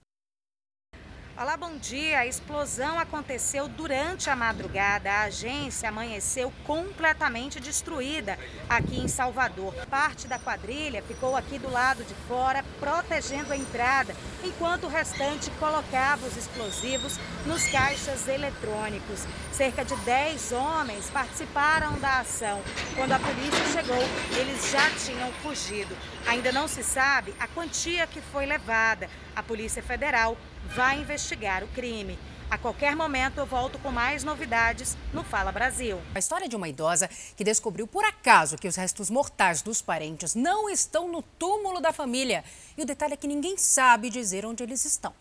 Olá, 1.40 1.56
bom 1.56 1.78
dia. 1.78 2.18
A 2.18 2.26
explosão 2.26 2.98
aconteceu 2.98 3.68
durante 3.68 4.28
a 4.28 4.36
madrugada. 4.36 5.12
A 5.12 5.24
agência 5.26 5.88
amanheceu 5.88 6.52
completamente 6.64 7.60
destruída 7.60 8.40
aqui 8.68 9.00
em 9.00 9.08
Salvador. 9.08 9.72
Parte 9.88 10.28
da 10.28 10.40
quadrilha 10.40 11.04
ficou 11.04 11.36
aqui 11.36 11.60
do 11.60 11.70
lado 11.70 12.04
de 12.04 12.16
fora, 12.28 12.66
protegendo 12.80 13.54
a 13.54 13.56
entrada, 13.56 14.16
enquanto 14.44 14.86
o 14.86 14.90
restante 14.90 15.52
colocava 15.60 16.26
os 16.26 16.36
explosivos 16.36 17.20
nos 17.46 17.68
caixas 17.68 18.28
eletrônicos. 18.28 19.24
Cerca 19.52 19.86
de 19.86 19.96
10 19.96 20.54
homens 20.54 21.08
participaram 21.12 22.00
da 22.00 22.22
ação. 22.22 22.60
Quando 22.96 23.12
a 23.12 23.20
polícia 23.20 23.64
chegou, 23.74 24.04
eles 24.40 24.72
já 24.72 24.90
tinham 25.06 25.32
fugido. 25.44 25.96
Ainda 26.26 26.52
não 26.52 26.68
se 26.68 26.84
sabe 26.84 27.36
a 27.40 27.48
quantia 27.48 28.08
que 28.08 28.22
foi 28.22 28.48
levada. 28.48 29.08
A 29.36 29.44
Polícia 29.44 29.84
Federal 29.84 30.36
vai 30.68 31.00
investigar 31.00 31.64
o 31.64 31.68
crime. 31.70 32.18
A 32.50 32.58
qualquer 32.58 32.96
momento 32.96 33.40
eu 33.40 33.46
volto 33.46 33.78
com 33.80 33.92
mais 33.92 34.24
novidades 34.24 34.98
no 35.14 35.24
Fala 35.24 35.52
Brasil. 35.52 36.00
A 36.16 36.20
história 36.20 36.48
de 36.48 36.56
uma 36.56 36.70
idosa 36.70 37.10
que 37.36 37.44
descobriu 37.44 37.86
por 37.86 38.06
acaso 38.06 38.58
que 38.58 38.68
os 38.68 38.76
restos 38.76 39.10
mortais 39.10 39.62
dos 39.62 39.82
parentes 39.82 40.34
não 40.34 40.70
estão 40.70 41.12
no 41.12 41.22
túmulo 41.22 41.82
da 41.82 41.92
família. 41.92 42.44
E 42.78 42.82
o 42.82 42.86
detalhe 42.86 43.14
é 43.14 43.18
que 43.18 43.28
ninguém 43.28 43.58
sabe 43.58 44.10
dizer 44.10 44.46
onde 44.46 44.64
eles 44.64 44.86
estão. 44.86 45.14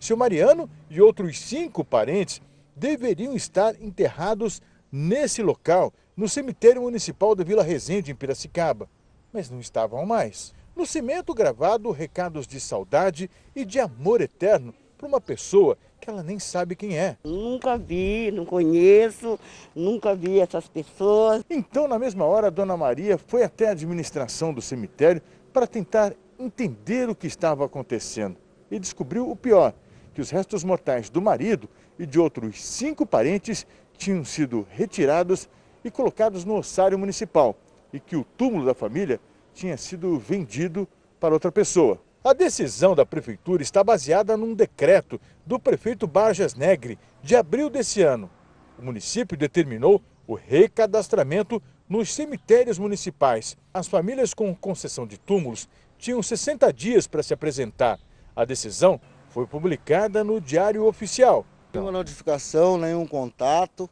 Seu 0.00 0.16
Mariano 0.16 0.70
e 0.88 1.02
outros 1.02 1.38
cinco 1.38 1.84
parentes 1.84 2.40
deveriam 2.74 3.34
estar 3.34 3.74
enterrados 3.80 4.62
nesse 4.90 5.42
local, 5.42 5.92
no 6.16 6.28
cemitério 6.28 6.82
municipal 6.82 7.34
da 7.34 7.44
Vila 7.44 7.62
Resende, 7.62 8.10
em 8.10 8.14
Piracicaba, 8.14 8.88
mas 9.32 9.50
não 9.50 9.60
estavam 9.60 10.06
mais. 10.06 10.54
No 10.76 10.84
cimento 10.84 11.32
gravado 11.32 11.90
recados 11.92 12.48
de 12.48 12.58
saudade 12.58 13.30
e 13.54 13.64
de 13.64 13.78
amor 13.78 14.20
eterno 14.20 14.74
para 14.98 15.06
uma 15.06 15.20
pessoa 15.20 15.78
que 16.00 16.10
ela 16.10 16.22
nem 16.22 16.38
sabe 16.38 16.74
quem 16.74 16.98
é. 16.98 17.16
Nunca 17.22 17.78
vi, 17.78 18.32
não 18.32 18.44
conheço, 18.44 19.38
nunca 19.74 20.16
vi 20.16 20.40
essas 20.40 20.66
pessoas. 20.66 21.44
Então, 21.48 21.86
na 21.86 21.98
mesma 21.98 22.24
hora, 22.24 22.48
a 22.48 22.50
dona 22.50 22.76
Maria 22.76 23.16
foi 23.16 23.44
até 23.44 23.68
a 23.68 23.70
administração 23.70 24.52
do 24.52 24.60
cemitério 24.60 25.22
para 25.52 25.66
tentar 25.66 26.12
entender 26.38 27.08
o 27.08 27.14
que 27.14 27.28
estava 27.28 27.64
acontecendo 27.64 28.36
e 28.68 28.78
descobriu 28.78 29.30
o 29.30 29.36
pior: 29.36 29.72
que 30.12 30.20
os 30.20 30.30
restos 30.30 30.64
mortais 30.64 31.08
do 31.08 31.22
marido 31.22 31.68
e 31.98 32.04
de 32.04 32.18
outros 32.18 32.62
cinco 32.62 33.06
parentes 33.06 33.64
tinham 33.96 34.24
sido 34.24 34.66
retirados 34.70 35.48
e 35.84 35.90
colocados 35.90 36.44
no 36.44 36.56
ossário 36.56 36.98
municipal 36.98 37.56
e 37.92 38.00
que 38.00 38.16
o 38.16 38.24
túmulo 38.36 38.66
da 38.66 38.74
família 38.74 39.20
tinha 39.54 39.76
sido 39.76 40.18
vendido 40.18 40.86
para 41.18 41.32
outra 41.32 41.50
pessoa. 41.50 42.00
A 42.22 42.32
decisão 42.32 42.94
da 42.94 43.06
prefeitura 43.06 43.62
está 43.62 43.84
baseada 43.84 44.36
num 44.36 44.54
decreto 44.54 45.20
do 45.46 45.58
prefeito 45.58 46.06
Barjas 46.06 46.54
Negre 46.54 46.98
de 47.22 47.36
abril 47.36 47.70
desse 47.70 48.02
ano. 48.02 48.30
O 48.78 48.82
município 48.84 49.36
determinou 49.36 50.02
o 50.26 50.34
recadastramento 50.34 51.62
nos 51.88 52.12
cemitérios 52.12 52.78
municipais. 52.78 53.56
As 53.72 53.86
famílias 53.86 54.34
com 54.34 54.54
concessão 54.54 55.06
de 55.06 55.18
túmulos 55.18 55.68
tinham 55.98 56.22
60 56.22 56.72
dias 56.72 57.06
para 57.06 57.22
se 57.22 57.32
apresentar. 57.32 58.00
A 58.34 58.44
decisão 58.44 59.00
foi 59.28 59.46
publicada 59.46 60.24
no 60.24 60.40
Diário 60.40 60.84
Oficial. 60.86 61.46
Nenhuma 61.72 61.92
notificação, 61.92 62.78
nenhum 62.78 63.06
contato. 63.06 63.88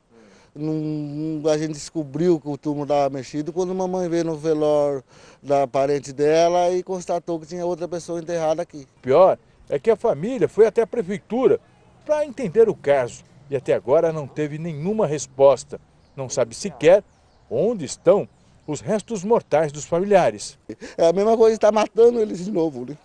Num, 0.54 1.42
a 1.48 1.56
gente 1.56 1.72
descobriu 1.72 2.38
que 2.38 2.48
o 2.48 2.58
túmulo 2.58 2.82
estava 2.82 3.08
mexido 3.08 3.52
quando 3.52 3.70
a 3.70 3.74
mamãe 3.74 4.08
veio 4.08 4.24
no 4.24 4.36
velório 4.36 5.02
da 5.42 5.66
parente 5.66 6.12
dela 6.12 6.70
e 6.70 6.82
constatou 6.82 7.40
que 7.40 7.46
tinha 7.46 7.64
outra 7.64 7.88
pessoa 7.88 8.20
enterrada 8.20 8.60
aqui. 8.60 8.86
Pior 9.00 9.38
é 9.68 9.78
que 9.78 9.90
a 9.90 9.96
família 9.96 10.46
foi 10.48 10.66
até 10.66 10.82
a 10.82 10.86
prefeitura 10.86 11.58
para 12.04 12.26
entender 12.26 12.68
o 12.68 12.74
caso 12.74 13.24
e 13.50 13.56
até 13.56 13.72
agora 13.72 14.12
não 14.12 14.26
teve 14.26 14.58
nenhuma 14.58 15.06
resposta. 15.06 15.80
Não 16.14 16.28
sabe 16.28 16.54
sequer 16.54 17.02
onde 17.50 17.86
estão 17.86 18.28
os 18.66 18.80
restos 18.80 19.24
mortais 19.24 19.72
dos 19.72 19.84
familiares. 19.86 20.58
É 20.98 21.06
a 21.06 21.12
mesma 21.12 21.36
coisa 21.36 21.52
de 21.52 21.56
estar 21.56 21.72
matando 21.72 22.20
eles 22.20 22.44
de 22.44 22.50
novo, 22.50 22.84
né? 22.84 22.96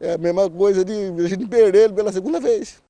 É 0.00 0.14
a 0.14 0.18
mesma 0.18 0.48
coisa 0.50 0.84
de 0.84 0.92
a 0.92 1.28
gente 1.28 1.46
perder 1.46 1.84
ele 1.84 1.92
pela 1.92 2.12
segunda 2.12 2.40
vez. 2.40 2.82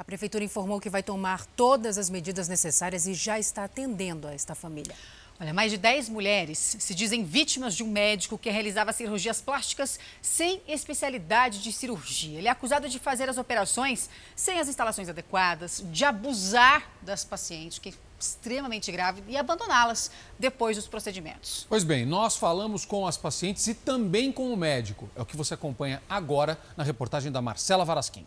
A 0.00 0.04
prefeitura 0.04 0.42
informou 0.42 0.80
que 0.80 0.88
vai 0.88 1.02
tomar 1.02 1.44
todas 1.44 1.98
as 1.98 2.08
medidas 2.08 2.48
necessárias 2.48 3.06
e 3.06 3.12
já 3.12 3.38
está 3.38 3.64
atendendo 3.64 4.26
a 4.26 4.32
esta 4.32 4.54
família. 4.54 4.94
Olha, 5.38 5.52
mais 5.52 5.70
de 5.70 5.76
10 5.76 6.08
mulheres 6.08 6.74
se 6.78 6.94
dizem 6.94 7.22
vítimas 7.22 7.76
de 7.76 7.82
um 7.82 7.86
médico 7.86 8.38
que 8.38 8.48
realizava 8.48 8.94
cirurgias 8.94 9.42
plásticas 9.42 10.00
sem 10.22 10.62
especialidade 10.66 11.62
de 11.62 11.70
cirurgia. 11.70 12.38
Ele 12.38 12.48
é 12.48 12.50
acusado 12.50 12.88
de 12.88 12.98
fazer 12.98 13.28
as 13.28 13.36
operações 13.36 14.08
sem 14.34 14.58
as 14.58 14.68
instalações 14.68 15.10
adequadas, 15.10 15.84
de 15.92 16.02
abusar 16.02 16.90
das 17.02 17.22
pacientes, 17.22 17.78
que 17.78 17.90
é 17.90 17.92
extremamente 18.18 18.90
grave, 18.90 19.22
e 19.28 19.36
abandoná-las 19.36 20.10
depois 20.38 20.78
dos 20.78 20.88
procedimentos. 20.88 21.66
Pois 21.68 21.84
bem, 21.84 22.06
nós 22.06 22.38
falamos 22.38 22.86
com 22.86 23.06
as 23.06 23.18
pacientes 23.18 23.66
e 23.66 23.74
também 23.74 24.32
com 24.32 24.50
o 24.50 24.56
médico. 24.56 25.10
É 25.14 25.20
o 25.20 25.26
que 25.26 25.36
você 25.36 25.52
acompanha 25.52 26.02
agora 26.08 26.58
na 26.74 26.84
reportagem 26.84 27.30
da 27.30 27.42
Marcela 27.42 27.84
Varasquim. 27.84 28.24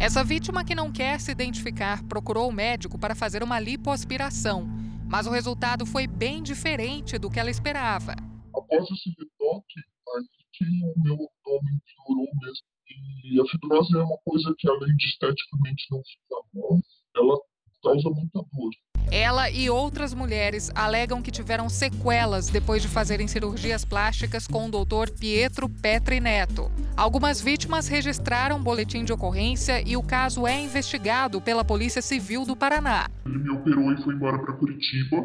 Essa 0.00 0.22
vítima 0.22 0.64
que 0.64 0.76
não 0.76 0.92
quer 0.92 1.18
se 1.18 1.32
identificar 1.32 2.04
procurou 2.04 2.48
o 2.48 2.52
médico 2.52 2.96
para 2.96 3.16
fazer 3.16 3.42
uma 3.42 3.58
lipoaspiração, 3.58 4.64
mas 5.08 5.26
o 5.26 5.30
resultado 5.30 5.84
foi 5.84 6.06
bem 6.06 6.40
diferente 6.40 7.18
do 7.18 7.28
que 7.28 7.40
ela 7.40 7.50
esperava. 7.50 8.12
Após 8.54 8.84
esse 8.92 9.10
retoque, 9.10 9.80
aí 10.14 10.68
o 10.84 11.02
meu 11.02 11.14
abdômen 11.14 11.80
piorou 11.84 12.28
mesmo. 12.40 12.64
E 13.24 13.40
a 13.40 13.44
fibrose 13.50 13.96
é 13.96 14.02
uma 14.02 14.18
coisa 14.24 14.54
que, 14.56 14.68
além 14.68 14.94
de 14.96 15.04
esteticamente 15.04 15.86
não 15.90 16.00
ficar 16.04 16.42
bom, 16.54 16.80
ela 17.16 17.36
causa 17.82 18.10
muita 18.10 18.40
dor. 18.52 18.70
Ela 19.10 19.50
e 19.50 19.70
outras 19.70 20.12
mulheres 20.12 20.70
alegam 20.74 21.22
que 21.22 21.30
tiveram 21.30 21.68
sequelas 21.68 22.48
depois 22.48 22.82
de 22.82 22.88
fazerem 22.88 23.26
cirurgias 23.26 23.82
plásticas 23.82 24.46
com 24.46 24.66
o 24.66 24.70
doutor 24.70 25.10
Pietro 25.10 25.66
Petri 25.68 26.20
Neto. 26.20 26.70
Algumas 26.94 27.40
vítimas 27.40 27.88
registraram 27.88 28.62
boletim 28.62 29.04
de 29.04 29.12
ocorrência 29.12 29.82
e 29.86 29.96
o 29.96 30.02
caso 30.02 30.46
é 30.46 30.60
investigado 30.60 31.40
pela 31.40 31.64
Polícia 31.64 32.02
Civil 32.02 32.44
do 32.44 32.54
Paraná. 32.54 33.08
Ele 33.24 33.38
me 33.38 33.50
operou 33.50 33.92
e 33.92 34.02
foi 34.02 34.14
embora 34.14 34.38
para 34.38 34.52
Curitiba. 34.54 35.16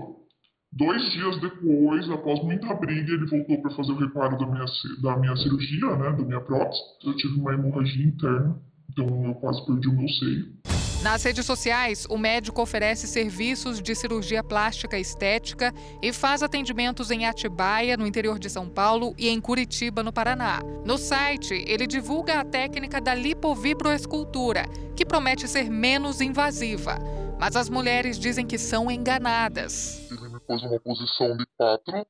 Dois 0.72 1.12
dias 1.12 1.39
depois, 1.42 2.10
após 2.10 2.42
muita 2.42 2.74
briga, 2.76 3.12
ele 3.12 3.28
voltou 3.28 3.62
para 3.62 3.76
fazer 3.76 3.92
o 3.92 4.00
reparo 4.00 4.38
da 4.38 4.48
minha, 4.48 4.66
da 5.04 5.18
minha 5.18 5.36
cirurgia, 5.36 5.95
né, 5.97 6.12
da 6.14 6.26
minha 6.26 6.41
prótese. 6.41 6.82
Eu 7.06 7.16
tive 7.18 7.39
uma 7.39 7.54
hemorragia 7.54 8.06
interna, 8.06 8.60
então 8.89 9.26
eu 9.26 9.36
quase 9.36 9.64
perdi 9.66 9.89
o 9.89 9.93
meu 9.93 10.08
seio. 10.08 10.72
Nas 11.04 11.22
redes 11.22 11.45
sociais, 11.45 12.08
o 12.10 12.18
médico 12.18 12.62
oferece 12.62 13.08
serviços 13.08 13.82
de 13.82 13.93
cirurgia 13.93 14.41
plástica 14.41 14.97
estética 14.97 15.74
e 16.01 16.14
faz 16.14 16.41
atendimentos 16.41 17.12
em 17.12 17.26
Atibaia, 17.26 17.97
no 17.97 18.08
interior 18.08 18.39
de 18.39 18.49
São 18.49 18.70
Paulo, 18.70 19.14
e 19.18 19.28
em 19.28 19.41
Curitiba, 19.41 20.01
no 20.01 20.14
Paraná. 20.14 20.62
No 20.86 20.97
site, 20.97 21.56
ele 21.68 21.86
divulga 21.86 22.39
a 22.39 22.45
técnica 22.45 23.01
da 23.01 23.14
lipovibroescultura, 23.14 24.64
que 24.95 25.06
promete 25.06 25.45
ser 25.45 25.70
menos 25.70 26.22
invasiva. 26.22 26.97
Mas 27.38 27.58
as 27.58 27.68
mulheres 27.68 28.18
dizem 28.18 28.47
que 28.47 28.58
são 28.58 28.89
enganadas. 28.89 30.10
Ele 30.10 30.30
me 30.30 30.39
pôs 30.39 30.64
uma 30.64 30.80
posição 30.80 31.36
de 31.36 31.45
quatro 31.58 32.08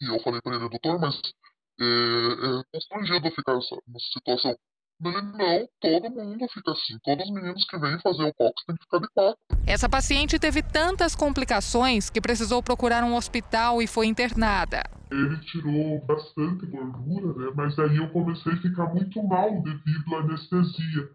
e 0.00 0.06
eu 0.06 0.22
falei 0.22 0.40
para 0.40 0.54
ele, 0.54 0.68
doutor, 0.68 1.00
mas 1.00 1.20
é, 1.80 1.84
é 1.84 2.62
constrangido 2.72 3.30
ficar 3.32 3.54
nessa 3.54 4.06
situação 4.12 4.56
Ele, 5.04 5.22
não, 5.22 5.68
todo 5.80 6.10
mundo 6.10 6.46
fica 6.52 6.72
assim. 6.72 6.98
Todos 7.02 7.26
os 7.26 7.34
meninos 7.34 7.64
que 7.64 7.78
vêm 7.78 7.98
fazer 8.00 8.24
o 8.24 8.34
cox 8.34 8.64
têm 8.64 8.76
que 8.76 8.84
ficar 8.84 8.98
de 8.98 9.08
quatro. 9.14 9.38
Essa 9.66 9.88
paciente 9.88 10.38
teve 10.38 10.62
tantas 10.62 11.16
complicações 11.16 12.08
que 12.08 12.20
precisou 12.20 12.62
procurar 12.62 13.02
um 13.02 13.16
hospital 13.16 13.82
e 13.82 13.86
foi 13.86 14.06
internada. 14.06 14.82
Ele 15.10 15.36
tirou 15.40 16.00
bastante 16.06 16.66
gordura, 16.66 17.34
né? 17.34 17.52
Mas 17.54 17.78
aí 17.78 17.96
eu 17.96 18.08
comecei 18.10 18.52
a 18.52 18.56
ficar 18.56 18.86
muito 18.86 19.22
mal 19.22 19.62
devido 19.62 20.14
à 20.14 20.20
anestesia. 20.20 21.10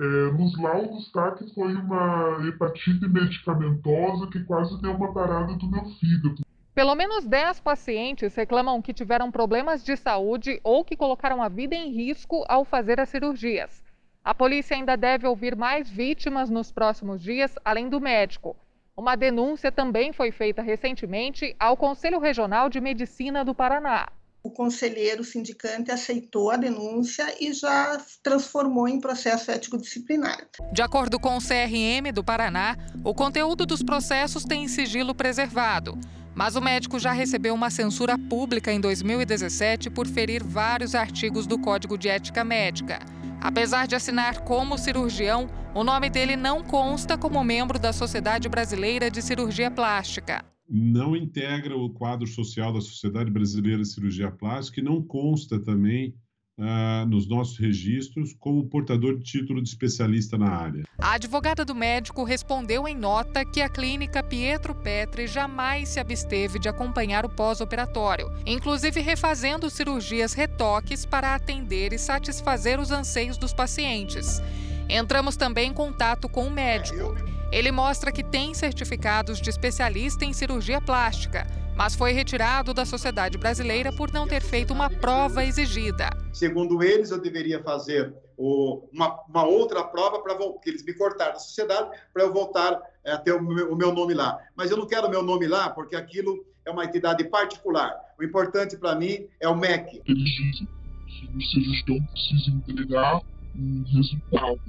É, 0.00 0.32
nos 0.32 0.58
laudos 0.58 1.10
tá 1.12 1.32
que 1.32 1.52
foi 1.54 1.74
uma 1.74 2.46
hepatite 2.48 3.06
medicamentosa 3.06 4.26
que 4.28 4.42
quase 4.44 4.80
deu 4.80 4.92
uma 4.92 5.12
parada 5.12 5.54
do 5.54 5.70
meu 5.70 5.84
fígado. 6.00 6.42
Pelo 6.74 6.94
menos 6.94 7.26
10 7.26 7.60
pacientes 7.60 8.34
reclamam 8.34 8.80
que 8.80 8.94
tiveram 8.94 9.30
problemas 9.30 9.84
de 9.84 9.94
saúde 9.94 10.58
ou 10.64 10.82
que 10.82 10.96
colocaram 10.96 11.42
a 11.42 11.48
vida 11.48 11.74
em 11.74 11.92
risco 11.92 12.46
ao 12.48 12.64
fazer 12.64 12.98
as 12.98 13.10
cirurgias. 13.10 13.82
A 14.24 14.34
polícia 14.34 14.74
ainda 14.74 14.96
deve 14.96 15.26
ouvir 15.26 15.54
mais 15.54 15.90
vítimas 15.90 16.48
nos 16.48 16.72
próximos 16.72 17.20
dias, 17.22 17.54
além 17.62 17.90
do 17.90 18.00
médico. 18.00 18.56
Uma 18.96 19.16
denúncia 19.16 19.70
também 19.70 20.14
foi 20.14 20.32
feita 20.32 20.62
recentemente 20.62 21.54
ao 21.58 21.76
Conselho 21.76 22.18
Regional 22.18 22.70
de 22.70 22.80
Medicina 22.80 23.44
do 23.44 23.54
Paraná. 23.54 24.08
O 24.42 24.50
conselheiro 24.50 25.22
sindicante 25.22 25.90
aceitou 25.90 26.50
a 26.50 26.56
denúncia 26.56 27.26
e 27.38 27.52
já 27.52 28.00
transformou 28.22 28.88
em 28.88 28.98
processo 28.98 29.50
ético-disciplinar. 29.50 30.48
De 30.72 30.80
acordo 30.80 31.20
com 31.20 31.36
o 31.36 31.40
CRM 31.40 32.10
do 32.12 32.24
Paraná, 32.24 32.76
o 33.04 33.14
conteúdo 33.14 33.66
dos 33.66 33.82
processos 33.82 34.44
tem 34.44 34.66
sigilo 34.68 35.14
preservado. 35.14 35.98
Mas 36.34 36.56
o 36.56 36.60
médico 36.60 36.98
já 36.98 37.12
recebeu 37.12 37.54
uma 37.54 37.70
censura 37.70 38.16
pública 38.16 38.72
em 38.72 38.80
2017 38.80 39.90
por 39.90 40.06
ferir 40.06 40.42
vários 40.42 40.94
artigos 40.94 41.46
do 41.46 41.58
Código 41.58 41.98
de 41.98 42.08
Ética 42.08 42.42
Médica. 42.42 43.00
Apesar 43.40 43.86
de 43.86 43.94
assinar 43.94 44.40
como 44.40 44.78
cirurgião, 44.78 45.48
o 45.74 45.82
nome 45.82 46.08
dele 46.08 46.36
não 46.36 46.62
consta 46.62 47.18
como 47.18 47.42
membro 47.42 47.78
da 47.78 47.92
Sociedade 47.92 48.48
Brasileira 48.48 49.10
de 49.10 49.20
Cirurgia 49.20 49.70
Plástica. 49.70 50.44
Não 50.68 51.14
integra 51.14 51.76
o 51.76 51.90
quadro 51.90 52.26
social 52.26 52.72
da 52.72 52.80
Sociedade 52.80 53.30
Brasileira 53.30 53.82
de 53.82 53.88
Cirurgia 53.88 54.30
Plástica 54.30 54.80
e 54.80 54.84
não 54.84 55.02
consta 55.02 55.58
também 55.58 56.14
Uh, 56.62 57.04
nos 57.08 57.26
nossos 57.26 57.58
registros 57.58 58.36
como 58.38 58.68
portador 58.68 59.18
de 59.18 59.24
título 59.24 59.60
de 59.60 59.68
especialista 59.68 60.38
na 60.38 60.48
área. 60.48 60.84
A 60.96 61.14
advogada 61.14 61.64
do 61.64 61.74
médico 61.74 62.22
respondeu 62.22 62.86
em 62.86 62.96
nota 62.96 63.44
que 63.44 63.60
a 63.60 63.68
clínica 63.68 64.22
Pietro 64.22 64.72
Petri 64.72 65.26
jamais 65.26 65.88
se 65.88 65.98
absteve 65.98 66.60
de 66.60 66.68
acompanhar 66.68 67.26
o 67.26 67.28
pós-operatório, 67.28 68.30
inclusive 68.46 69.00
refazendo 69.00 69.68
cirurgias 69.68 70.34
retoques 70.34 71.04
para 71.04 71.34
atender 71.34 71.92
e 71.92 71.98
satisfazer 71.98 72.78
os 72.78 72.92
anseios 72.92 73.36
dos 73.36 73.52
pacientes. 73.52 74.40
Entramos 74.88 75.34
também 75.34 75.70
em 75.70 75.74
contato 75.74 76.28
com 76.28 76.46
o 76.46 76.50
médico. 76.50 77.16
Ele 77.50 77.72
mostra 77.72 78.12
que 78.12 78.22
tem 78.22 78.54
certificados 78.54 79.40
de 79.40 79.50
especialista 79.50 80.24
em 80.24 80.32
cirurgia 80.32 80.80
plástica 80.80 81.44
mas 81.76 81.94
foi 81.94 82.12
retirado 82.12 82.74
da 82.74 82.84
sociedade 82.84 83.38
brasileira 83.38 83.92
por 83.92 84.12
não 84.12 84.26
ter 84.26 84.42
feito 84.42 84.72
uma 84.72 84.90
prova 84.90 85.44
exigida. 85.44 86.10
Segundo 86.32 86.82
eles, 86.82 87.10
eu 87.10 87.20
deveria 87.20 87.62
fazer 87.62 88.14
o, 88.36 88.88
uma, 88.92 89.20
uma, 89.28 89.44
outra 89.44 89.84
prova 89.84 90.20
para 90.20 90.36
que 90.36 90.70
eles 90.70 90.84
me 90.84 90.94
cortaram 90.94 91.34
da 91.34 91.38
sociedade 91.38 91.90
para 92.12 92.22
eu 92.22 92.32
voltar 92.32 92.80
a 93.06 93.16
ter 93.18 93.32
o 93.32 93.42
meu, 93.42 93.72
o 93.72 93.76
meu, 93.76 93.92
nome 93.92 94.14
lá. 94.14 94.38
Mas 94.56 94.70
eu 94.70 94.76
não 94.76 94.86
quero 94.86 95.06
o 95.06 95.10
meu 95.10 95.22
nome 95.22 95.46
lá 95.46 95.70
porque 95.70 95.96
aquilo 95.96 96.44
é 96.64 96.70
uma 96.70 96.84
entidade 96.84 97.24
particular. 97.24 97.94
O 98.18 98.24
importante 98.24 98.76
para 98.76 98.94
mim 98.94 99.26
é 99.40 99.48
o 99.48 99.56
MEC. 99.56 100.02
Eles 100.06 100.30
dizem 100.30 100.68
que 101.06 102.00
precisa 102.12 102.50
entregar 102.50 103.22
um 103.56 103.84
resultado 103.94 104.60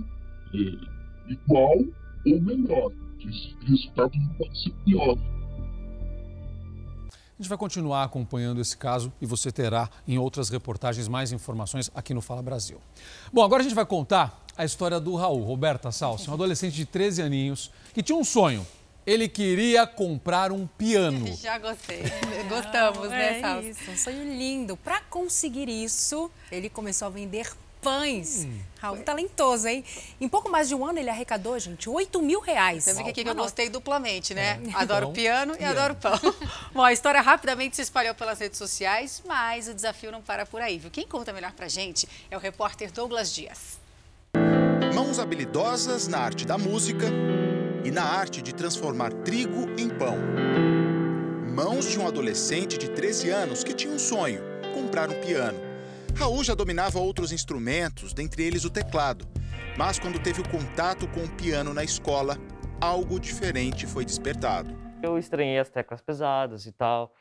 é, 0.54 1.32
igual 1.32 1.78
ou 2.26 2.42
melhor. 2.42 2.92
Esse 3.20 3.56
resultado 3.66 4.12
não 4.16 4.34
pode 4.36 4.62
ser 4.62 4.72
pior. 4.86 5.18
A 7.34 7.42
gente 7.42 7.50
vai 7.50 7.58
continuar 7.58 8.04
acompanhando 8.04 8.62
esse 8.62 8.78
caso 8.78 9.12
e 9.20 9.26
você 9.26 9.52
terá 9.52 9.90
em 10.08 10.20
outras 10.20 10.50
reportagens 10.50 11.08
mais 11.08 11.32
informações 11.32 11.90
aqui 11.96 12.14
no 12.14 12.22
Fala 12.22 12.44
Brasil. 12.44 12.80
Bom, 13.34 13.44
agora 13.44 13.62
a 13.62 13.64
gente 13.64 13.74
vai 13.74 13.88
contar 13.88 14.46
a 14.56 14.64
história 14.64 15.00
do 15.00 15.16
Raul, 15.16 15.42
Roberta 15.42 15.92
Salsi, 15.92 16.30
um 16.30 16.34
adolescente 16.34 16.76
de 16.76 16.86
13 16.86 17.24
aninhos 17.24 17.72
que 17.92 18.04
tinha 18.04 18.16
um 18.16 18.24
sonho. 18.24 18.66
Ele 19.04 19.28
queria 19.28 19.88
comprar 19.88 20.52
um 20.52 20.68
piano. 20.68 21.26
Já 21.36 21.58
gostei. 21.58 22.04
Gostamos, 22.48 23.10
né, 23.10 23.42
Salsi? 23.42 23.68
É 23.68 23.70
isso, 23.72 23.92
um 23.92 23.98
sonho 23.98 24.24
lindo. 24.38 24.78
Para 24.78 25.02
conseguir 25.02 25.68
isso, 25.68 26.30
ele 26.52 26.70
começou 26.70 27.08
a 27.08 27.12
vender 27.12 27.52
pães. 27.84 28.46
Hum. 28.46 28.60
Raul 28.84 28.98
talentoso, 28.98 29.68
hein? 29.68 29.84
Em 30.20 30.28
pouco 30.28 30.50
mais 30.50 30.68
de 30.68 30.76
um 30.76 30.86
ano 30.86 31.00
ele 31.00 31.10
arrecadou, 31.10 31.58
gente, 31.58 31.90
8 31.90 32.22
mil 32.22 32.42
reais. 32.42 32.84
Você 32.84 32.94
vê 32.94 33.04
que 33.04 33.10
aqui 33.12 33.24
que 33.24 33.30
eu 33.30 33.36
gostei 33.36 33.70
duplamente, 33.70 34.34
né? 34.34 34.60
É. 34.68 34.76
Adoro 34.76 35.06
pão, 35.06 35.14
piano 35.14 35.56
e 35.58 35.64
adoro 35.64 35.96
pão. 35.96 36.20
Bom, 36.74 36.84
a 36.84 36.92
história 36.92 37.22
rapidamente 37.22 37.78
se 37.78 37.82
espalhou 37.82 38.14
pelas 38.14 38.40
redes 38.40 38.58
sociais, 38.58 39.24
mas 39.26 39.70
o 39.70 39.74
desafio 39.74 40.12
não 40.12 40.22
para 40.22 40.46
por 40.46 40.62
aí, 40.62 40.78
viu? 40.78 40.92
Quem 40.92 41.08
conta 41.08 41.32
melhor 41.32 41.54
pra 41.54 41.70
gente 41.70 42.08
é 42.30 42.36
o 42.36 42.40
repórter 42.40 42.92
Douglas 42.92 43.34
Dias. 43.34 43.80
Mãos 44.94 45.18
habilidosas 45.18 46.08
na 46.08 46.20
arte 46.20 46.46
da 46.46 46.58
música 46.58 47.06
e 47.86 47.92
na 47.92 48.04
arte 48.04 48.42
de 48.42 48.54
transformar 48.54 49.14
trigo 49.14 49.70
em 49.78 49.90
pão. 49.90 50.18
Mãos 51.56 51.90
de 51.90 52.00
um 52.00 52.08
adolescente 52.08 52.78
de 52.78 52.90
13 52.90 53.30
anos 53.30 53.64
que 53.64 53.74
tinha 53.74 53.94
um 53.94 54.00
sonho: 54.00 54.42
comprar 54.74 55.10
um 55.10 55.22
piano. 55.22 55.73
Raul 56.16 56.44
já 56.44 56.54
dominava 56.54 57.00
outros 57.00 57.32
instrumentos, 57.32 58.14
dentre 58.14 58.44
eles 58.44 58.66
o 58.66 58.70
teclado. 58.70 59.28
Mas 59.78 59.98
quando 59.98 60.22
teve 60.22 60.42
o 60.42 60.50
contato 60.50 61.08
com 61.08 61.24
o 61.24 61.30
piano 61.30 61.74
na 61.74 61.84
escola, 61.84 62.38
algo 62.80 63.20
diferente 63.20 63.88
foi 63.88 64.06
despertado. 64.06 64.76
Eu 65.02 65.18
estranhei 65.18 65.58
as 65.58 65.70
teclas 65.70 66.02
pesadas 66.02 66.66
e 66.66 66.72
tal, 66.72 67.14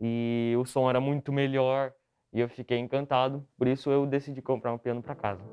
e 0.00 0.54
o 0.58 0.64
som 0.64 0.88
era 0.88 1.00
muito 1.00 1.32
melhor, 1.32 1.92
e 2.32 2.40
eu 2.40 2.48
fiquei 2.48 2.78
encantado, 2.78 3.46
por 3.56 3.68
isso 3.68 3.90
eu 3.90 4.06
decidi 4.06 4.42
comprar 4.42 4.72
um 4.72 4.78
piano 4.78 5.02
para 5.02 5.14
casa. 5.14 5.44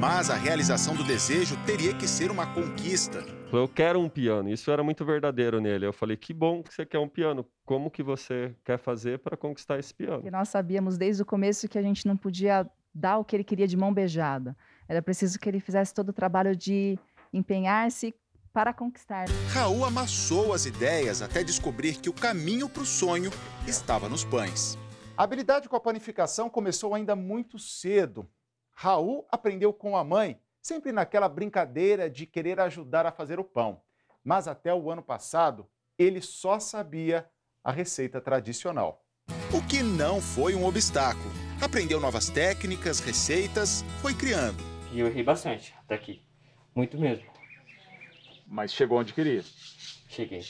Mas 0.00 0.30
a 0.30 0.34
realização 0.34 0.94
do 0.94 1.04
desejo 1.04 1.62
teria 1.66 1.92
que 1.92 2.08
ser 2.08 2.30
uma 2.30 2.46
conquista. 2.54 3.22
Eu 3.52 3.68
quero 3.68 4.00
um 4.00 4.08
piano, 4.08 4.48
isso 4.48 4.70
era 4.70 4.82
muito 4.82 5.04
verdadeiro 5.04 5.60
nele. 5.60 5.84
Eu 5.84 5.92
falei, 5.92 6.16
que 6.16 6.32
bom 6.32 6.62
que 6.62 6.72
você 6.72 6.86
quer 6.86 6.98
um 6.98 7.06
piano. 7.06 7.44
Como 7.66 7.90
que 7.90 8.02
você 8.02 8.56
quer 8.64 8.78
fazer 8.78 9.18
para 9.18 9.36
conquistar 9.36 9.78
esse 9.78 9.92
piano? 9.92 10.26
E 10.26 10.30
nós 10.30 10.48
sabíamos 10.48 10.96
desde 10.96 11.22
o 11.22 11.26
começo 11.26 11.68
que 11.68 11.76
a 11.76 11.82
gente 11.82 12.06
não 12.06 12.16
podia 12.16 12.66
dar 12.94 13.18
o 13.18 13.24
que 13.26 13.36
ele 13.36 13.44
queria 13.44 13.68
de 13.68 13.76
mão 13.76 13.92
beijada. 13.92 14.56
Era 14.88 15.02
preciso 15.02 15.38
que 15.38 15.46
ele 15.46 15.60
fizesse 15.60 15.92
todo 15.92 16.08
o 16.08 16.14
trabalho 16.14 16.56
de 16.56 16.98
empenhar-se 17.30 18.14
para 18.54 18.72
conquistar. 18.72 19.26
Raul 19.52 19.84
amassou 19.84 20.54
as 20.54 20.64
ideias 20.64 21.20
até 21.20 21.44
descobrir 21.44 22.00
que 22.00 22.08
o 22.08 22.14
caminho 22.14 22.70
para 22.70 22.84
o 22.84 22.86
sonho 22.86 23.30
estava 23.66 24.08
nos 24.08 24.24
pães. 24.24 24.78
A 25.14 25.24
habilidade 25.24 25.68
com 25.68 25.76
a 25.76 25.80
panificação 25.80 26.48
começou 26.48 26.94
ainda 26.94 27.14
muito 27.14 27.58
cedo. 27.58 28.26
Raul 28.72 29.26
aprendeu 29.30 29.72
com 29.72 29.96
a 29.96 30.04
mãe, 30.04 30.40
sempre 30.60 30.92
naquela 30.92 31.28
brincadeira 31.28 32.08
de 32.08 32.26
querer 32.26 32.60
ajudar 32.60 33.06
a 33.06 33.12
fazer 33.12 33.38
o 33.38 33.44
pão. 33.44 33.82
Mas 34.24 34.46
até 34.48 34.74
o 34.74 34.90
ano 34.90 35.02
passado, 35.02 35.68
ele 35.98 36.20
só 36.20 36.58
sabia 36.58 37.28
a 37.62 37.70
receita 37.70 38.20
tradicional. 38.20 39.04
O 39.52 39.66
que 39.66 39.82
não 39.82 40.20
foi 40.20 40.54
um 40.54 40.64
obstáculo. 40.64 41.30
Aprendeu 41.60 42.00
novas 42.00 42.30
técnicas, 42.30 43.00
receitas, 43.00 43.82
foi 44.00 44.14
criando. 44.14 44.62
E 44.92 45.00
eu 45.00 45.06
errei 45.06 45.22
bastante 45.22 45.74
até 45.84 45.94
aqui. 45.94 46.22
Muito 46.74 46.98
mesmo. 46.98 47.24
Mas 48.46 48.72
chegou 48.72 48.98
onde 48.98 49.12
queria? 49.12 49.42
Cheguei. 50.08 50.42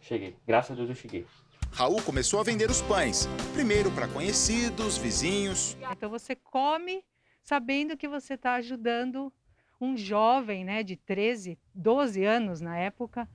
Cheguei. 0.00 0.36
Graças 0.46 0.72
a 0.72 0.74
Deus 0.74 0.88
eu 0.88 0.94
cheguei. 0.94 1.26
Raul 1.72 2.02
começou 2.02 2.40
a 2.40 2.42
vender 2.42 2.70
os 2.70 2.80
pães, 2.82 3.28
primeiro 3.52 3.90
para 3.90 4.08
conhecidos, 4.08 4.96
vizinhos. 4.96 5.76
Então 5.90 6.08
você 6.08 6.34
come 6.34 7.04
sabendo 7.46 7.96
que 7.96 8.08
você 8.08 8.34
está 8.34 8.54
ajudando 8.54 9.32
um 9.80 9.96
jovem 9.96 10.64
né, 10.64 10.82
de 10.82 10.96
13, 10.96 11.56
12 11.72 12.24
anos 12.24 12.60
na 12.60 12.76
época 12.76 13.28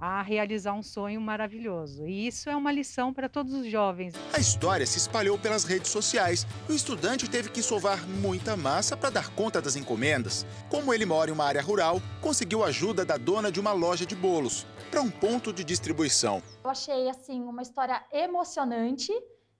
a 0.00 0.20
realizar 0.20 0.72
um 0.72 0.82
sonho 0.82 1.20
maravilhoso. 1.20 2.04
E 2.04 2.26
isso 2.26 2.50
é 2.50 2.56
uma 2.56 2.72
lição 2.72 3.14
para 3.14 3.28
todos 3.28 3.54
os 3.54 3.70
jovens. 3.70 4.14
A 4.34 4.40
história 4.40 4.84
se 4.84 4.98
espalhou 4.98 5.38
pelas 5.38 5.62
redes 5.62 5.92
sociais. 5.92 6.44
O 6.68 6.72
estudante 6.72 7.30
teve 7.30 7.50
que 7.50 7.62
sovar 7.62 8.04
muita 8.08 8.56
massa 8.56 8.96
para 8.96 9.10
dar 9.10 9.32
conta 9.32 9.62
das 9.62 9.76
encomendas. 9.76 10.44
Como 10.68 10.92
ele 10.92 11.06
mora 11.06 11.30
em 11.30 11.32
uma 11.32 11.44
área 11.44 11.62
rural, 11.62 12.02
conseguiu 12.20 12.64
ajuda 12.64 13.04
da 13.04 13.16
dona 13.16 13.52
de 13.52 13.60
uma 13.60 13.72
loja 13.72 14.04
de 14.04 14.16
bolos 14.16 14.66
para 14.90 15.00
um 15.00 15.10
ponto 15.10 15.52
de 15.52 15.62
distribuição. 15.62 16.42
Eu 16.64 16.70
achei 16.70 17.08
assim 17.08 17.40
uma 17.42 17.62
história 17.62 18.04
emocionante 18.10 19.12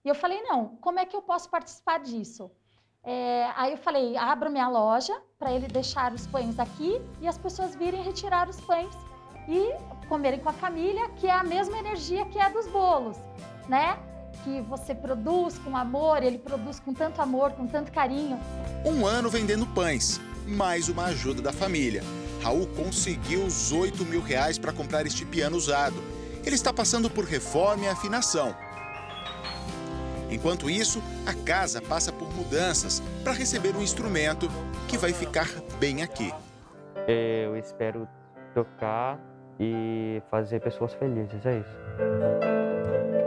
e 0.03 0.09
eu 0.09 0.15
falei 0.15 0.41
não, 0.41 0.75
como 0.81 0.99
é 0.99 1.05
que 1.05 1.15
eu 1.15 1.21
posso 1.21 1.49
participar 1.49 1.99
disso? 1.99 2.51
É, 3.05 3.49
aí 3.57 3.71
eu 3.73 3.77
falei, 3.77 4.15
abro 4.15 4.49
minha 4.49 4.69
loja 4.69 5.13
para 5.37 5.51
ele 5.51 5.67
deixar 5.67 6.13
os 6.13 6.25
pães 6.25 6.57
aqui 6.57 7.01
e 7.19 7.27
as 7.27 7.37
pessoas 7.37 7.75
virem 7.75 8.01
retirar 8.01 8.47
os 8.47 8.59
pães 8.61 8.93
e 9.47 9.73
comerem 10.07 10.39
com 10.39 10.49
a 10.49 10.53
família, 10.53 11.09
que 11.09 11.27
é 11.27 11.33
a 11.33 11.43
mesma 11.43 11.77
energia 11.77 12.25
que 12.25 12.39
é 12.39 12.49
dos 12.49 12.65
bolos, 12.67 13.17
né? 13.67 13.97
Que 14.43 14.61
você 14.61 14.95
produz 14.95 15.59
com 15.59 15.75
amor, 15.75 16.23
ele 16.23 16.37
produz 16.37 16.79
com 16.79 16.93
tanto 16.93 17.21
amor, 17.21 17.51
com 17.51 17.67
tanto 17.67 17.91
carinho. 17.91 18.39
Um 18.85 19.05
ano 19.05 19.29
vendendo 19.29 19.65
pães. 19.67 20.19
mais 20.45 20.89
uma 20.89 21.05
ajuda 21.05 21.41
da 21.41 21.53
família. 21.53 22.03
Raul 22.41 22.67
conseguiu 22.67 23.45
os 23.45 23.71
8 23.71 24.03
mil 24.05 24.21
reais 24.21 24.57
para 24.57 24.73
comprar 24.73 25.05
este 25.05 25.25
piano 25.25 25.55
usado. 25.55 25.95
Ele 26.45 26.55
está 26.55 26.73
passando 26.73 27.09
por 27.09 27.23
reforma 27.23 27.85
e 27.85 27.87
afinação. 27.87 28.53
Enquanto 30.33 30.67
isso, 30.67 31.01
a 31.27 31.33
casa 31.45 31.79
passa 31.79 32.11
por 32.11 32.27
mudanças 32.33 33.01
para 33.23 33.33
receber 33.33 33.75
um 33.75 33.83
instrumento 33.83 34.47
que 34.89 34.97
vai 34.97 35.13
ficar 35.13 35.47
bem 35.79 36.01
aqui. 36.01 36.33
Eu 37.07 37.55
espero 37.55 38.07
tocar 38.55 39.19
e 39.59 40.21
fazer 40.31 40.59
pessoas 40.59 40.93
felizes, 40.95 41.45
é 41.45 41.59
isso. 41.59 43.22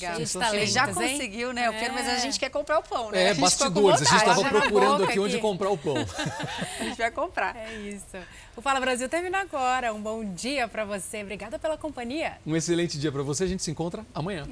Legal. 0.00 0.16
Ele 0.54 0.66
já 0.66 0.80
talentos, 0.86 1.02
hein? 1.02 1.12
conseguiu, 1.18 1.52
né, 1.52 1.68
o 1.70 1.74
piano, 1.74 1.94
mas 1.94 2.08
a 2.08 2.12
É. 2.12 2.20
gente 2.20 2.38
quer 2.38 2.50
comprar 2.50 2.78
o 2.78 2.82
pão, 2.82 3.10
né? 3.10 3.22
É, 3.24 3.30
a 3.30 3.34
bastidores. 3.34 4.02
A 4.02 4.04
gente 4.04 4.16
estava 4.16 4.44
procurando 4.48 4.98
boca 4.98 5.04
aqui 5.10 5.18
onde 5.20 5.38
comprar 5.38 5.70
o 5.70 5.78
pão. 5.78 5.94
A 6.80 6.84
gente 6.84 6.96
vai 6.98 7.10
comprar. 7.10 7.56
É 7.56 7.74
isso. 7.74 8.16
O 8.56 8.62
Fala 8.62 8.80
Brasil 8.80 9.08
termina 9.08 9.40
agora. 9.40 9.92
Um 9.92 10.00
bom 10.00 10.24
dia 10.34 10.66
para 10.68 10.84
você. 10.84 11.22
Obrigada 11.22 11.58
pela 11.58 11.76
companhia. 11.78 12.38
Um 12.46 12.56
excelente 12.56 12.98
dia 12.98 13.10
para 13.12 13.22
você. 13.22 13.44
A 13.44 13.46
gente 13.46 13.62
se 13.62 13.70
encontra 13.70 14.04
amanhã. 14.14 14.44